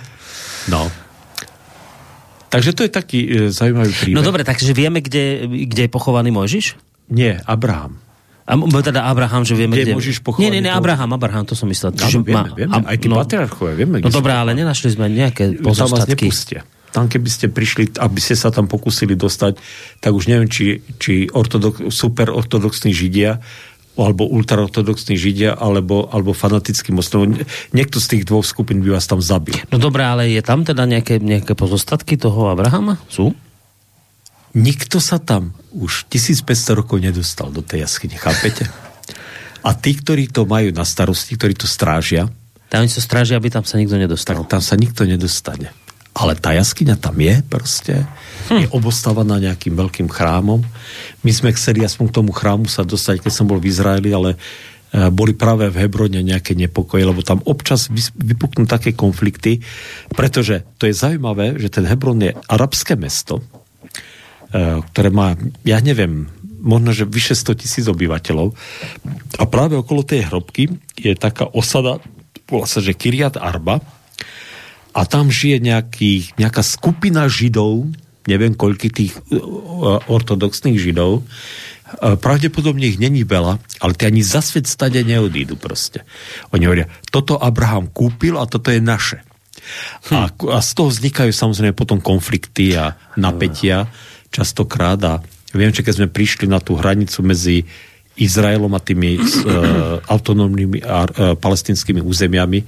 No. 0.72 0.88
Takže 2.50 2.72
to 2.72 2.82
je 2.88 2.92
taký 2.92 3.20
e, 3.28 3.28
zaujímavý 3.52 3.92
príbeh. 3.92 4.16
No 4.16 4.24
dobre, 4.24 4.48
takže 4.48 4.72
vieme, 4.72 5.04
kde, 5.04 5.44
kde 5.68 5.82
je 5.86 5.92
pochovaný 5.92 6.32
Mojžiš? 6.32 6.80
Nie, 7.12 7.44
Abraham. 7.44 8.00
A, 8.46 8.54
teda 8.62 9.10
Abraham, 9.10 9.42
že 9.42 9.58
vieme, 9.58 9.74
kde... 9.74 9.92
kde... 9.92 9.94
Môžeš 9.98 10.22
nie, 10.38 10.54
nie, 10.54 10.62
nie, 10.62 10.70
Abraham, 10.70 11.18
Abraham, 11.18 11.50
to 11.50 11.58
som 11.58 11.66
myslel. 11.66 11.98
Áno, 11.98 12.22
vieme, 12.22 12.50
vieme. 12.54 12.74
A, 12.78 12.94
aj 12.94 12.98
tí 13.02 13.08
no, 13.10 13.18
patriarchovia, 13.18 13.74
vieme. 13.74 13.98
No 14.06 14.14
dobré, 14.14 14.38
ale 14.38 14.54
nenašli 14.54 14.94
sme 14.94 15.10
nejaké 15.10 15.58
pozostatky. 15.58 15.82
Tam 15.82 15.98
vás 15.98 16.06
nepustia. 16.08 16.62
Tam 16.94 17.06
keby 17.12 17.28
ste 17.28 17.52
prišli, 17.52 17.98
aby 18.00 18.20
ste 18.24 18.40
sa 18.40 18.54
tam 18.54 18.72
pokusili 18.72 19.20
dostať, 19.20 19.60
tak 20.00 20.16
už 20.16 20.32
neviem, 20.32 20.48
či, 20.48 20.80
či 20.96 21.28
ortodox, 21.28 21.92
super 21.92 22.32
ortodoxní 22.32 22.96
židia 22.96 23.44
alebo 23.96 24.28
ultraortodoxní 24.28 25.16
židia, 25.16 25.56
alebo, 25.56 26.12
alebo 26.12 26.36
fanatický 26.36 26.92
moslim. 26.92 27.44
Niekto 27.72 28.04
z 28.04 28.08
tých 28.16 28.24
dvoch 28.28 28.44
skupín 28.44 28.84
by 28.84 29.00
vás 29.00 29.08
tam 29.08 29.24
zabil. 29.24 29.56
No 29.72 29.80
dobré, 29.80 30.04
ale 30.04 30.32
je 30.32 30.44
tam 30.44 30.68
teda 30.68 30.84
nejaké, 30.84 31.24
nejaké 31.24 31.56
pozostatky 31.56 32.20
toho 32.20 32.52
Abrahama? 32.52 33.00
Sú? 33.08 33.32
Nikto 34.56 35.04
sa 35.04 35.20
tam 35.20 35.56
už 35.76 36.08
1500 36.08 36.80
rokov 36.80 37.04
nedostal 37.04 37.52
do 37.52 37.60
tej 37.60 37.84
jaskyne, 37.88 38.16
chápete? 38.16 38.68
A 39.66 39.76
tí, 39.76 39.98
ktorí 39.98 40.32
to 40.32 40.48
majú 40.48 40.72
na 40.72 40.88
starosti, 40.88 41.36
ktorí 41.36 41.58
to 41.58 41.68
strážia, 41.68 42.32
tam 42.70 42.82
oni 42.82 42.90
sa 42.90 43.02
strážia, 43.02 43.38
aby 43.38 43.54
tam 43.54 43.62
sa 43.62 43.78
nikto 43.78 43.96
nedostal. 43.96 44.42
Tak 44.42 44.58
tam 44.58 44.62
sa 44.62 44.76
nikto 44.76 45.06
nedostane. 45.06 45.70
Ale 46.16 46.40
tá 46.40 46.56
jaskyňa 46.56 46.96
tam 46.96 47.20
je 47.20 47.36
proste 47.44 48.08
hm. 48.48 48.60
je 48.64 48.68
obostávaná 48.72 49.36
nejakým 49.38 49.76
veľkým 49.76 50.08
chrámom. 50.08 50.64
My 51.28 51.32
sme 51.36 51.52
chceli 51.52 51.84
aspoň 51.84 52.06
k 52.10 52.18
tomu 52.24 52.32
chrámu 52.32 52.72
sa 52.72 52.88
dostať, 52.88 53.20
keď 53.20 53.34
som 53.36 53.46
bol 53.50 53.60
v 53.60 53.68
Izraeli, 53.68 54.16
ale 54.16 54.36
e, 54.36 54.38
boli 55.12 55.36
práve 55.36 55.68
v 55.68 55.86
Hebrone 55.86 56.24
nejaké 56.24 56.56
nepokoje, 56.56 57.04
lebo 57.04 57.20
tam 57.20 57.44
občas 57.44 57.92
vypuknú 58.16 58.64
také 58.64 58.96
konflikty, 58.96 59.60
pretože 60.16 60.64
to 60.80 60.88
je 60.88 60.96
zaujímavé, 60.96 61.60
že 61.60 61.68
ten 61.68 61.84
Hebron 61.84 62.24
je 62.24 62.32
arabské 62.48 62.96
mesto, 62.96 63.44
e, 64.56 64.80
ktoré 64.88 65.12
má, 65.12 65.36
ja 65.68 65.84
neviem, 65.84 66.32
možno, 66.66 66.90
že 66.98 67.06
vyše 67.06 67.38
100 67.38 67.62
tisíc 67.62 67.86
obyvateľov. 67.86 68.58
A 69.38 69.44
práve 69.46 69.78
okolo 69.78 70.02
tej 70.02 70.26
hrobky 70.26 70.74
je 70.98 71.14
taká 71.14 71.46
osada, 71.54 72.02
volá 72.50 72.66
sa, 72.66 72.82
že 72.82 72.98
Kiriat 72.98 73.38
Arba, 73.38 73.86
a 74.96 75.02
tam 75.04 75.28
žije 75.28 75.60
nejaký, 75.60 76.40
nejaká 76.40 76.64
skupina 76.64 77.28
židov, 77.28 77.92
neviem 78.32 78.56
koľky 78.56 78.88
tých 78.88 79.12
e, 79.28 79.36
e, 79.36 79.40
ortodoxných 80.08 80.80
židov, 80.80 81.20
e, 81.20 81.24
pravdepodobne 82.16 82.88
ich 82.88 82.96
není 82.96 83.28
veľa, 83.28 83.60
ale 83.84 83.94
tie 84.00 84.08
ani 84.08 84.24
za 84.24 84.40
svet 84.40 84.72
stade 84.72 85.04
neodídu 85.04 85.60
proste. 85.60 86.08
Oni 86.56 86.64
hovoria, 86.64 86.88
toto 87.12 87.36
Abraham 87.36 87.92
kúpil 87.92 88.40
a 88.40 88.48
toto 88.48 88.72
je 88.72 88.80
naše. 88.80 89.20
Hm. 90.08 90.16
A, 90.16 90.24
a 90.32 90.60
z 90.64 90.72
toho 90.72 90.88
vznikajú 90.88 91.36
samozrejme 91.36 91.76
potom 91.76 92.00
konflikty 92.00 92.80
a 92.80 92.96
napätia 93.20 93.92
častokrát 94.32 95.00
a 95.04 95.20
viem, 95.52 95.76
že 95.76 95.84
keď 95.84 95.94
sme 96.00 96.08
prišli 96.08 96.48
na 96.48 96.64
tú 96.64 96.80
hranicu 96.80 97.20
medzi 97.20 97.68
Izraelom 98.16 98.72
a 98.72 98.80
tými 98.80 99.20
uh, 99.20 100.00
autonómnymi 100.08 100.80
a 100.88 101.04
uh, 101.04 101.08
palestinskými 101.36 102.00
územiami, 102.00 102.64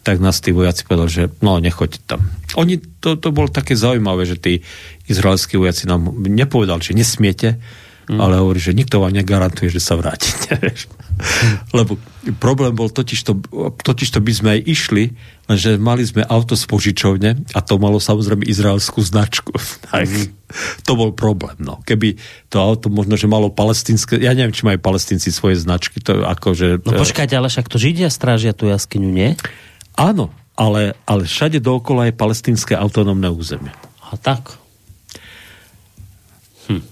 tak 0.00 0.18
nás 0.18 0.40
tí 0.40 0.50
vojaci 0.50 0.88
povedali, 0.88 1.10
že 1.12 1.24
no, 1.44 1.60
nechoďte 1.60 2.00
tam. 2.08 2.20
Oni, 2.56 2.80
to, 2.80 3.20
to 3.20 3.28
bolo 3.30 3.52
také 3.52 3.76
zaujímavé, 3.76 4.24
že 4.24 4.40
tí 4.40 4.64
izraelskí 5.06 5.60
vojaci 5.60 5.86
nám 5.86 6.08
nepovedali, 6.24 6.80
že 6.80 6.96
nesmiete, 6.96 7.48
mm. 8.08 8.18
ale 8.18 8.40
hovorí, 8.40 8.58
že 8.58 8.74
nikto 8.74 8.98
vám 8.98 9.14
negarantuje, 9.14 9.70
že 9.70 9.78
sa 9.78 9.94
vrátite. 9.94 10.56
Lebo 11.76 12.00
problém 12.40 12.72
bol 12.72 12.88
totiž 12.88 13.20
to, 13.22 13.32
totiž 13.84 14.08
to 14.08 14.20
by 14.24 14.32
sme 14.32 14.48
aj 14.56 14.60
išli, 14.64 15.04
lenže 15.46 15.76
mali 15.76 16.02
sme 16.02 16.24
auto 16.24 16.56
z 16.56 16.64
požičovne 16.64 17.30
a 17.52 17.58
to 17.60 17.76
malo 17.76 18.00
samozrejme 18.00 18.42
izraelskú 18.48 19.04
značku. 19.04 19.52
tak 19.92 20.08
mm. 20.08 20.26
to 20.82 20.92
bol 20.96 21.12
problém. 21.12 21.60
No. 21.60 21.84
Keby 21.84 22.16
to 22.48 22.58
auto 22.58 22.88
možno, 22.88 23.14
že 23.14 23.30
malo 23.30 23.52
palestinské, 23.52 24.16
ja 24.16 24.32
neviem, 24.32 24.56
či 24.56 24.64
majú 24.64 24.80
palestinci 24.80 25.30
svoje 25.30 25.60
značky, 25.60 26.00
to 26.00 26.24
akože... 26.24 26.82
No 26.82 26.98
počkajte, 26.98 27.36
ale 27.36 27.52
však 27.52 27.68
to 27.68 27.76
Židia 27.76 28.08
strážia 28.08 28.56
tú 28.56 28.66
jaskyňu, 28.66 29.10
nie? 29.12 29.36
Áno, 30.00 30.32
ale, 30.56 30.96
ale 31.04 31.28
všade 31.28 31.60
dookola 31.60 32.08
je 32.08 32.12
palestinské 32.16 32.72
autonómne 32.72 33.28
územie. 33.28 33.72
A 34.00 34.16
tak. 34.16 34.56
Hm. 36.72 36.84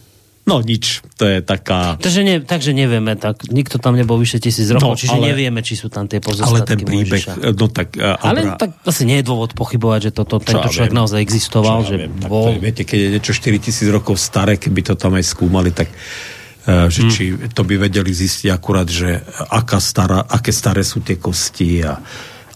No 0.45 0.61
nič, 0.61 1.01
to 1.17 1.25
je 1.25 1.41
taká... 1.41 1.97
Takže, 2.01 2.21
ne, 2.25 2.41
takže 2.45 2.77
nevieme, 2.77 3.17
tak 3.17 3.49
nikto 3.49 3.81
tam 3.81 3.97
nebol 3.97 4.21
vyše 4.21 4.41
tisíc 4.41 4.69
rokov, 4.73 4.97
no, 4.97 5.01
čiže 5.01 5.17
ale, 5.17 5.33
nevieme, 5.33 5.61
či 5.65 5.77
sú 5.77 5.89
tam 5.89 6.05
tie 6.05 6.21
pozostatky 6.21 6.53
Ale 6.53 6.69
ten 6.69 6.81
príbeh, 6.85 7.25
Mojžiša. 7.25 7.53
no 7.57 7.67
tak... 7.69 7.89
Uh, 7.97 8.17
ale 8.17 8.57
tak 8.61 8.77
asi 8.85 9.05
nie 9.09 9.21
je 9.21 9.25
dôvod 9.29 9.57
pochybovať, 9.57 10.09
že 10.09 10.11
toto, 10.13 10.37
tento 10.41 10.69
človek 10.69 10.93
viem, 10.93 11.01
naozaj 11.01 11.21
existoval. 11.21 11.85
Že 11.85 11.97
viem, 11.97 12.13
bol... 12.29 12.57
to, 12.57 12.61
viete, 12.61 12.83
keď 12.85 12.99
je 13.01 13.09
niečo 13.17 13.33
4000 13.37 13.89
rokov 13.93 14.17
staré, 14.21 14.61
keby 14.61 14.81
to 14.85 14.95
tam 14.97 15.17
aj 15.17 15.25
skúmali, 15.25 15.73
tak 15.73 15.93
uh, 15.93 16.89
že 16.93 17.03
hmm. 17.05 17.13
či 17.13 17.23
to 17.53 17.65
by 17.65 17.89
vedeli 17.89 18.13
zistiť 18.13 18.49
akurát, 18.49 18.89
že 18.89 19.21
aká 19.53 19.81
stará, 19.81 20.25
aké 20.29 20.53
staré 20.53 20.81
sú 20.81 21.01
tie 21.01 21.21
kosti 21.21 21.85
a 21.85 22.01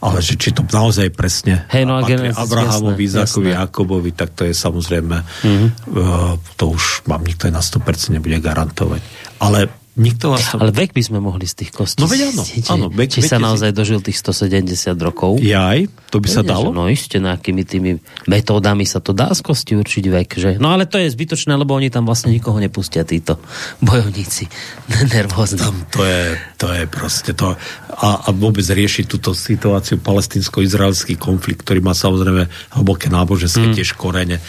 ale 0.03 0.18
že 0.18 0.34
či 0.34 0.50
to 0.50 0.66
naozaj 0.66 1.14
presne 1.14 1.64
hey, 1.70 1.86
no, 1.86 2.03
patrí 2.03 2.34
Abrahamovi, 2.34 3.03
Izakovi, 3.07 3.55
Jakobovi, 3.55 4.11
tak 4.11 4.34
to 4.34 4.42
je 4.42 4.55
samozrejme, 4.55 5.16
mm-hmm. 5.22 5.68
uh, 5.94 6.34
to 6.59 6.74
už 6.74 7.07
mám 7.07 7.22
nikto 7.22 7.46
na 7.55 7.62
100% 7.62 8.18
nebude 8.18 8.42
garantovať. 8.42 9.00
Ale 9.38 9.82
Nikto 9.93 10.32
vás 10.32 10.49
tam... 10.49 10.64
Ale 10.64 10.72
vek 10.72 10.97
by 10.97 11.03
sme 11.05 11.20
mohli 11.20 11.45
z 11.45 11.53
tých 11.53 11.70
kostí 11.76 12.01
No 12.01 12.09
veď 12.09 12.32
áno, 12.32 12.43
áno 12.72 12.86
vek, 12.88 13.12
Či 13.12 13.28
sa 13.28 13.36
naozaj 13.36 13.70
si... 13.70 13.76
dožil 13.76 14.01
tých 14.01 14.16
170 14.24 14.97
rokov. 14.97 15.36
Jaj, 15.36 15.84
to 16.09 16.16
by 16.16 16.32
Vede, 16.32 16.36
sa 16.36 16.40
dalo? 16.40 16.72
Že, 16.72 16.76
no 16.80 16.82
ešte 16.88 17.16
nejakými 17.20 17.62
tými 17.68 17.90
metódami 18.24 18.88
sa 18.88 19.05
to 19.05 19.12
dá 19.12 19.28
z 19.36 19.45
kosti 19.45 19.76
určiť 19.76 20.05
vek. 20.09 20.30
Že? 20.32 20.51
No 20.64 20.72
ale 20.72 20.88
to 20.88 20.97
je 20.97 21.12
zbytočné, 21.12 21.53
lebo 21.61 21.76
oni 21.76 21.93
tam 21.93 22.09
vlastne 22.09 22.32
nikoho 22.32 22.57
nepustia, 22.57 23.05
títo 23.05 23.36
bojovníci 23.84 24.49
nervózni. 25.12 25.61
Tam 25.61 25.76
to 25.93 26.01
je, 26.09 26.40
to 26.57 26.72
je 26.72 26.82
proste 26.88 27.36
to. 27.36 27.53
A, 27.93 28.09
a 28.24 28.28
vôbec 28.32 28.64
riešiť 28.64 29.05
túto 29.05 29.36
situáciu 29.36 30.01
palestinsko-izraelský 30.01 31.20
konflikt, 31.20 31.68
ktorý 31.68 31.84
má 31.84 31.93
samozrejme 31.93 32.49
hlboké 32.80 33.12
náboženské 33.12 33.68
mm. 33.68 33.76
tiež 33.76 33.93
korene 34.01 34.40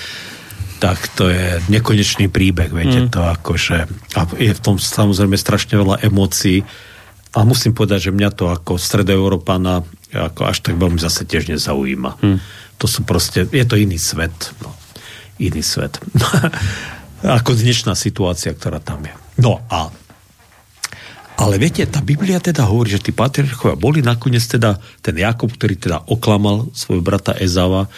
tak 0.84 1.00
to 1.16 1.32
je 1.32 1.64
nekonečný 1.72 2.28
príbeh, 2.28 2.68
viete, 2.68 3.08
mm. 3.08 3.16
to 3.16 3.24
akože, 3.24 3.78
a 4.20 4.22
je 4.36 4.52
v 4.52 4.60
tom 4.60 4.76
samozrejme 4.76 5.40
strašne 5.40 5.80
veľa 5.80 6.04
emócií 6.04 6.68
a 7.32 7.48
musím 7.48 7.72
povedať, 7.72 8.12
že 8.12 8.16
mňa 8.16 8.30
to 8.36 8.52
ako 8.52 8.76
stredoeurópana 8.76 9.88
ako 10.12 10.42
až 10.44 10.60
tak 10.60 10.76
veľmi 10.76 11.00
zase 11.00 11.24
tiež 11.24 11.50
nezaujíma. 11.56 12.20
Mm. 12.20 12.38
To 12.84 12.86
sú 12.86 13.08
proste, 13.08 13.48
je 13.48 13.66
to 13.66 13.80
iný 13.80 13.96
svet, 13.96 14.52
no, 14.60 14.76
iný 15.40 15.64
svet. 15.64 16.04
ako 17.40 17.56
dnešná 17.56 17.96
situácia, 17.96 18.52
ktorá 18.52 18.84
tam 18.84 19.08
je. 19.08 19.16
No 19.40 19.64
a 19.72 19.88
ale 21.34 21.58
viete, 21.58 21.82
tá 21.90 21.98
Biblia 21.98 22.38
teda 22.38 22.70
hovorí, 22.70 22.94
že 22.94 23.02
tí 23.02 23.10
patriarchovia 23.10 23.74
boli 23.74 24.06
nakoniec 24.06 24.46
teda 24.46 24.78
ten 25.02 25.18
Jakob, 25.18 25.50
ktorý 25.50 25.76
teda 25.82 26.06
oklamal 26.06 26.70
svojho 26.78 27.02
brata 27.02 27.34
Ezava, 27.34 27.90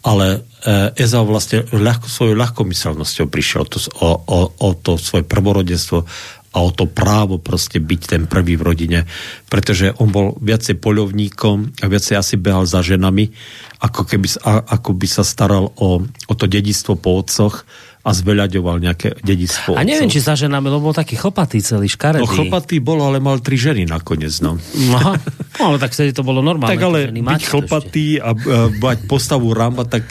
ale 0.00 0.48
e, 0.64 0.96
Ezau 0.96 1.28
vlastne 1.28 1.68
ľahko, 1.68 2.08
svojou 2.08 2.36
ľahkomyselnosťou 2.36 3.26
prišiel 3.28 3.68
to, 3.68 3.78
o, 4.00 4.10
o, 4.16 4.38
o 4.48 4.68
to 4.72 4.96
svoje 4.96 5.28
prvorodenstvo 5.28 6.08
a 6.50 6.58
o 6.66 6.70
to 6.74 6.90
právo 6.90 7.38
proste 7.38 7.78
byť 7.78 8.00
ten 8.16 8.22
prvý 8.26 8.58
v 8.58 8.66
rodine, 8.66 9.00
pretože 9.46 9.94
on 10.02 10.10
bol 10.10 10.34
viacej 10.42 10.82
poľovníkom 10.82 11.78
a 11.78 11.86
viacej 11.86 12.18
asi 12.18 12.34
behal 12.34 12.66
za 12.66 12.82
ženami, 12.82 13.30
ako, 13.78 14.02
keby, 14.02 14.26
ako 14.66 14.90
by 14.98 15.06
sa 15.06 15.22
staral 15.22 15.70
o, 15.78 16.02
o 16.02 16.34
to 16.34 16.50
dedistvo 16.50 16.98
po 16.98 17.22
otcoch 17.22 17.62
a 18.10 18.12
zveľaďoval 18.12 18.76
nejaké 18.82 19.22
dedictvo. 19.22 19.78
A 19.78 19.86
neviem, 19.86 20.10
či 20.10 20.18
za 20.18 20.34
ženami, 20.34 20.66
lebo 20.66 20.90
bol 20.90 20.96
taký 20.96 21.14
chlpatý 21.14 21.62
celý, 21.62 21.86
škaredý. 21.86 22.26
No 22.26 22.26
chlpatý 22.26 22.82
bol, 22.82 22.98
ale 22.98 23.22
mal 23.22 23.38
tri 23.38 23.54
ženy 23.54 23.86
nakoniec, 23.86 24.34
no. 24.42 24.58
Aha. 24.98 25.14
No, 25.60 25.62
ale 25.70 25.76
tak 25.78 25.94
vtedy 25.94 26.10
to 26.10 26.26
bolo 26.26 26.42
normálne. 26.42 26.74
Tak 26.74 26.82
ale 26.82 27.14
byť 27.14 27.42
chlpatý 27.46 28.18
a, 28.18 28.34
a 28.34 28.34
mať 28.74 28.98
postavu 29.06 29.54
Ramba, 29.54 29.86
tak 29.86 30.10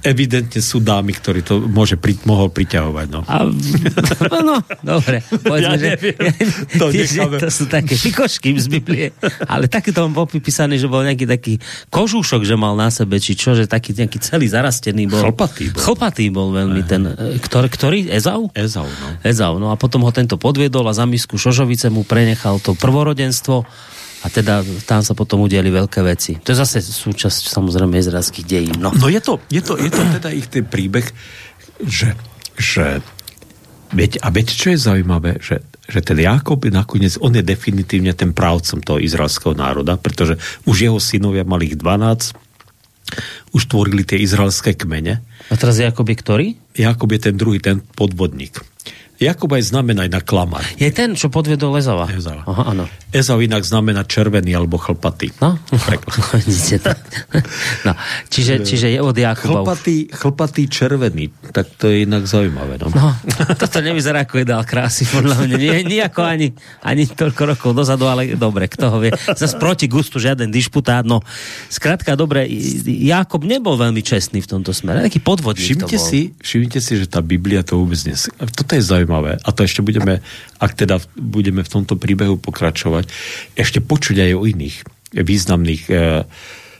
evidentne 0.00 0.64
sú 0.64 0.80
dámy, 0.80 1.12
ktorí 1.12 1.44
to 1.44 1.60
môže 1.60 2.00
pri, 2.00 2.16
mohol 2.24 2.48
priťahovať, 2.48 3.06
no. 3.12 3.20
A, 3.28 3.44
no, 4.40 4.56
dobre. 4.80 5.20
Povedzme, 5.28 5.76
ja 5.76 5.76
že, 5.76 5.88
to, 6.80 6.86
že 6.88 7.20
to 7.20 7.48
sú 7.52 7.68
také 7.68 7.92
šikošky 7.92 8.56
z 8.56 8.66
Biblie. 8.72 9.12
Ale 9.44 9.68
taký 9.68 9.92
to 9.92 10.08
bol 10.08 10.24
popísaný, 10.24 10.80
že 10.80 10.88
bol 10.88 11.04
nejaký 11.04 11.28
taký 11.28 11.54
kožúšok, 11.92 12.48
že 12.48 12.56
mal 12.56 12.72
na 12.72 12.88
sebe, 12.88 13.20
či 13.20 13.36
čo, 13.36 13.52
že 13.52 13.68
taký 13.68 13.92
nejaký 13.92 14.16
celý 14.24 14.48
zarastený 14.48 15.04
bol. 15.10 15.20
Chlpatý 15.20 15.64
bol. 15.68 15.80
Chlpatý 15.84 16.24
bol 16.32 16.48
veľmi 16.54 16.80
ten 16.88 17.02
ktorý, 17.40 17.68
ktorý? 17.70 17.98
Ezau? 18.10 18.50
Ezau, 18.54 18.86
no. 18.86 19.08
Ezau, 19.24 19.54
no 19.58 19.70
a 19.72 19.76
potom 19.76 20.02
ho 20.06 20.12
tento 20.14 20.36
podviedol 20.36 20.86
a 20.90 20.96
za 20.96 21.06
misku 21.08 21.38
Šožovice 21.38 21.90
mu 21.90 22.06
prenechal 22.06 22.60
to 22.60 22.76
prvorodenstvo 22.78 23.66
a 24.24 24.26
teda 24.32 24.64
tam 24.88 25.04
sa 25.04 25.12
potom 25.12 25.44
udiali 25.44 25.68
veľké 25.68 26.00
veci. 26.00 26.40
To 26.40 26.56
je 26.56 26.58
zase 26.58 26.80
súčasť 26.80 27.52
samozrejme 27.52 28.00
izraelských 28.00 28.46
dejín. 28.48 28.80
No, 28.80 28.88
no 28.96 29.12
je, 29.12 29.20
to, 29.20 29.36
je, 29.52 29.60
to, 29.60 29.76
je 29.76 29.92
to 29.92 30.00
teda 30.20 30.32
ich 30.32 30.48
ten 30.48 30.64
príbeh, 30.64 31.04
že, 31.84 32.16
že 32.56 33.04
viete, 33.92 34.16
a 34.24 34.32
viete, 34.32 34.56
čo 34.56 34.72
je 34.72 34.80
zaujímavé, 34.80 35.44
že, 35.44 35.60
že 35.84 36.00
ten 36.00 36.16
Jakob 36.16 36.64
nakoniec, 36.72 37.20
on 37.20 37.36
je 37.36 37.44
definitívne 37.44 38.16
ten 38.16 38.32
právcom 38.32 38.80
toho 38.80 38.96
izraelského 38.96 39.52
národa, 39.52 40.00
pretože 40.00 40.40
už 40.64 40.76
jeho 40.88 40.96
synovia 40.96 41.44
mali 41.44 41.68
ich 41.68 41.76
12, 41.76 42.32
už 43.52 43.62
tvorili 43.68 44.02
tie 44.08 44.18
izraelské 44.18 44.72
kmene. 44.72 45.20
A 45.52 45.54
teraz 45.60 45.76
Jakob 45.76 46.08
je 46.08 46.16
ktorý? 46.16 46.46
Jakob 46.76 47.08
je 47.12 47.20
ten 47.30 47.34
druhý, 47.36 47.60
ten 47.60 47.80
podvodník. 47.80 48.73
Jakub 49.22 49.46
aj 49.54 49.70
znamená 49.70 50.10
na 50.10 50.18
klamar. 50.18 50.66
Je 50.74 50.90
ten, 50.90 51.14
čo 51.14 51.30
podviedol 51.30 51.78
Ezava. 51.78 52.10
Ezava. 52.10 52.42
Aha, 52.50 52.74
áno. 52.74 52.90
Ezau 53.14 53.38
inak 53.38 53.62
znamená 53.62 54.02
červený 54.02 54.58
alebo 54.58 54.74
chlpatý. 54.74 55.30
No, 55.38 55.54
no. 57.86 57.92
Čiže, 58.26 58.66
čiže 58.66 58.90
je 58.90 58.98
od 58.98 59.14
Jakuba. 59.14 59.62
Chlpatý, 59.62 60.10
chlpatý 60.10 60.62
červený, 60.66 61.30
tak 61.54 61.70
to 61.78 61.94
je 61.94 62.10
inak 62.10 62.26
zaujímavé. 62.26 62.82
No. 62.82 62.90
no 62.90 63.14
toto 63.62 63.78
nevyzerá 63.78 64.26
ako 64.26 64.42
jedál 64.42 64.66
krásy, 64.66 65.06
podľa 65.06 65.46
mňa. 65.46 65.56
Nie, 65.62 65.76
nejako 65.86 66.26
ani, 66.26 66.50
ani 66.82 67.06
toľko 67.06 67.54
rokov 67.54 67.70
dozadu, 67.70 68.10
ale 68.10 68.34
dobre, 68.34 68.66
kto 68.66 68.90
ho 68.90 68.98
vie. 68.98 69.14
Zas 69.38 69.54
proti 69.54 69.86
gustu 69.86 70.18
žiaden 70.18 70.50
dišputát. 70.50 71.06
No, 71.06 71.22
skrátka, 71.70 72.18
dobre, 72.18 72.50
Jakob 72.84 73.46
nebol 73.46 73.78
veľmi 73.78 74.02
čestný 74.02 74.42
v 74.42 74.58
tomto 74.58 74.74
smere. 74.74 75.06
Taký 75.06 75.22
podvodník 75.22 75.86
všimte 75.86 75.98
Si, 76.02 76.34
všimte 76.42 76.82
si, 76.82 76.98
že 76.98 77.06
tá 77.06 77.22
Biblia 77.22 77.62
to 77.62 77.78
vôbec 77.78 77.96
nes... 78.04 78.26
Toto 78.28 78.74
je 78.74 78.82
zaujímavé 78.82 79.03
zaujímavé. 79.04 79.36
A 79.44 79.48
to 79.52 79.68
ešte 79.68 79.84
budeme, 79.84 80.24
ak 80.56 80.72
teda 80.72 80.96
budeme 81.14 81.60
v 81.60 81.72
tomto 81.72 82.00
príbehu 82.00 82.40
pokračovať, 82.40 83.04
ešte 83.52 83.84
počuť 83.84 84.16
aj 84.24 84.32
o 84.32 84.48
iných 84.48 84.76
významných 85.14 85.82
e, 85.92 85.92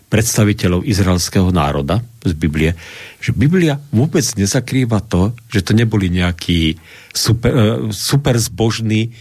predstaviteľov 0.09 0.89
izraelského 0.89 1.53
národa 1.53 2.01
z 2.25 2.33
Biblie, 2.33 2.73
že 3.21 3.37
Biblia 3.37 3.77
vôbec 3.93 4.25
nezakrýva 4.35 5.05
to, 5.05 5.37
že 5.53 5.63
to 5.63 5.77
neboli 5.77 6.09
nejakí 6.09 6.81
super, 7.13 7.53
e, 7.53 7.63
super 7.93 8.41
zbožní 8.41 9.13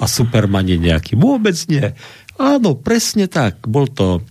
a 0.00 0.08
supermani 0.08 0.80
nejakí. 0.80 1.14
Vôbec 1.14 1.56
nie. 1.68 1.92
Áno, 2.36 2.76
presne 2.76 3.28
tak. 3.28 3.68
Bol 3.68 3.92
to 3.92 4.24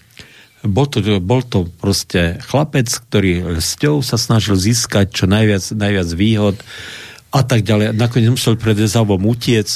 bol 0.65 0.89
to, 0.89 0.97
bol 1.21 1.45
to 1.45 1.69
proste 1.77 2.41
chlapec, 2.41 2.89
ktorý 2.89 3.61
s 3.61 3.77
ťou 3.77 4.01
sa 4.01 4.17
snažil 4.17 4.57
získať 4.57 5.13
čo 5.13 5.29
najviac, 5.29 5.61
najviac 5.77 6.09
výhod, 6.09 6.57
a 7.35 7.43
tak 7.43 7.67
ďalej. 7.67 7.91
Nakoniec 7.91 8.31
musel 8.31 8.55
pred 8.55 8.79
Ezavom 8.79 9.27
utiec, 9.27 9.67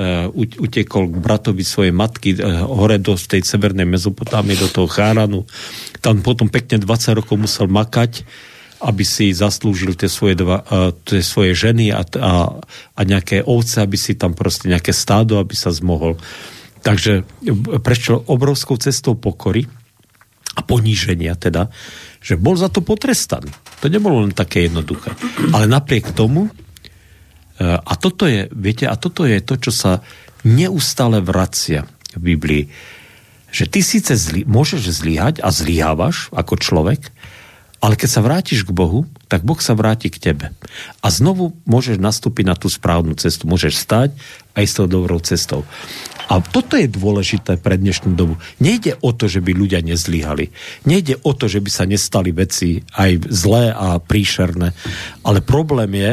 uh, 0.00 0.32
utekol 0.34 1.12
k 1.12 1.16
bratovi 1.20 1.60
svojej 1.60 1.92
matky 1.92 2.32
uh, 2.40 2.64
hore 2.64 2.96
do 2.96 3.12
tej 3.12 3.44
severnej 3.44 3.84
Mezopotámie, 3.84 4.56
do 4.56 4.72
toho 4.72 4.88
Cháranu. 4.88 5.44
Tam 6.00 6.24
potom 6.24 6.48
pekne 6.48 6.80
20 6.80 7.20
rokov 7.20 7.36
musel 7.36 7.68
makať, 7.68 8.24
aby 8.80 9.04
si 9.04 9.32
zaslúžil 9.36 9.92
tie 9.96 10.08
svoje, 10.08 10.40
dva, 10.40 10.64
uh, 10.64 10.96
tie 11.04 11.20
svoje 11.20 11.52
ženy 11.52 11.92
a, 11.92 12.00
a, 12.16 12.32
a 12.96 13.00
nejaké 13.04 13.44
ovce, 13.44 13.84
aby 13.84 14.00
si 14.00 14.16
tam 14.16 14.32
proste 14.32 14.72
nejaké 14.72 14.96
stádo, 14.96 15.36
aby 15.36 15.52
sa 15.52 15.68
zmohol. 15.68 16.16
Takže 16.84 17.24
prešiel 17.80 18.28
obrovskou 18.28 18.76
cestou 18.76 19.16
pokory 19.16 19.64
a 20.52 20.60
poníženia 20.60 21.32
teda, 21.32 21.72
že 22.20 22.36
bol 22.36 22.60
za 22.60 22.68
to 22.68 22.84
potrestaný. 22.84 23.48
To 23.80 23.88
nebolo 23.88 24.20
len 24.24 24.36
také 24.36 24.68
jednoduché. 24.68 25.16
Ale 25.52 25.64
napriek 25.64 26.12
tomu 26.12 26.52
a 27.60 27.92
toto 27.94 28.26
je, 28.26 28.50
viete, 28.50 28.88
a 28.90 28.98
toto 28.98 29.22
je 29.22 29.38
to, 29.38 29.54
čo 29.58 29.70
sa 29.70 29.92
neustále 30.42 31.22
vracia 31.22 31.86
v 32.18 32.34
Biblii. 32.34 32.64
Že 33.54 33.64
ty 33.70 33.80
síce 33.86 34.12
zli, 34.18 34.42
môžeš 34.42 34.90
zlyhať 34.90 35.38
a 35.38 35.54
zlyhávaš 35.54 36.34
ako 36.34 36.58
človek, 36.58 37.14
ale 37.84 38.00
keď 38.00 38.08
sa 38.08 38.24
vrátiš 38.24 38.64
k 38.64 38.72
Bohu, 38.72 39.04
tak 39.28 39.44
Boh 39.44 39.60
sa 39.60 39.76
vráti 39.76 40.08
k 40.08 40.16
tebe. 40.16 40.56
A 41.04 41.06
znovu 41.12 41.52
môžeš 41.68 42.00
nastúpiť 42.00 42.48
na 42.48 42.56
tú 42.56 42.72
správnu 42.72 43.12
cestu. 43.12 43.44
Môžeš 43.44 43.76
stať 43.76 44.16
aj 44.56 44.64
s 44.64 44.72
tou 44.72 44.88
dobrou 44.88 45.20
cestou. 45.20 45.68
A 46.32 46.40
toto 46.40 46.80
je 46.80 46.88
dôležité 46.88 47.60
pre 47.60 47.76
dnešnú 47.76 48.16
dobu. 48.16 48.40
Nejde 48.56 48.96
o 49.04 49.12
to, 49.12 49.28
že 49.28 49.44
by 49.44 49.52
ľudia 49.52 49.84
nezlyhali. 49.84 50.48
Nejde 50.88 51.20
o 51.28 51.36
to, 51.36 51.44
že 51.44 51.60
by 51.60 51.68
sa 51.68 51.84
nestali 51.84 52.32
veci 52.32 52.80
aj 52.96 53.28
zlé 53.28 53.68
a 53.76 54.00
príšerné. 54.00 54.72
Ale 55.20 55.44
problém 55.44 55.92
je, 55.92 56.10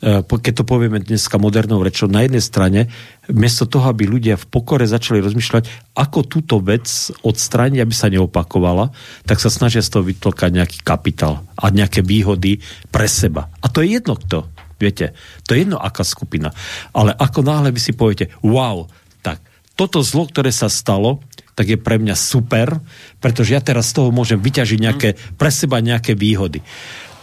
keď 0.00 0.52
to 0.56 0.64
povieme 0.64 0.96
dneska 0.96 1.36
modernou 1.36 1.84
rečou, 1.84 2.08
na 2.08 2.24
jednej 2.24 2.40
strane, 2.40 2.80
miesto 3.28 3.68
toho, 3.68 3.92
aby 3.92 4.08
ľudia 4.08 4.40
v 4.40 4.48
pokore 4.48 4.88
začali 4.88 5.20
rozmýšľať, 5.20 5.92
ako 5.92 6.24
túto 6.24 6.56
vec 6.64 6.88
odstrániť, 7.20 7.78
aby 7.84 7.94
sa 7.94 8.08
neopakovala, 8.08 8.96
tak 9.28 9.44
sa 9.44 9.52
snažia 9.52 9.84
z 9.84 9.92
toho 9.92 10.08
vytlkať 10.08 10.50
nejaký 10.56 10.78
kapitál 10.80 11.44
a 11.60 11.68
nejaké 11.68 12.00
výhody 12.00 12.64
pre 12.88 13.04
seba. 13.04 13.52
A 13.60 13.68
to 13.68 13.84
je 13.84 14.00
jedno 14.00 14.16
kto, 14.16 14.48
viete, 14.80 15.12
to 15.44 15.52
je 15.52 15.68
jedno 15.68 15.76
aká 15.76 16.00
skupina. 16.00 16.48
Ale 16.96 17.12
ako 17.12 17.44
náhle 17.44 17.68
vy 17.68 17.80
si 17.84 17.92
poviete, 17.92 18.32
wow, 18.40 18.88
tak 19.20 19.44
toto 19.76 20.00
zlo, 20.00 20.24
ktoré 20.24 20.48
sa 20.48 20.72
stalo, 20.72 21.20
tak 21.52 21.68
je 21.68 21.76
pre 21.76 22.00
mňa 22.00 22.16
super, 22.16 22.80
pretože 23.20 23.52
ja 23.52 23.60
teraz 23.60 23.92
z 23.92 24.00
toho 24.00 24.08
môžem 24.08 24.40
vyťažiť 24.40 24.78
nejaké, 24.80 25.08
pre 25.36 25.52
seba 25.52 25.84
nejaké 25.84 26.16
výhody. 26.16 26.64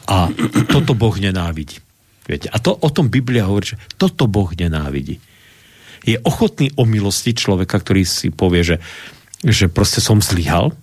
A 0.05 0.29
toto 0.69 0.93
Boh 0.93 1.17
nenávidí. 1.17 1.81
Viete? 2.27 2.51
A 2.51 2.59
to 2.59 2.75
o 2.75 2.89
tom 2.91 3.07
Biblia 3.07 3.47
hovorí, 3.47 3.73
že 3.73 3.81
toto 3.95 4.27
Boh 4.27 4.51
nenávidí. 4.51 5.23
Je 6.03 6.19
ochotný 6.21 6.75
o 6.75 6.83
milosti 6.83 7.33
človeka, 7.33 7.79
ktorý 7.79 8.03
si 8.03 8.29
povie, 8.29 8.61
že, 8.63 8.77
že 9.41 9.71
proste 9.71 10.03
som 10.03 10.19
zlyhal, 10.19 10.75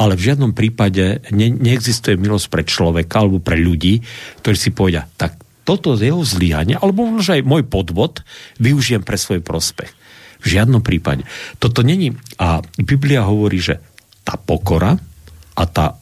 ale 0.00 0.16
v 0.16 0.32
žiadnom 0.32 0.56
prípade 0.56 1.20
ne, 1.32 1.48
neexistuje 1.52 2.16
milosť 2.16 2.46
pre 2.48 2.62
človeka 2.64 3.20
alebo 3.20 3.40
pre 3.40 3.60
ľudí, 3.60 4.00
ktorí 4.40 4.56
si 4.56 4.72
povedia, 4.72 5.04
tak 5.20 5.36
toto 5.64 5.92
z 5.92 6.08
jeho 6.08 6.24
zlyhania, 6.24 6.80
alebo 6.80 7.04
možno 7.04 7.36
aj 7.36 7.44
môj 7.44 7.68
podvod, 7.68 8.24
využijem 8.56 9.04
pre 9.04 9.20
svoj 9.20 9.44
prospech. 9.44 9.92
V 10.40 10.46
žiadnom 10.56 10.80
prípade. 10.80 11.28
Toto 11.60 11.84
není. 11.84 12.16
A 12.40 12.64
Biblia 12.80 13.28
hovorí, 13.28 13.60
že 13.60 13.76
tá 14.24 14.40
pokora 14.40 14.96
a 15.52 15.62
tá 15.68 16.00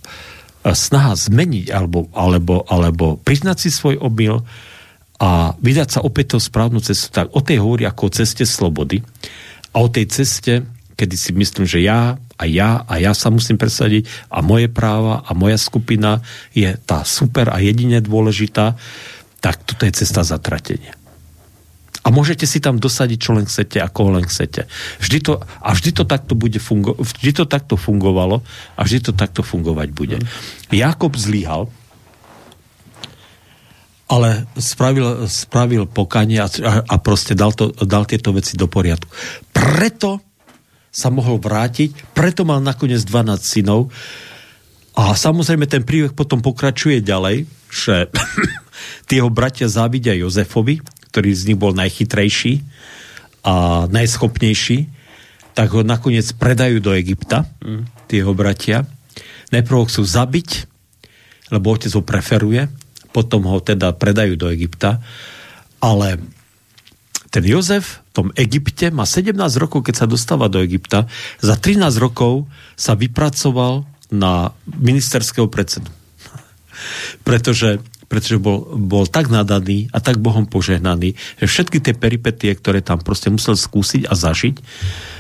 snaha 0.75 1.15
zmeniť 1.15 1.71
alebo, 1.71 2.11
alebo, 2.13 2.65
alebo 2.67 3.21
priznať 3.21 3.57
si 3.57 3.71
svoj 3.71 4.01
omyl 4.01 4.43
a 5.19 5.55
vydať 5.59 5.89
sa 5.99 6.01
opäť 6.03 6.37
tou 6.37 6.41
správnu 6.43 6.79
cestu, 6.83 7.11
tak 7.11 7.31
o 7.35 7.43
tej 7.43 7.63
hovorí 7.63 7.87
ako 7.87 8.11
o 8.11 8.15
ceste 8.15 8.47
slobody 8.47 9.03
a 9.75 9.83
o 9.83 9.89
tej 9.91 10.11
ceste, 10.11 10.67
kedy 10.99 11.15
si 11.15 11.31
myslím, 11.35 11.67
že 11.67 11.83
ja 11.83 12.19
a 12.19 12.45
ja 12.47 12.83
a 12.87 12.99
ja 12.99 13.15
sa 13.15 13.31
musím 13.31 13.59
presadiť 13.59 14.07
a 14.31 14.43
moje 14.43 14.67
práva 14.71 15.23
a 15.27 15.31
moja 15.35 15.59
skupina 15.59 16.23
je 16.55 16.71
tá 16.87 17.03
super 17.03 17.51
a 17.51 17.59
jedine 17.63 18.03
dôležitá, 18.03 18.79
tak 19.39 19.63
toto 19.63 19.87
je 19.87 20.03
cesta 20.03 20.27
zatratenia. 20.27 20.98
A 22.09 22.15
môžete 22.15 22.49
si 22.49 22.57
tam 22.57 22.81
dosadiť, 22.81 23.19
čo 23.21 23.37
len 23.37 23.45
chcete, 23.45 23.85
ako 23.85 24.17
len 24.17 24.25
chcete. 24.25 24.65
Vždy 24.97 25.19
to, 25.21 25.45
a 25.45 25.69
vždy 25.77 25.93
to, 25.93 26.09
takto 26.09 26.33
bude 26.33 26.57
fungo, 26.57 26.97
vždy 26.97 27.37
to 27.37 27.45
takto 27.45 27.77
fungovalo 27.77 28.41
a 28.73 28.81
vždy 28.81 28.99
to 29.05 29.13
takto 29.13 29.45
fungovať 29.45 29.93
bude. 29.93 30.17
Jakob 30.73 31.13
zlyhal, 31.21 31.69
ale 34.09 34.49
spravil, 34.57 35.29
spravil 35.29 35.85
pokanie 35.85 36.41
a, 36.41 36.49
a 36.81 36.97
proste 36.97 37.37
dal, 37.37 37.53
to, 37.53 37.77
dal 37.85 38.09
tieto 38.09 38.33
veci 38.33 38.57
do 38.57 38.65
poriadku. 38.65 39.13
Preto 39.53 40.25
sa 40.89 41.13
mohol 41.13 41.37
vrátiť, 41.37 42.17
preto 42.17 42.49
mal 42.49 42.65
nakoniec 42.65 43.05
12 43.05 43.37
synov 43.45 43.93
a 44.97 45.13
samozrejme 45.13 45.69
ten 45.69 45.85
príbeh 45.85 46.17
potom 46.17 46.41
pokračuje 46.41 47.05
ďalej, 47.05 47.45
že 47.69 48.09
tí 49.13 49.21
jeho 49.21 49.29
bratia 49.29 49.69
závidia 49.69 50.17
Jozefovi, 50.17 50.81
ktorý 51.19 51.35
z 51.35 51.51
nich 51.51 51.59
bol 51.59 51.75
najchytrejší 51.75 52.63
a 53.43 53.91
najschopnejší, 53.91 54.87
tak 55.51 55.75
ho 55.75 55.83
nakoniec 55.83 56.31
predajú 56.31 56.79
do 56.79 56.95
Egypta, 56.95 57.43
mm. 57.59 58.07
tí 58.07 58.23
jeho 58.23 58.39
bratia. 58.39 58.87
Najprv 59.51 59.83
ho 59.83 59.89
chcú 59.91 60.07
zabiť, 60.07 60.71
lebo 61.51 61.75
otec 61.75 61.91
ho 61.91 62.07
preferuje, 62.07 62.71
potom 63.11 63.51
ho 63.51 63.59
teda 63.59 63.99
predajú 63.99 64.39
do 64.39 64.47
Egypta, 64.47 65.03
ale 65.83 66.23
ten 67.35 67.43
Jozef 67.43 67.99
v 67.99 68.11
tom 68.15 68.29
Egypte 68.39 68.95
má 68.95 69.03
17 69.03 69.35
rokov, 69.59 69.91
keď 69.91 69.95
sa 69.99 70.07
dostáva 70.07 70.47
do 70.47 70.63
Egypta. 70.63 71.11
Za 71.43 71.59
13 71.59 71.99
rokov 71.99 72.47
sa 72.79 72.95
vypracoval 72.95 73.83
na 74.15 74.55
ministerského 74.71 75.51
predsedu. 75.51 75.91
pretože 77.27 77.83
pretože 78.09 78.41
bol, 78.41 78.65
bol 78.77 79.05
tak 79.05 79.29
nadaný 79.29 79.93
a 79.93 80.01
tak 80.01 80.19
Bohom 80.19 80.49
požehnaný, 80.49 81.15
že 81.39 81.47
všetky 81.47 81.79
tie 81.85 81.95
peripetie, 81.95 82.57
ktoré 82.57 82.81
tam 82.81 83.05
proste 83.05 83.29
musel 83.29 83.55
skúsiť 83.55 84.09
a 84.09 84.17
zažiť, 84.17 84.57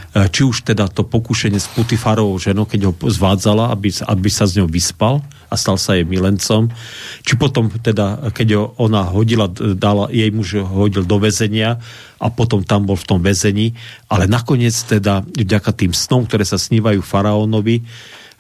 E, 0.08 0.24
či 0.32 0.40
už 0.40 0.64
teda 0.64 0.88
to 0.88 1.04
pokušenie 1.04 1.60
s 1.60 1.68
Putifarovou 1.68 2.40
ženou, 2.40 2.64
keď 2.64 2.88
ho 2.88 2.92
zvádzala, 2.96 3.68
aby, 3.76 3.92
aby 3.92 4.28
sa 4.32 4.48
s 4.48 4.56
ňou 4.56 4.64
vyspal 4.64 5.20
a 5.52 5.54
stal 5.54 5.76
sa 5.76 6.00
jej 6.00 6.08
milencom, 6.08 6.72
či 7.20 7.36
potom 7.36 7.68
teda, 7.68 8.32
keď 8.32 8.48
ho 8.56 8.64
ona 8.80 9.04
hodila, 9.04 9.52
dala, 9.52 10.08
jej 10.08 10.32
muž 10.32 10.64
hodil 10.64 11.04
do 11.04 11.16
väzenia 11.20 11.76
a 12.16 12.26
potom 12.32 12.64
tam 12.64 12.88
bol 12.88 12.96
v 12.96 13.04
tom 13.04 13.20
väzení, 13.20 13.76
ale 14.08 14.24
nakoniec 14.24 14.72
teda 14.72 15.28
vďaka 15.28 15.76
tým 15.76 15.92
snom, 15.92 16.24
ktoré 16.24 16.48
sa 16.48 16.56
snívajú 16.56 17.04
faraónovi, 17.04 17.84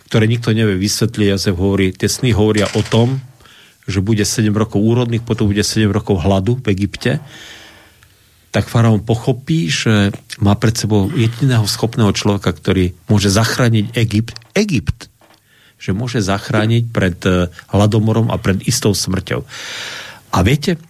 ktoré 0.08 0.24
nikto 0.24 0.56
nevie 0.56 0.80
vysvetliť, 0.80 1.36
Jozef 1.36 1.56
hovorí, 1.60 1.92
tie 1.92 2.08
sny 2.08 2.32
hovoria 2.32 2.64
o 2.72 2.80
tom, 2.80 3.20
že 3.88 4.04
bude 4.04 4.22
7 4.22 4.52
rokov 4.52 4.84
úrodných, 4.84 5.24
potom 5.24 5.48
bude 5.48 5.64
7 5.64 5.88
rokov 5.88 6.20
hladu 6.20 6.60
v 6.60 6.76
Egypte 6.76 7.24
tak 8.48 8.64
faraón 8.68 9.04
pochopí, 9.04 9.68
že 9.68 10.10
má 10.40 10.56
pred 10.56 10.72
sebou 10.72 11.12
jediného 11.12 11.68
schopného 11.68 12.12
človeka, 12.16 12.56
ktorý 12.56 12.96
môže 13.06 13.28
zachrániť 13.28 13.92
Egypt. 13.92 14.34
Egypt. 14.56 15.12
Že 15.78 15.90
môže 15.92 16.20
zachrániť 16.24 16.84
pred 16.88 17.18
eh, 17.28 17.52
hladomorom 17.70 18.32
a 18.32 18.40
pred 18.40 18.64
istou 18.64 18.96
smrťou. 18.96 19.44
A 20.32 20.38
viete, 20.44 20.80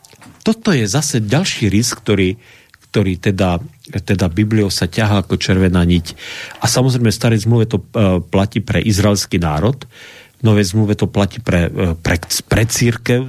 toto 0.46 0.70
je 0.70 0.86
zase 0.86 1.20
ďalší 1.20 1.68
risk, 1.68 2.00
ktorý, 2.02 2.38
ktorý 2.90 3.20
teda, 3.20 3.60
teda 3.90 4.26
Bibliou 4.30 4.70
sa 4.70 4.86
ťahá 4.86 5.26
ako 5.26 5.36
červená 5.36 5.82
niť. 5.82 6.14
A 6.62 6.70
samozrejme 6.70 7.10
v 7.10 7.20
starej 7.20 7.44
zmluve 7.44 7.68
to 7.68 7.78
uh, 7.78 8.18
platí 8.22 8.64
pre 8.64 8.80
izraelský 8.80 9.38
národ, 9.38 9.76
novej 10.44 10.74
zmluve 10.74 10.94
to 10.98 11.10
platí 11.10 11.42
pre, 11.42 11.66
uh, 11.68 11.94
pre, 11.98 12.18
pre 12.46 12.62
církev 12.66 13.26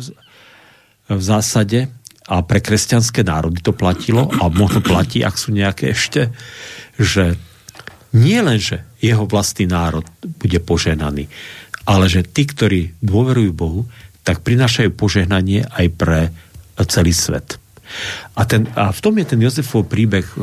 v 1.09 1.21
zásade, 1.21 1.89
a 2.29 2.45
pre 2.45 2.61
kresťanské 2.61 3.25
národy 3.25 3.65
to 3.65 3.73
platilo 3.73 4.29
a 4.29 4.53
možno 4.53 4.85
platí, 4.85 5.25
ak 5.25 5.33
sú 5.33 5.49
nejaké 5.49 5.97
ešte, 5.97 6.29
že 7.01 7.33
nie 8.13 8.37
len, 8.37 8.61
že 8.61 8.85
jeho 9.01 9.25
vlastný 9.25 9.65
národ 9.65 10.05
bude 10.21 10.61
poženaný, 10.61 11.25
ale 11.89 12.05
že 12.05 12.21
tí, 12.21 12.45
ktorí 12.45 12.93
dôverujú 13.01 13.51
Bohu, 13.53 13.81
tak 14.21 14.45
prinášajú 14.45 14.93
požehnanie 14.93 15.65
aj 15.73 15.85
pre 15.97 16.19
celý 16.85 17.17
svet. 17.17 17.57
A, 18.37 18.45
ten, 18.45 18.69
a 18.77 18.93
v 18.93 18.99
tom 19.01 19.17
je 19.17 19.25
ten 19.25 19.41
Jozefov 19.41 19.89
príbeh 19.89 20.21
eh, 20.21 20.37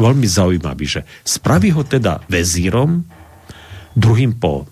veľmi 0.00 0.24
zaujímavý, 0.24 0.84
že 0.88 1.00
spraví 1.28 1.76
ho 1.76 1.84
teda 1.84 2.24
vezírom, 2.32 3.04
druhým 3.92 4.40
po 4.40 4.64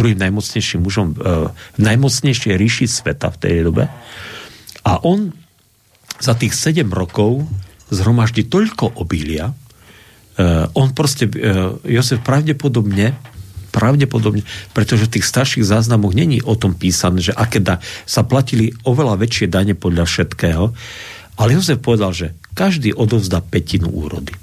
druhým 0.00 0.18
najmocnejším 0.18 0.80
mužom 0.80 1.12
eh, 1.12 1.52
v 1.52 1.78
najmocnejšej 1.78 2.54
ríši 2.56 2.86
sveta 2.88 3.28
v 3.28 3.36
tej 3.36 3.54
dobe. 3.68 3.84
A 4.88 4.92
on 5.04 5.36
za 6.16 6.32
tých 6.32 6.56
7 6.56 6.88
rokov 6.88 7.44
zhromaždí 7.92 8.48
toľko 8.48 9.02
obilia, 9.02 9.50
uh, 9.50 10.68
on 10.78 10.94
proste, 10.94 11.26
uh, 11.26 11.74
Jozef 11.82 12.22
pravdepodobne 12.22 13.18
pravdepodobne, 13.70 14.42
pretože 14.74 15.06
v 15.06 15.14
tých 15.18 15.26
starších 15.30 15.62
záznamoch 15.62 16.10
není 16.10 16.42
o 16.42 16.58
tom 16.58 16.74
písané, 16.74 17.22
že 17.22 17.32
aké 17.32 17.62
da, 17.62 17.78
sa 18.02 18.26
platili 18.26 18.74
oveľa 18.82 19.14
väčšie 19.22 19.46
dane 19.46 19.78
podľa 19.78 20.10
všetkého, 20.10 20.74
ale 21.38 21.50
Jozef 21.54 21.78
povedal, 21.78 22.10
že 22.12 22.26
každý 22.52 22.92
odovzdá 22.92 23.40
petinu 23.40 23.88
úrody. 23.88 24.34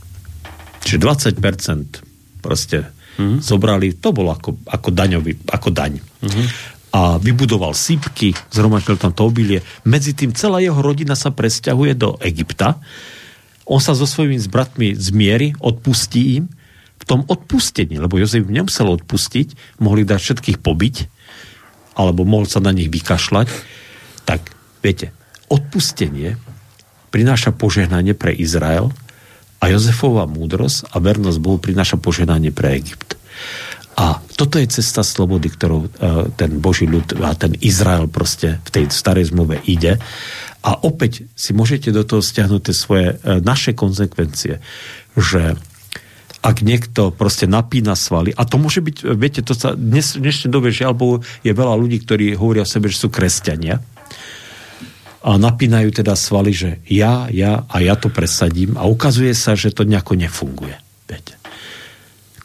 Čiže 0.88 1.04
20% 1.04 2.40
proste 2.40 2.88
mm-hmm. 3.18 3.42
zobrali, 3.42 3.98
to 3.98 4.14
bolo 4.14 4.32
ako, 4.32 4.62
ako, 4.70 4.90
daňový, 4.94 5.50
ako 5.50 5.70
daň. 5.74 5.98
Mm-hmm 5.98 6.78
a 6.88 7.20
vybudoval 7.20 7.76
sípky, 7.76 8.32
zhromaždil 8.50 8.98
tam 8.98 9.12
to 9.12 9.28
obilie. 9.28 9.60
Medzi 9.84 10.16
tým 10.16 10.32
celá 10.32 10.64
jeho 10.64 10.80
rodina 10.80 11.14
sa 11.20 11.36
presťahuje 11.36 11.94
do 11.94 12.16
Egypta. 12.24 12.80
On 13.68 13.84
sa 13.84 13.92
so 13.92 14.08
svojimi 14.08 14.40
bratmi 14.48 14.96
zmieri, 14.96 15.54
odpustí 15.60 16.42
im. 16.42 16.50
V 16.98 17.04
tom 17.06 17.22
odpustení, 17.28 18.02
lebo 18.02 18.18
Jozef 18.18 18.50
nemusel 18.50 18.90
odpustiť, 18.90 19.80
mohli 19.84 20.08
dať 20.08 20.18
všetkých 20.18 20.58
pobiť, 20.60 20.96
alebo 21.94 22.26
mohol 22.26 22.50
sa 22.50 22.58
na 22.64 22.74
nich 22.74 22.90
vykašľať. 22.90 23.48
Tak, 24.26 24.42
viete, 24.82 25.14
odpustenie 25.48 26.36
prináša 27.14 27.54
požehnanie 27.54 28.18
pre 28.18 28.34
Izrael 28.34 28.92
a 29.58 29.64
Jozefová 29.74 30.30
múdrosť 30.30 30.94
a 30.94 31.02
vernosť 31.02 31.40
Bohu 31.42 31.58
prináša 31.58 31.98
požehnanie 31.98 32.54
pre 32.54 32.78
Egypt. 32.78 33.18
A 33.98 34.22
toto 34.38 34.62
je 34.62 34.70
cesta 34.70 35.02
slobody, 35.02 35.50
ktorou 35.50 35.90
uh, 35.90 35.90
ten 36.38 36.62
Boží 36.62 36.86
ľud 36.86 37.18
a 37.18 37.34
ten 37.34 37.58
Izrael 37.66 38.06
proste 38.06 38.62
v 38.62 38.70
tej 38.70 38.84
starej 38.94 39.34
zmluve 39.34 39.58
ide. 39.66 39.98
A 40.62 40.78
opäť 40.86 41.26
si 41.34 41.58
môžete 41.58 41.90
do 41.90 42.06
toho 42.06 42.22
stiahnuť 42.22 42.62
tie 42.62 42.76
svoje 42.78 43.08
uh, 43.18 43.42
naše 43.42 43.74
konsekvencie, 43.74 44.62
že 45.18 45.58
ak 46.46 46.62
niekto 46.62 47.10
proste 47.10 47.50
napína 47.50 47.98
svaly, 47.98 48.30
a 48.38 48.46
to 48.46 48.62
môže 48.62 48.86
byť, 48.86 48.98
viete, 49.18 49.42
to 49.42 49.58
sa 49.58 49.74
dnes, 49.74 50.14
dnešnej 50.14 50.54
dobe 50.54 50.70
žiaľ 50.70 50.94
Bohu, 50.94 51.16
je 51.42 51.50
veľa 51.50 51.74
ľudí, 51.74 52.06
ktorí 52.06 52.38
hovoria 52.38 52.62
o 52.62 52.70
sebe, 52.70 52.94
že 52.94 53.02
sú 53.02 53.10
kresťania 53.10 53.82
a 55.22 55.36
napínajú 55.36 55.90
teda 56.04 56.14
svaly, 56.14 56.54
že 56.54 56.70
ja, 56.88 57.30
ja 57.34 57.66
a 57.68 57.82
ja 57.82 57.98
to 57.98 58.14
presadím 58.14 58.78
a 58.78 58.86
ukazuje 58.86 59.34
sa, 59.34 59.58
že 59.58 59.74
to 59.74 59.86
nejako 59.86 60.14
nefunguje. 60.14 60.78
Viete 61.10 61.38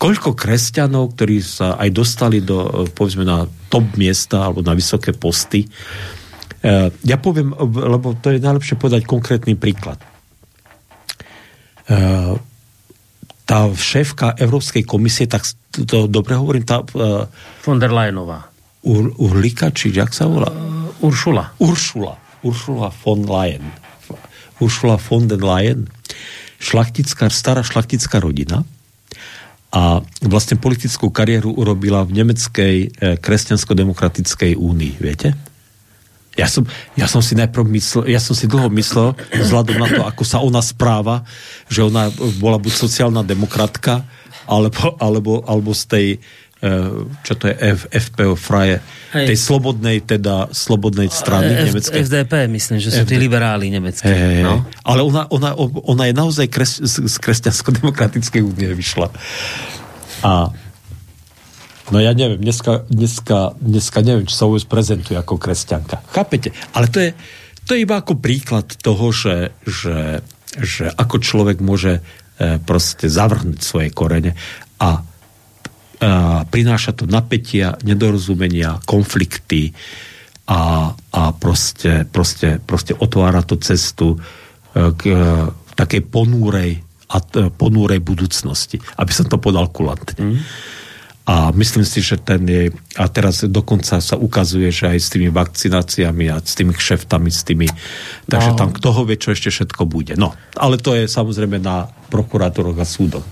koľko 0.03 0.35
kresťanov, 0.35 1.15
ktorí 1.15 1.39
sa 1.39 1.79
aj 1.79 1.89
dostali 1.95 2.43
do, 2.43 2.91
povedzme, 2.91 3.23
na 3.23 3.47
top 3.71 3.95
miesta 3.95 4.51
alebo 4.51 4.59
na 4.59 4.75
vysoké 4.75 5.15
posty. 5.15 5.63
E, 5.63 5.69
ja 6.91 7.17
poviem, 7.23 7.55
lebo 7.71 8.19
to 8.19 8.35
je 8.35 8.43
najlepšie 8.43 8.83
povedať 8.83 9.07
konkrétny 9.07 9.55
príklad. 9.55 10.03
E, 11.87 11.95
tá 13.47 13.59
šéfka 13.71 14.35
Európskej 14.43 14.83
komisie, 14.83 15.31
tak 15.31 15.47
to 15.71 16.11
dobre 16.11 16.35
hovorím, 16.35 16.67
tá... 16.67 16.83
E, 16.83 17.31
von 17.63 17.79
der 17.79 17.95
Leyenová. 17.95 18.51
Ur, 18.83 19.15
Urlika, 19.23 19.71
či 19.71 19.95
jak 19.95 20.11
sa 20.11 20.27
volá? 20.27 20.51
Uršula. 20.99 21.63
Uršula. 21.63 22.22
Uršula 22.43 22.91
von 23.03 23.23
Leyen. 23.27 23.65
Uršula 24.59 24.99
von 24.99 25.31
der 25.31 25.43
Leyen. 25.43 25.87
Šlachtická, 26.63 27.27
stará 27.31 27.67
šlachtická 27.67 28.23
rodina 28.23 28.63
a 29.73 30.05
vlastne 30.21 30.61
politickú 30.61 31.09
kariéru 31.09 31.57
urobila 31.57 32.05
v 32.05 32.21
nemeckej 32.21 32.77
e, 32.77 32.89
kresťansko-demokratickej 33.17 34.61
únii, 34.61 35.01
viete? 35.01 35.33
Ja 36.37 36.45
som, 36.45 36.69
ja 36.93 37.09
som 37.09 37.25
si 37.25 37.33
najprv 37.33 37.65
myslel, 37.73 38.13
ja 38.13 38.21
som 38.21 38.37
si 38.37 38.45
dlho 38.45 38.69
myslel, 38.69 39.17
vzhľadom 39.33 39.77
na 39.81 39.89
to, 39.89 40.03
ako 40.05 40.25
sa 40.29 40.45
ona 40.45 40.61
správa, 40.61 41.25
že 41.73 41.89
ona 41.89 42.13
bola 42.37 42.61
buď 42.61 42.73
sociálna 42.73 43.25
demokratka, 43.25 44.05
alebo, 44.45 44.97
alebo, 45.01 45.33
alebo 45.49 45.73
z 45.73 45.85
tej 45.89 46.07
čo 47.27 47.33
to 47.35 47.51
je 47.51 47.55
F, 47.59 47.91
FPO 47.91 48.39
Fraje, 48.39 48.79
Hej. 49.11 49.35
tej 49.35 49.39
slobodnej, 49.39 49.99
teda 50.07 50.47
slobodnej 50.55 51.11
strany 51.11 51.59
F, 51.59 51.75
nemeckej. 51.75 52.01
FDP, 52.07 52.33
myslím, 52.47 52.79
že 52.79 52.95
sú 52.95 53.03
FD. 53.03 53.11
tí 53.11 53.17
liberáli 53.19 53.67
nemeckí. 53.67 54.07
Hey, 54.07 54.47
no? 54.47 54.63
Ale 54.87 55.03
ona, 55.03 55.27
ona, 55.27 55.59
ona 55.59 56.05
je 56.07 56.15
naozaj 56.15 56.47
kres, 56.47 56.79
z, 56.79 57.19
kresťansko-demokratickej 57.19 58.43
únie 58.47 58.71
vyšla. 58.79 59.11
A 60.23 60.55
No 61.93 62.01
ja 62.01 62.17
neviem, 62.17 62.41
dneska, 62.41 62.89
dneska, 62.89 63.53
dneska 63.61 64.01
neviem, 64.01 64.25
či 64.25 64.33
sa 64.33 64.49
vôbec 64.49 64.65
prezentuje 64.65 65.13
ako 65.13 65.37
kresťanka. 65.37 66.01
Chápete? 66.09 66.55
Ale 66.73 66.89
to 66.89 67.05
je, 67.05 67.11
to 67.69 67.77
je 67.77 67.85
iba 67.85 68.01
ako 68.01 68.17
príklad 68.17 68.65
toho, 68.81 69.13
že, 69.13 69.53
že, 69.69 70.25
že 70.57 70.89
ako 70.89 71.21
človek 71.21 71.61
môže 71.61 72.01
e, 72.01 72.57
proste 72.65 73.13
zavrhnúť 73.13 73.61
svoje 73.61 73.89
korene 73.93 74.33
a 74.81 75.05
prináša 76.51 76.99
to 76.99 77.07
napätia, 77.07 77.79
nedorozumenia, 77.87 78.83
konflikty 78.83 79.71
a, 80.51 80.91
a 80.91 81.23
proste, 81.39 82.03
proste, 82.11 82.59
proste 82.59 82.93
otvára 82.99 83.47
to 83.47 83.55
cestu 83.63 84.19
e, 84.19 84.19
k 84.99 85.03
e, 85.07 85.17
takej 85.79 86.03
ponúrej 86.11 86.83
a 87.13 87.17
ponúrej 87.53 88.01
budúcnosti. 88.03 88.81
Aby 88.99 89.13
som 89.13 89.29
to 89.29 89.37
podal 89.39 89.69
kulantne. 89.69 90.17
Mm. 90.19 90.41
A 91.23 91.55
myslím 91.55 91.87
si, 91.87 92.03
že 92.03 92.19
ten 92.19 92.43
je, 92.51 92.75
a 92.99 93.07
teraz 93.07 93.47
dokonca 93.47 94.03
sa 94.03 94.19
ukazuje, 94.19 94.75
že 94.75 94.91
aj 94.91 94.99
s 94.99 95.09
tými 95.15 95.31
vakcináciami 95.31 96.27
a 96.35 96.43
s 96.43 96.59
tými 96.59 96.75
kšeftami, 96.75 97.31
s 97.31 97.47
tými, 97.47 97.71
takže 98.27 98.51
no. 98.51 98.59
tam 98.59 98.75
kto 98.75 98.91
ho 98.91 99.07
vie, 99.07 99.15
čo 99.15 99.31
ešte 99.31 99.55
všetko 99.55 99.87
bude. 99.87 100.19
No, 100.19 100.35
ale 100.59 100.83
to 100.83 100.99
je 100.99 101.07
samozrejme 101.07 101.63
na 101.63 101.87
prokurátoroch 102.11 102.75
a 102.75 102.83
súdoch. 102.83 103.23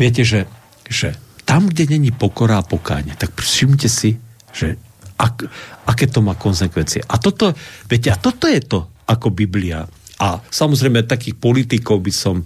Viete, 0.00 0.24
že, 0.24 0.48
že 0.88 1.20
tam, 1.48 1.72
kde 1.72 1.96
není 1.96 2.12
pokora 2.12 2.60
a 2.60 2.66
pokáne, 2.66 3.16
tak 3.16 3.32
všimte 3.40 3.88
si, 3.88 4.20
že 4.52 4.76
ak, 5.16 5.48
aké 5.88 6.04
to 6.04 6.20
má 6.20 6.36
konsekvencie. 6.36 7.00
A 7.08 7.16
toto, 7.16 7.56
viete, 7.88 8.12
a 8.12 8.20
toto 8.20 8.44
je 8.44 8.60
to, 8.60 8.84
ako 9.08 9.32
Biblia. 9.32 9.88
A 10.20 10.44
samozrejme 10.44 11.08
takých 11.08 11.40
politikov 11.40 12.04
by 12.04 12.12
som 12.12 12.44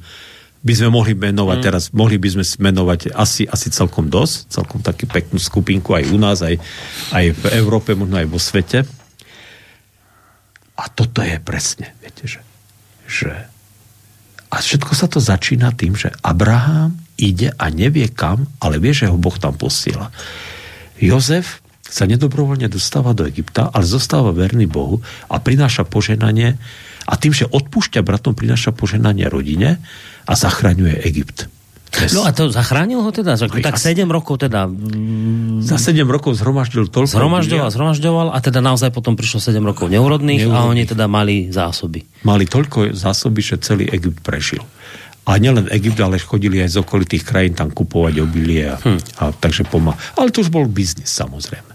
by 0.62 0.78
sme 0.78 0.94
mohli 0.94 1.18
menovať 1.18 1.58
mm. 1.58 1.64
teraz, 1.66 1.90
mohli 1.90 2.22
by 2.22 2.38
sme 2.38 2.70
menovať 2.70 3.10
asi, 3.18 3.42
asi 3.50 3.66
celkom 3.74 4.06
dosť, 4.06 4.46
celkom 4.46 4.78
takú 4.78 5.10
peknú 5.10 5.42
skupinku 5.42 5.90
aj 5.90 6.06
u 6.06 6.18
nás, 6.22 6.38
aj, 6.38 6.54
aj 7.10 7.34
v 7.34 7.44
Európe, 7.58 7.98
možno 7.98 8.22
aj 8.22 8.30
vo 8.30 8.38
svete. 8.38 8.86
A 10.78 10.86
toto 10.86 11.18
je 11.18 11.42
presne, 11.42 11.98
viete, 11.98 12.30
že, 12.30 12.40
že 13.10 13.50
a 14.54 14.62
všetko 14.62 14.94
sa 14.94 15.10
to 15.10 15.18
začína 15.18 15.74
tým, 15.74 15.98
že 15.98 16.14
Abraham 16.22 17.01
ide 17.22 17.54
a 17.54 17.70
nevie 17.70 18.10
kam, 18.10 18.50
ale 18.58 18.82
vie, 18.82 18.90
že 18.90 19.06
ho 19.06 19.14
Boh 19.14 19.38
tam 19.38 19.54
posiela. 19.54 20.10
Jozef 20.98 21.62
sa 21.86 22.08
nedobrovoľne 22.08 22.66
dostáva 22.66 23.14
do 23.14 23.22
Egypta, 23.28 23.70
ale 23.70 23.86
zostáva 23.86 24.34
verný 24.34 24.66
Bohu 24.66 24.98
a 25.30 25.38
prináša 25.38 25.86
poženanie 25.86 26.58
a 27.06 27.14
tým, 27.20 27.30
že 27.36 27.46
odpúšťa 27.46 28.00
bratom, 28.02 28.32
prináša 28.32 28.72
poženanie 28.72 29.28
rodine 29.28 29.78
a 30.26 30.32
zachraňuje 30.32 31.04
Egypt. 31.06 31.52
Yes. 31.92 32.16
No 32.16 32.24
a 32.24 32.32
to 32.32 32.48
zachránil 32.48 33.04
ho 33.04 33.12
teda? 33.12 33.36
No, 33.36 33.60
tak 33.60 33.76
7 33.76 34.08
rokov 34.08 34.40
teda... 34.40 34.64
Mm, 34.64 35.60
Za 35.60 35.76
7 35.76 36.08
rokov 36.08 36.40
zhromaždil 36.40 36.88
toľko... 36.88 37.20
Zhromažďoval, 37.20 37.68
zhromažďoval 37.68 38.26
a 38.32 38.38
teda 38.40 38.64
naozaj 38.64 38.88
potom 38.96 39.12
prišlo 39.12 39.44
7 39.44 39.60
rokov 39.60 39.92
neurodných, 39.92 40.48
neurodných 40.48 40.56
a 40.56 40.72
oni 40.72 40.88
teda 40.88 41.04
mali 41.04 41.52
zásoby. 41.52 42.00
Mali 42.24 42.48
toľko 42.48 42.96
zásoby, 42.96 43.44
že 43.44 43.60
celý 43.60 43.92
Egypt 43.92 44.24
prežil. 44.24 44.64
A 45.22 45.38
nielen 45.38 45.70
Egypt, 45.70 46.02
ale 46.02 46.18
chodili 46.18 46.58
aj 46.58 46.74
z 46.74 46.80
okolitých 46.82 47.22
krajín 47.22 47.54
tam 47.54 47.70
kupovať 47.70 48.14
obilie. 48.18 48.74
A, 48.74 48.76
hm. 48.82 49.00
a, 49.22 49.24
takže 49.30 49.62
pomá. 49.70 49.94
Ale 50.18 50.34
to 50.34 50.42
už 50.42 50.50
bol 50.50 50.66
biznis 50.66 51.14
samozrejme. 51.14 51.70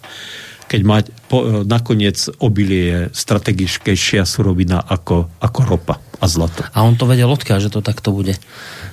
Keď 0.67 0.81
mať 0.83 1.05
po, 1.31 1.63
nakoniec 1.63 2.27
obilie 2.43 2.83
je 2.91 2.99
strategickejšia 3.15 4.27
surovina 4.27 4.83
ako, 4.83 5.31
ako 5.39 5.59
ropa 5.63 5.95
a 6.19 6.27
zlato. 6.27 6.67
A 6.75 6.83
on 6.83 6.99
to 6.99 7.07
vedel 7.07 7.31
odkiaľ, 7.31 7.63
že 7.63 7.71
to 7.71 7.79
takto 7.79 8.11
bude? 8.11 8.35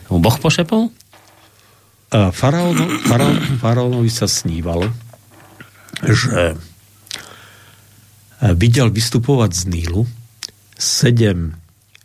Boh 0.06 0.38
pošepol? 0.38 0.94
Faraóno, 2.14 2.84
faraón, 3.10 3.58
faraónovi 3.58 4.06
sa 4.06 4.30
snívalo, 4.30 4.86
že 5.98 6.54
videl 8.54 8.94
vystupovať 8.94 9.50
z 9.50 9.62
Nílu 9.66 10.06
sedem, 10.78 11.58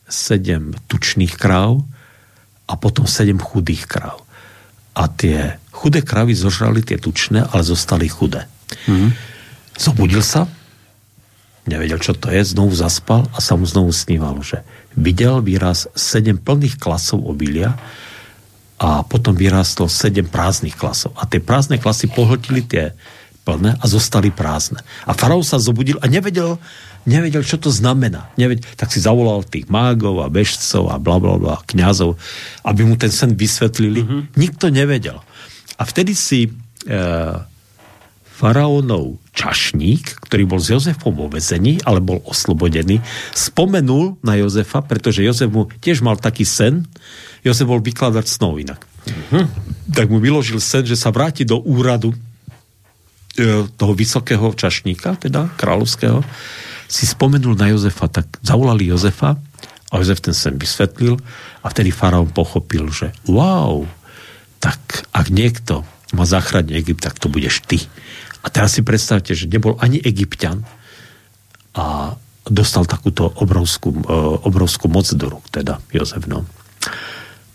sedem 0.10 0.74
tučných 0.90 1.38
kráv 1.38 1.86
a 2.70 2.78
potom 2.78 3.10
sedem 3.10 3.42
chudých 3.42 3.90
kráv. 3.90 4.22
A 4.94 5.10
tie 5.10 5.58
chudé 5.74 6.06
kravy 6.06 6.38
zožrali 6.38 6.86
tie 6.86 7.02
tučné, 7.02 7.50
ale 7.50 7.66
zostali 7.66 8.06
chudé. 8.06 8.46
Mm. 8.86 9.18
Zobudil 9.74 10.22
sa, 10.22 10.46
nevedel, 11.66 11.98
čo 11.98 12.14
to 12.14 12.30
je, 12.30 12.46
znovu 12.46 12.78
zaspal 12.78 13.26
a 13.34 13.42
sa 13.42 13.58
mu 13.58 13.66
znovu 13.66 13.90
snívalo, 13.90 14.46
že 14.46 14.62
videl 14.94 15.42
výraz 15.42 15.90
sedem 15.98 16.38
plných 16.38 16.78
klasov 16.78 17.26
obilia 17.26 17.74
a 18.80 19.02
potom 19.04 19.34
vyrástlo 19.34 19.90
sedem 19.90 20.30
prázdnych 20.30 20.78
klasov. 20.78 21.16
A 21.18 21.26
tie 21.26 21.42
prázdne 21.42 21.82
klasy 21.82 22.08
pohltili 22.08 22.64
tie 22.64 22.94
plné 23.44 23.76
a 23.80 23.86
zostali 23.90 24.30
prázdne. 24.30 24.84
A 25.10 25.18
faraó 25.18 25.42
sa 25.42 25.58
zobudil 25.58 25.98
a 26.00 26.06
nevedel, 26.06 26.62
nevedel, 27.10 27.42
čo 27.42 27.58
to 27.58 27.74
znamená. 27.74 28.30
Nevedel, 28.38 28.62
tak 28.78 28.94
si 28.94 29.02
zavolal 29.02 29.42
tých 29.42 29.66
mágov 29.66 30.22
a 30.22 30.30
bežcov 30.30 30.94
a 30.94 31.02
bla 31.02 31.18
bla 31.18 31.36
bla, 31.42 31.56
kňazov, 31.66 32.22
aby 32.62 32.86
mu 32.86 32.94
ten 32.94 33.10
sen 33.10 33.34
vysvetlili. 33.34 34.06
Mm-hmm. 34.06 34.22
Nikto 34.38 34.70
nevedel. 34.70 35.18
A 35.80 35.84
vtedy 35.88 36.14
si 36.14 36.46
e, 36.46 36.50
faraónov 38.40 39.20
čašník, 39.36 40.24
ktorý 40.28 40.44
bol 40.48 40.60
s 40.64 40.72
Jozefom 40.72 41.12
vo 41.12 41.28
vezení, 41.28 41.84
ale 41.84 42.00
bol 42.00 42.24
oslobodený, 42.24 43.04
spomenul 43.36 44.16
na 44.24 44.40
Jozefa, 44.40 44.80
pretože 44.80 45.24
Jozef 45.28 45.52
mu 45.52 45.68
tiež 45.84 46.00
mal 46.00 46.16
taký 46.16 46.48
sen. 46.48 46.88
Jozef 47.44 47.68
bol 47.68 47.84
vykladať 47.84 48.26
snov 48.28 48.60
inak. 48.60 48.84
Uh-huh. 49.08 49.48
Tak 49.92 50.08
mu 50.08 50.24
vyložil 50.24 50.64
sen, 50.64 50.88
že 50.88 50.96
sa 50.96 51.12
vráti 51.12 51.44
do 51.44 51.60
úradu 51.60 52.12
e, 52.12 52.18
toho 53.68 53.94
vysokého 53.96 54.56
čašníka, 54.56 55.20
teda 55.20 55.52
kráľovského, 55.60 56.24
si 56.90 57.06
spomenul 57.06 57.54
na 57.54 57.70
Jozefa, 57.70 58.10
tak 58.10 58.42
zavolali 58.42 58.90
Jozefa 58.90 59.38
a 59.90 59.94
Jozef 60.02 60.26
ten 60.26 60.34
sen 60.34 60.58
vysvetlil 60.58 61.22
a 61.62 61.68
vtedy 61.70 61.94
faraón 61.94 62.34
pochopil, 62.34 62.90
že 62.90 63.14
wow, 63.30 63.86
tak 64.58 65.06
ak 65.14 65.30
niekto 65.30 65.86
má 66.18 66.26
zachrániť 66.26 66.74
Egypt, 66.74 67.06
tak 67.06 67.22
to 67.22 67.30
budeš 67.30 67.62
ty. 67.70 67.78
A 68.42 68.50
teraz 68.50 68.74
si 68.74 68.82
predstavte, 68.82 69.38
že 69.38 69.46
nebol 69.46 69.78
ani 69.78 70.02
egyptian 70.02 70.66
a 71.78 72.18
dostal 72.50 72.90
takúto 72.90 73.30
obrovskú, 73.38 73.94
e, 73.94 74.02
obrovskú 74.42 74.90
moc 74.90 75.06
do 75.14 75.30
rúk, 75.30 75.46
teda 75.54 75.78
Jozef. 75.94 76.26
No. 76.26 76.50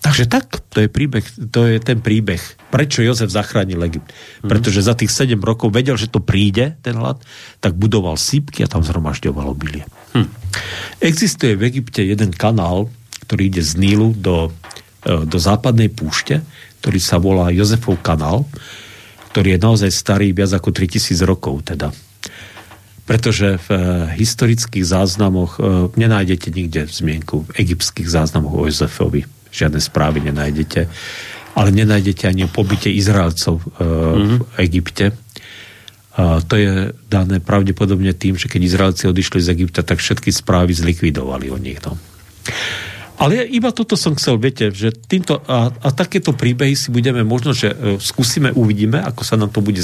Takže 0.04 0.28
tak, 0.28 0.60
to 0.68 0.84
je, 0.84 0.88
príbeh, 0.92 1.24
to 1.48 1.64
je 1.64 1.80
ten 1.80 2.04
príbeh. 2.04 2.40
Prečo 2.68 3.00
Jozef 3.00 3.32
zachránil 3.32 3.80
Egypt? 3.88 4.12
Mm. 4.44 4.52
Pretože 4.52 4.84
za 4.84 4.92
tých 4.92 5.08
7 5.08 5.40
rokov 5.40 5.72
vedel, 5.72 5.96
že 5.96 6.12
to 6.12 6.20
príde, 6.20 6.76
ten 6.84 7.00
hlad, 7.00 7.24
tak 7.64 7.72
budoval 7.72 8.20
sípky 8.20 8.60
a 8.60 8.68
tam 8.68 8.84
zhromažďoval 8.84 9.48
obilie. 9.48 9.88
Hm. 10.12 10.28
Existuje 11.00 11.56
v 11.56 11.72
Egypte 11.72 12.04
jeden 12.04 12.36
kanál, 12.36 12.92
ktorý 13.24 13.48
ide 13.48 13.64
z 13.64 13.80
Nílu 13.80 14.12
do, 14.12 14.52
e, 15.08 15.24
do 15.24 15.38
západnej 15.40 15.88
púšte, 15.88 16.44
ktorý 16.84 17.00
sa 17.00 17.16
volá 17.16 17.48
Jozefov 17.48 17.96
kanál 18.04 18.44
ktorý 19.34 19.58
je 19.58 19.64
naozaj 19.66 19.90
starý 19.90 20.30
viac 20.30 20.54
ako 20.54 20.70
3000 20.70 21.18
rokov 21.26 21.66
teda. 21.66 21.90
Pretože 23.02 23.58
v 23.66 23.68
e, 23.74 23.78
historických 24.14 24.86
záznamoch 24.86 25.58
e, 25.58 25.90
nenájdete 25.98 26.54
nikde 26.54 26.86
zmienku 26.86 27.42
v 27.42 27.66
egyptských 27.66 28.06
záznamoch 28.06 28.54
o 28.54 28.70
Jozefovi. 28.70 29.26
Žiadne 29.54 29.78
správy 29.78 30.18
nenájdete. 30.26 30.90
Ale 31.54 31.70
nenájdete 31.70 32.26
ani 32.26 32.44
o 32.44 32.50
pobyte 32.50 32.90
Izraelcov 32.90 33.62
e, 33.62 33.66
mm-hmm. 33.78 34.38
v 34.42 34.56
Egypte. 34.58 35.06
A 36.14 36.42
to 36.42 36.58
je 36.58 36.90
dané 37.06 37.38
pravdepodobne 37.38 38.10
tým, 38.14 38.34
že 38.34 38.50
keď 38.50 38.60
Izraelci 38.62 39.06
odišli 39.06 39.38
z 39.38 39.48
Egypta, 39.54 39.86
tak 39.86 40.02
všetky 40.02 40.34
správy 40.34 40.74
zlikvidovali 40.74 41.50
o 41.50 41.58
nich. 41.58 41.78
No. 41.82 41.94
Ale 43.14 43.46
iba 43.46 43.70
toto 43.70 43.94
som 43.94 44.18
chcel, 44.18 44.42
viete, 44.42 44.74
že 44.74 44.90
týmto, 44.90 45.38
a, 45.46 45.70
a 45.70 45.88
takéto 45.94 46.34
príbehy 46.34 46.74
si 46.74 46.90
budeme 46.90 47.22
možno, 47.22 47.54
že 47.54 47.70
e, 47.70 48.02
skúsime, 48.02 48.50
uvidíme, 48.50 48.98
ako 48.98 49.22
sa 49.22 49.38
nám 49.38 49.54
to 49.54 49.62
bude 49.62 49.78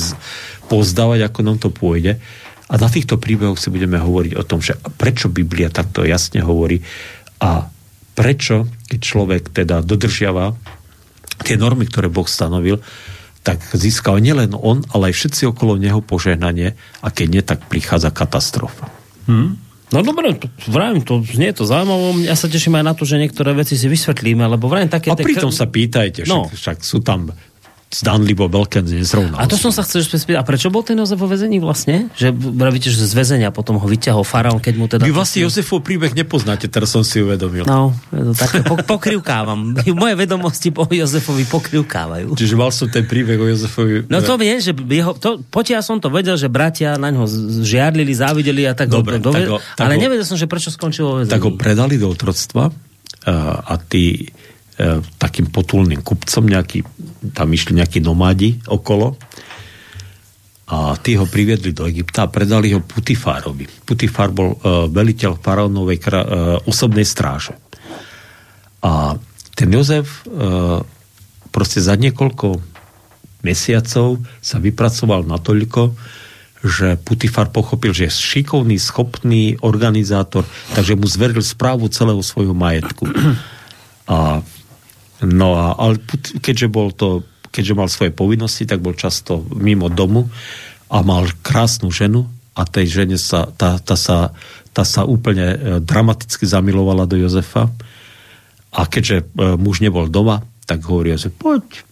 pozdávať, 0.66 1.30
ako 1.30 1.40
nám 1.46 1.58
to 1.62 1.70
pôjde. 1.70 2.18
A 2.70 2.74
na 2.78 2.86
týchto 2.86 3.18
príbehoch 3.18 3.58
si 3.58 3.70
budeme 3.70 3.98
hovoriť 3.98 4.32
o 4.38 4.46
tom, 4.46 4.62
že 4.62 4.78
prečo 4.98 5.30
Biblia 5.30 5.70
takto 5.70 6.06
jasne 6.06 6.42
hovorí 6.42 6.82
a 7.42 7.66
prečo, 8.14 8.68
keď 8.90 9.00
človek 9.00 9.42
teda 9.54 9.80
dodržiava 9.80 10.54
tie 11.46 11.56
normy, 11.56 11.88
ktoré 11.88 12.12
Boh 12.12 12.28
stanovil, 12.28 12.82
tak 13.40 13.64
získal 13.72 14.20
nielen 14.20 14.52
on, 14.52 14.84
ale 14.92 15.10
aj 15.10 15.14
všetci 15.16 15.42
okolo 15.48 15.80
neho 15.80 16.04
požehnanie 16.04 16.76
a 17.00 17.08
keď 17.08 17.26
nie, 17.32 17.42
tak 17.42 17.64
prichádza 17.72 18.12
katastrofa. 18.12 18.92
Hmm? 19.24 19.56
No 19.90 20.06
dobre, 20.06 20.38
vrajím, 20.70 21.02
to 21.02 21.18
znie 21.26 21.50
to 21.50 21.66
zaujímavé. 21.66 22.30
Ja 22.30 22.38
sa 22.38 22.46
teším 22.46 22.78
aj 22.78 22.84
na 22.86 22.94
to, 22.94 23.02
že 23.02 23.18
niektoré 23.18 23.50
veci 23.58 23.74
si 23.74 23.90
vysvetlíme, 23.90 24.46
lebo 24.46 24.70
vrajím 24.70 24.92
také... 24.92 25.10
A 25.10 25.18
pritom 25.18 25.50
sa 25.50 25.66
pýtajte, 25.66 26.22
však, 26.22 26.30
no. 26.30 26.46
však 26.46 26.78
sú 26.86 27.02
tam 27.02 27.34
zdanlivo 27.90 28.46
veľké 28.46 28.86
nezrovnalosti. 28.86 29.42
A 29.42 29.50
to 29.50 29.58
som 29.58 29.74
sa 29.74 29.82
chcel 29.82 30.06
spýtať, 30.06 30.38
a 30.38 30.46
prečo 30.46 30.70
bol 30.70 30.86
ten 30.86 30.94
Jozef 30.94 31.18
vo 31.18 31.26
väzení 31.26 31.58
vlastne? 31.58 32.06
Že 32.14 32.30
vravíte, 32.30 32.86
že 32.86 33.02
z 33.02 33.14
väzenia 33.18 33.50
potom 33.50 33.82
ho 33.82 33.86
vyťahol 33.90 34.22
faraón, 34.22 34.62
keď 34.62 34.74
mu 34.78 34.86
teda... 34.86 35.02
Vy 35.02 35.10
vlastne 35.10 35.42
Jozefov 35.42 35.82
príbeh 35.82 36.14
nepoznáte, 36.14 36.70
teraz 36.70 36.94
som 36.94 37.02
si 37.02 37.18
uvedomil. 37.18 37.66
No, 37.66 37.90
je 38.14 38.30
to 38.30 38.34
také, 38.38 38.62
po, 38.62 38.78
pokrivkávam. 38.78 39.74
Moje 40.00 40.14
vedomosti 40.14 40.70
po 40.70 40.86
Jozefovi 40.86 41.42
pokrivkávajú. 41.50 42.38
Čiže 42.38 42.54
mal 42.54 42.70
som 42.70 42.86
ten 42.86 43.10
príbeh 43.10 43.34
o 43.42 43.50
Jozefovi... 43.50 44.06
No 44.06 44.22
to 44.22 44.38
viem, 44.38 44.62
že 44.62 44.70
jeho, 44.70 45.18
to, 45.18 45.42
potiaľ 45.50 45.82
som 45.82 45.98
to 45.98 46.14
vedel, 46.14 46.38
že 46.38 46.46
bratia 46.46 46.94
na 46.94 47.10
ňo 47.10 47.26
žiarlili, 47.66 48.14
závideli 48.14 48.70
a 48.70 48.78
tak 48.78 48.86
Dobre, 48.86 49.18
do, 49.18 49.34
tak 49.34 49.50
ho, 49.50 49.58
tak 49.58 49.82
ale 49.82 49.98
ho, 49.98 50.00
nevedel 50.06 50.22
som, 50.22 50.38
že 50.38 50.46
prečo 50.46 50.70
skončil 50.70 51.02
vo 51.02 51.14
väzení. 51.18 51.34
Tak 51.34 51.42
ho 51.42 51.58
predali 51.58 51.98
do 51.98 52.06
otroctva 52.06 52.70
a 53.66 53.74
tí 53.90 54.30
E, 54.80 55.04
takým 55.20 55.52
potulným 55.52 56.00
kupcom, 56.00 56.48
nejaký, 56.48 56.80
tam 57.36 57.52
išli 57.52 57.76
nejakí 57.76 58.00
nomádi 58.00 58.56
okolo 58.64 59.12
a 60.72 60.96
tí 60.96 61.20
ho 61.20 61.28
priviedli 61.28 61.76
do 61.76 61.84
Egypta 61.84 62.24
a 62.24 62.32
predali 62.32 62.72
ho 62.72 62.80
Putifárovi. 62.80 63.68
Putifár 63.84 64.30
bol 64.30 64.54
uh, 64.54 64.86
veliteľ 64.86 65.42
faraónovej 65.42 65.98
uh, 65.98 66.14
osobnej 66.62 67.02
stráže. 67.02 67.58
A 68.78 69.18
ten 69.58 69.68
Jozef 69.74 70.22
uh, 70.30 70.78
proste 71.50 71.82
za 71.82 71.98
niekoľko 71.98 72.62
mesiacov 73.42 74.22
sa 74.38 74.62
vypracoval 74.62 75.26
natoľko, 75.26 75.98
že 76.62 76.94
Putifar 77.02 77.50
pochopil, 77.50 77.90
že 77.90 78.06
je 78.06 78.38
šikovný, 78.38 78.78
schopný 78.78 79.58
organizátor, 79.60 80.46
takže 80.78 80.94
mu 80.94 81.10
zveril 81.10 81.42
správu 81.42 81.90
celého 81.90 82.22
svojho 82.22 82.54
majetku. 82.54 83.10
A 84.06 84.46
No 85.24 85.52
a 85.52 85.76
ale 85.76 86.00
keďže 86.40 86.68
bol 86.72 86.92
to, 86.96 87.24
keďže 87.52 87.76
mal 87.76 87.88
svoje 87.92 88.12
povinnosti, 88.14 88.64
tak 88.64 88.80
bol 88.80 88.96
často 88.96 89.44
mimo 89.52 89.92
domu 89.92 90.32
a 90.88 91.04
mal 91.04 91.28
krásnu 91.44 91.92
ženu 91.92 92.24
a 92.56 92.64
tej 92.66 93.02
žene 93.02 93.20
sa, 93.20 93.46
tá, 93.46 93.78
tá 93.78 93.94
sa, 93.94 94.34
tá 94.74 94.82
sa 94.82 95.04
úplne 95.06 95.46
e, 95.46 95.56
dramaticky 95.84 96.48
zamilovala 96.48 97.06
do 97.06 97.20
Jozefa 97.20 97.70
a 98.74 98.80
keďže 98.88 99.22
e, 99.22 99.24
muž 99.60 99.84
nebol 99.84 100.10
doma, 100.10 100.42
tak 100.66 100.82
hovorí 100.88 101.14
Jozef, 101.14 101.36
poď, 101.36 101.84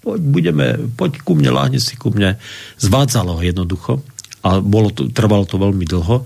poď, 0.00 0.20
budeme, 0.24 0.66
poď 0.96 1.20
ku 1.20 1.36
mne, 1.36 1.52
láhne 1.52 1.80
si 1.82 1.98
ku 1.98 2.14
mne. 2.14 2.40
Zvádzalo 2.80 3.36
ho 3.36 3.42
jednoducho 3.44 4.00
a 4.40 4.62
bolo 4.62 4.88
to, 4.94 5.12
trvalo 5.12 5.44
to 5.44 5.60
veľmi 5.60 5.84
dlho 5.84 6.24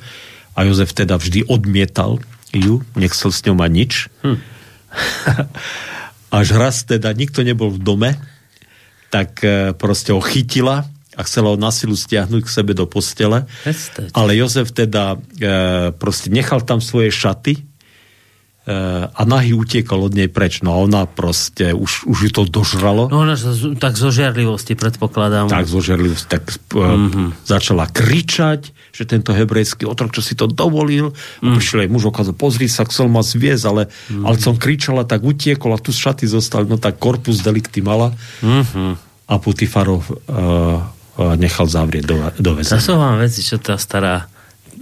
a 0.54 0.58
Jozef 0.62 0.94
teda 0.94 1.18
vždy 1.18 1.50
odmietal 1.50 2.22
ju, 2.54 2.86
nechcel 2.94 3.34
s 3.34 3.42
ňou 3.42 3.58
mať 3.58 3.70
nič. 3.74 3.92
Hm. 4.22 4.38
až 6.34 6.58
raz 6.58 6.82
teda 6.82 7.14
nikto 7.14 7.46
nebol 7.46 7.70
v 7.70 7.78
dome, 7.78 8.10
tak 9.14 9.38
e, 9.46 9.70
proste 9.78 10.10
ho 10.10 10.18
chytila 10.18 10.82
a 11.14 11.22
chcela 11.22 11.54
ho 11.54 11.56
na 11.58 11.70
silu 11.70 11.94
stiahnuť 11.94 12.42
k 12.42 12.50
sebe 12.50 12.74
do 12.74 12.90
postele. 12.90 13.46
Ale 14.10 14.34
Jozef 14.34 14.74
teda 14.74 15.14
e, 15.14 15.18
proste 15.94 16.34
nechal 16.34 16.66
tam 16.66 16.82
svoje 16.82 17.14
šaty 17.14 17.73
a 18.64 19.22
nahý 19.28 19.52
utiekol 19.52 20.08
od 20.08 20.16
nej 20.16 20.32
preč. 20.32 20.64
No 20.64 20.72
a 20.72 20.80
ona 20.80 21.04
proste, 21.04 21.76
už, 21.76 22.08
už 22.08 22.18
ju 22.24 22.30
to 22.32 22.42
dožralo. 22.48 23.12
No 23.12 23.28
ona 23.28 23.36
tak 23.76 24.00
zo 24.00 24.08
žiarlivosti 24.08 24.72
predpokladám. 24.72 25.52
Tak 25.52 25.68
zo 25.68 25.84
žiarlivosti, 25.84 26.24
tak 26.24 26.48
mm-hmm. 26.72 27.44
začala 27.44 27.84
kričať, 27.92 28.72
že 28.96 29.04
tento 29.04 29.36
hebrejský 29.36 29.84
otrok, 29.84 30.16
čo 30.16 30.24
si 30.24 30.32
to 30.32 30.48
dovolil, 30.48 31.12
mm. 31.12 31.44
a 31.44 31.46
prišiel 31.60 31.84
aj 31.84 31.90
muž 31.92 32.08
okázal, 32.08 32.32
pozri 32.32 32.70
sa, 32.72 32.88
chcel 32.88 33.12
ma 33.12 33.20
zviez, 33.20 33.60
ale, 33.68 33.92
mm. 34.08 34.24
ale 34.24 34.40
som 34.40 34.56
kričala, 34.56 35.04
tak 35.04 35.20
utiekol 35.28 35.76
a 35.76 35.78
tu 35.82 35.92
šaty 35.92 36.24
zostali, 36.24 36.64
no 36.64 36.80
tak 36.80 36.96
korpus 36.96 37.44
delikty 37.44 37.84
mala 37.84 38.16
mm-hmm. 38.40 38.92
a 39.28 39.34
Putifarov 39.44 40.08
uh, 40.08 40.80
nechal 41.36 41.68
zavrieť 41.68 42.04
do, 42.08 42.16
do 42.40 42.50
väzenia. 42.56 42.80
To 42.80 42.86
sú 42.86 42.94
vám 42.96 43.20
veci, 43.20 43.44
čo 43.44 43.60
tá 43.60 43.76
stará 43.76 44.24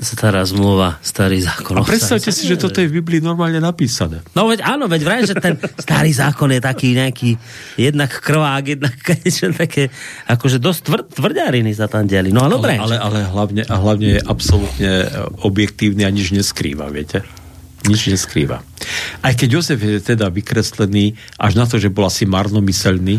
stará 0.01 0.40
zmluva, 0.49 0.97
starý 1.05 1.45
zákon. 1.45 1.76
A 1.76 1.84
predstavte 1.84 2.32
si, 2.32 2.49
že 2.49 2.57
toto 2.57 2.80
je 2.80 2.88
v 2.88 3.03
Biblii 3.03 3.20
normálne 3.20 3.61
napísané. 3.61 4.24
No 4.32 4.49
veď 4.49 4.64
áno, 4.64 4.88
veď 4.88 5.01
vraj, 5.05 5.22
že 5.28 5.36
ten 5.36 5.61
starý 5.76 6.12
zákon 6.14 6.49
je 6.55 6.61
taký 6.62 6.97
nejaký 6.97 7.30
jednak 7.76 8.09
krvák, 8.09 8.64
jednak 8.78 8.95
také, 9.62 9.93
akože 10.30 10.57
dosť 10.62 10.80
tvr, 10.86 11.01
tvrďariny 11.12 11.72
sa 11.76 11.90
tam 11.90 12.09
diali. 12.09 12.32
No 12.32 12.49
ale 12.49 12.57
dobre. 12.57 12.74
Ale, 12.80 12.97
ale 12.97 13.28
hlavne, 13.28 13.62
a 13.68 13.76
hlavne 13.76 14.09
je 14.16 14.20
absolútne 14.24 14.90
objektívny 15.45 16.09
a 16.09 16.11
nič 16.11 16.32
neskrýva, 16.32 16.88
viete? 16.88 17.20
Nič 17.82 18.09
neskrýva. 18.14 18.62
Aj 19.22 19.34
keď 19.34 19.59
Jozef 19.59 19.78
je 19.82 19.99
teda 19.99 20.30
vykreslený 20.30 21.18
až 21.34 21.59
na 21.59 21.66
to, 21.66 21.82
že 21.82 21.90
bol 21.90 22.07
asi 22.07 22.24
marnomyselný, 22.30 23.18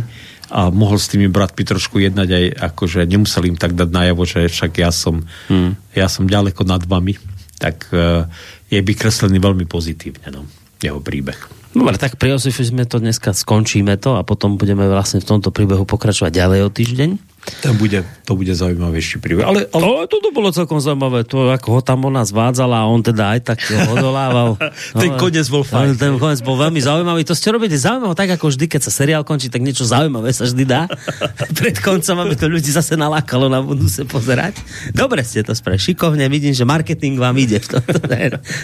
a 0.53 0.69
mohol 0.69 1.01
s 1.01 1.09
tými 1.09 1.25
bratmi 1.33 1.65
trošku 1.65 1.97
jednať 1.97 2.29
aj 2.29 2.45
akože 2.73 3.09
nemusel 3.09 3.49
im 3.49 3.57
tak 3.57 3.73
dať 3.73 3.89
najavo, 3.89 4.21
že 4.21 4.45
však 4.45 4.71
ja 4.77 4.93
som, 4.93 5.25
hmm. 5.49 5.97
ja 5.97 6.05
som 6.05 6.29
ďaleko 6.29 6.61
nad 6.61 6.85
vami, 6.85 7.17
tak 7.57 7.89
uh, 7.89 8.29
je 8.69 8.77
vykreslený 8.77 9.41
veľmi 9.41 9.65
pozitívne, 9.65 10.29
no, 10.29 10.45
jeho 10.77 11.01
príbeh. 11.01 11.37
Dobre, 11.73 11.97
tak 11.97 12.21
pri 12.21 12.37
Josefu 12.37 12.61
sme 12.61 12.85
to 12.85 13.01
dneska 13.01 13.33
skončíme 13.33 13.97
to 13.97 14.13
a 14.13 14.21
potom 14.21 14.61
budeme 14.61 14.85
vlastne 14.85 15.17
v 15.17 15.25
tomto 15.25 15.49
príbehu 15.49 15.89
pokračovať 15.89 16.29
ďalej 16.29 16.59
o 16.61 16.69
týždeň. 16.69 17.09
To 17.43 17.75
bude, 17.75 18.07
to 18.23 18.39
bude 18.39 18.55
zaujímavejší 18.55 19.19
príbeh. 19.19 19.43
Ale, 19.43 19.67
ale... 19.75 19.83
ale 19.83 20.07
toto 20.07 20.31
bolo 20.31 20.47
celkom 20.55 20.79
zaujímavé, 20.79 21.27
to 21.27 21.51
ako 21.51 21.79
ho 21.79 21.81
tam 21.83 22.07
ona 22.07 22.23
zvádzala 22.23 22.83
a 22.83 22.85
on 22.87 23.03
teda 23.03 23.35
aj 23.35 23.39
tak 23.43 23.59
odolával. 23.91 24.55
ten 25.03 25.11
no, 25.11 25.19
koniec 25.19 25.47
bol 25.51 25.67
fajn. 25.67 25.99
Ten 25.99 26.15
koniec 26.15 26.39
bol 26.39 26.55
veľmi 26.55 26.79
zaujímavý. 26.79 27.27
To 27.27 27.35
ste 27.35 27.51
robíte 27.51 27.75
zaujímavé, 27.75 28.15
tak 28.15 28.31
ako 28.39 28.47
vždy, 28.47 28.65
keď 28.71 28.81
sa 28.87 28.91
seriál 28.95 29.27
končí, 29.27 29.51
tak 29.51 29.59
niečo 29.59 29.83
zaujímavé 29.83 30.31
sa 30.31 30.47
vždy 30.47 30.63
dá. 30.63 30.87
Pred 31.59 31.83
koncom, 31.83 32.15
aby 32.23 32.35
to 32.39 32.47
ľudí 32.47 32.71
zase 32.71 32.95
nalákalo 32.95 33.51
na 33.51 33.59
budúce 33.59 34.07
pozerať. 34.07 34.63
Dobre 34.95 35.27
ste 35.27 35.43
to 35.43 35.51
spravili. 35.51 35.83
Šikovne, 35.83 36.23
vidím, 36.31 36.55
že 36.55 36.63
marketing 36.63 37.19
vám 37.19 37.35
ide. 37.35 37.59
V 37.59 37.79
tomto. 37.79 38.07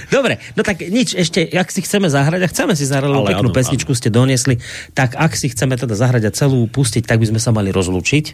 Dobre, 0.08 0.40
no 0.56 0.62
tak 0.64 0.88
nič, 0.88 1.20
ešte, 1.20 1.52
ak 1.52 1.68
si 1.68 1.84
chceme 1.84 2.08
zahrať, 2.08 2.42
a 2.44 2.48
chceme 2.48 2.74
si 2.80 2.88
zahrať, 2.88 3.12
lebo 3.12 3.28
peknú 3.28 3.52
áno, 3.52 3.56
pesničku 3.56 3.92
áno. 3.92 4.00
ste 4.00 4.08
doniesli, 4.08 4.56
tak 4.96 5.20
ak 5.20 5.36
si 5.36 5.52
chceme 5.52 5.76
teda 5.76 5.96
zahrať 6.00 6.24
a 6.28 6.32
celú 6.32 6.64
pustiť, 6.72 7.04
tak 7.04 7.20
by 7.20 7.28
sme 7.36 7.40
sa 7.44 7.52
mali 7.52 7.76
rozlúčiť 7.76 8.26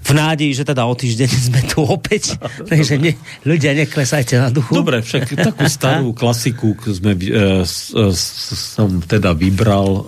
v 0.00 0.10
nádeji, 0.14 0.52
že 0.56 0.64
teda 0.66 0.86
o 0.86 0.94
týždeň 0.94 1.30
sme 1.50 1.60
tu 1.66 1.82
opäť, 1.84 2.36
takže 2.70 2.98
ne, 2.98 3.14
ľudia 3.46 3.74
neklesajte 3.74 4.38
na 4.38 4.48
duchu. 4.48 4.74
Dobre, 4.74 5.02
však 5.02 5.34
takú 5.36 5.64
starú 5.70 6.14
klasiku 6.20 6.74
sme, 6.86 7.14
e, 7.14 7.62
s, 7.64 7.94
e, 7.94 8.10
som 8.56 9.02
teda 9.02 9.34
vybral 9.36 9.88
e, 9.88 10.02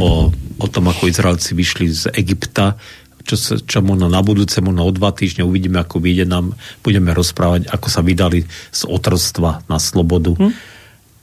o, 0.00 0.08
o 0.60 0.66
tom, 0.70 0.84
ako 0.88 1.10
Izraelci 1.10 1.52
vyšli 1.52 1.86
z 1.90 2.02
Egypta, 2.14 2.76
čo, 3.24 3.36
sa, 3.40 3.54
čo 3.56 3.80
možno 3.80 4.12
na 4.12 4.20
budúce, 4.20 4.60
možno 4.60 4.84
o 4.84 4.92
dva 4.92 5.10
týždne 5.10 5.48
uvidíme, 5.48 5.80
ako 5.80 5.96
vyjde 5.96 6.28
nám, 6.28 6.52
budeme 6.84 7.16
rozprávať, 7.16 7.72
ako 7.72 7.88
sa 7.88 8.04
vydali 8.04 8.44
z 8.68 8.80
otrstva 8.84 9.64
na 9.64 9.80
slobodu. 9.80 10.36
Hm? 10.36 10.73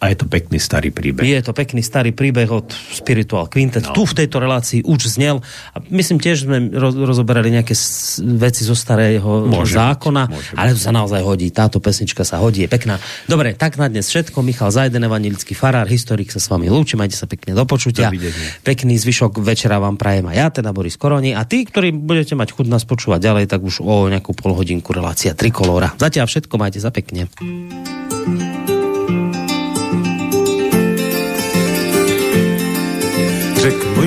A 0.01 0.09
je 0.09 0.17
to 0.17 0.25
pekný 0.25 0.57
starý 0.57 0.89
príbeh. 0.89 1.21
Je 1.21 1.45
to 1.45 1.53
pekný 1.53 1.85
starý 1.85 2.09
príbeh 2.09 2.49
od 2.49 2.73
Spiritual 2.73 3.45
Quintet. 3.45 3.85
No. 3.85 3.93
Tu 3.93 4.09
v 4.09 4.17
tejto 4.17 4.41
relácii 4.41 4.81
už 4.81 5.13
znel. 5.13 5.45
A 5.71 5.77
myslím 5.93 6.17
tiež 6.17 6.49
sme 6.49 6.73
roz, 6.73 6.97
rozoberali 6.97 7.53
nejaké 7.53 7.77
veci 8.41 8.65
zo 8.65 8.73
starého 8.73 9.45
môže 9.45 9.77
zákona, 9.77 10.25
byť, 10.25 10.33
môže 10.33 10.51
ale 10.57 10.69
to 10.73 10.81
sa 10.81 10.89
naozaj 10.89 11.21
hodí. 11.21 11.53
Táto 11.53 11.77
pesnička 11.77 12.25
sa 12.25 12.41
hodí, 12.41 12.65
je 12.65 12.69
pekná. 12.73 12.97
Dobre, 13.29 13.53
tak 13.53 13.77
na 13.77 13.93
dnes 13.93 14.09
všetko. 14.09 14.41
Michal 14.41 14.73
Zajden, 14.73 15.05
evanilický 15.05 15.53
farár, 15.53 15.85
historik 15.85 16.33
sa 16.33 16.41
s 16.41 16.49
vami 16.49 16.65
lúči. 16.65 16.97
Majte 16.97 17.13
sa 17.13 17.29
pekne 17.29 17.53
do 17.53 17.61
počutia. 17.69 18.09
Pekný 18.65 18.97
zvyšok 18.97 19.37
večera 19.37 19.77
vám 19.77 20.01
prajem 20.01 20.25
a 20.25 20.33
ja, 20.33 20.49
teda 20.49 20.73
Boris 20.73 20.97
Koroni. 20.97 21.37
A 21.37 21.45
tí, 21.45 21.61
ktorí 21.61 21.93
budete 21.93 22.33
mať 22.33 22.57
chuť 22.57 22.65
nás 22.73 22.89
počúvať 22.89 23.21
ďalej, 23.21 23.45
tak 23.53 23.61
už 23.61 23.85
o 23.85 24.09
nejakú 24.09 24.33
polhodinku 24.33 24.97
relácia 24.97 25.37
Trikolóra. 25.37 25.93
Zatiaľ 26.01 26.25
všetko, 26.25 26.57
majte 26.57 26.81
sa 26.81 26.89
pekne. 26.89 27.29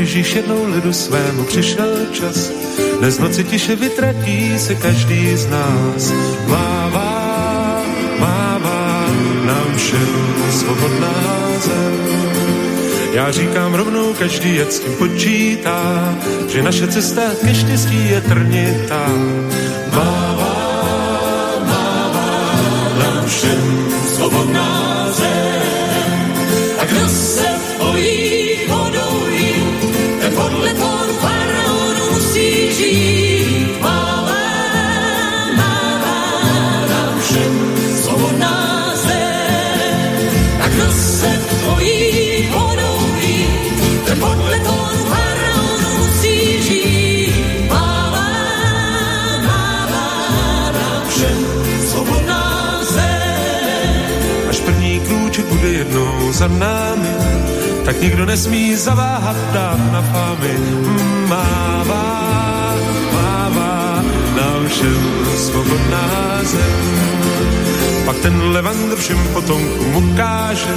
Mojžíš 0.05 0.34
jednou 0.34 0.64
lidu 0.64 0.92
svému 0.92 1.44
přišel 1.44 2.07
čas, 2.12 2.50
dnes 2.98 3.18
noci 3.18 3.44
tiše 3.44 3.76
vytratí 3.76 4.59
se 4.59 4.74
každý 4.74 5.36
z 5.36 5.46
nás. 5.46 6.12
Mává, 6.46 7.82
mává 8.18 9.07
nám 9.44 9.76
všem 9.76 10.09
svobodná 10.50 11.14
zem. 11.59 11.94
Já 13.12 13.30
říkám 13.30 13.74
rovnou, 13.74 14.14
každý 14.14 14.57
jak 14.57 14.72
s 14.72 14.78
tím 14.80 14.92
počítá, 14.92 16.14
že 16.48 16.62
naše 16.62 16.88
cesta 16.88 17.22
ke 17.44 17.55
štěstí 17.55 18.11
je 18.11 18.20
trnitá. 18.20 19.09
Mává, 19.92 20.57
mává 21.66 22.30
nám 22.98 23.26
všem 23.26 23.88
svobodná 24.14 25.07
zem. 25.12 26.34
A 26.78 26.84
kdo 26.84 27.09
se 27.09 27.43
za 56.35 56.49
námi, 56.49 57.14
tak 57.85 58.01
nikdo 58.01 58.26
nesmí 58.26 58.76
zaváhat 58.76 59.37
dát 59.53 59.93
na 59.93 60.03
fámy. 60.03 60.55
Mává, 61.28 62.74
mává 63.12 64.05
nám 64.37 64.68
všem 64.68 65.03
svobodná 65.37 66.41
zem. 66.43 66.85
Pak 68.05 68.18
ten 68.18 68.43
levandr 68.43 68.97
všem 68.97 69.28
potomkům 69.32 69.97
ukáže, 69.97 70.74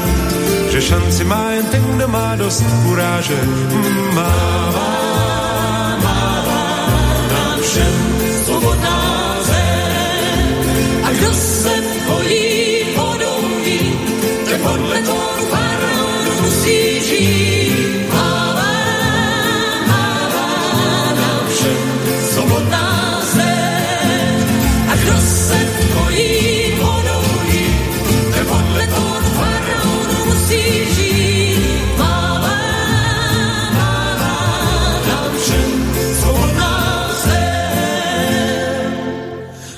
že 0.72 0.82
šanci 0.82 1.24
má 1.24 1.52
jen 1.52 1.66
ten, 1.66 1.84
kdo 1.84 2.08
má 2.08 2.36
dost 2.36 2.66
kuráže. 2.84 3.40
Mává, 4.14 4.90
mává 6.04 6.62
nám 7.30 7.62
všem 7.62 8.17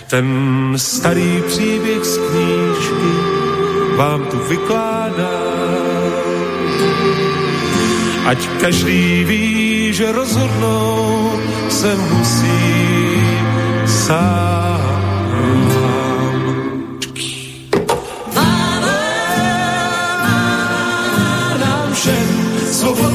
Ten 0.09 0.73
starý 0.75 1.43
příběh 1.47 2.05
z 2.05 2.17
knížky 2.17 3.13
vám 3.95 4.25
tu 4.25 4.37
vykládá. 4.39 5.39
Ať 8.25 8.47
každý 8.61 9.23
ví, 9.23 9.93
že 9.93 10.11
rozhodnout 10.11 11.39
se 11.69 11.95
musí 11.95 13.21
sám. 13.85 14.79
Nám 21.59 21.93
všem 21.93 22.27
svobodná 22.71 23.08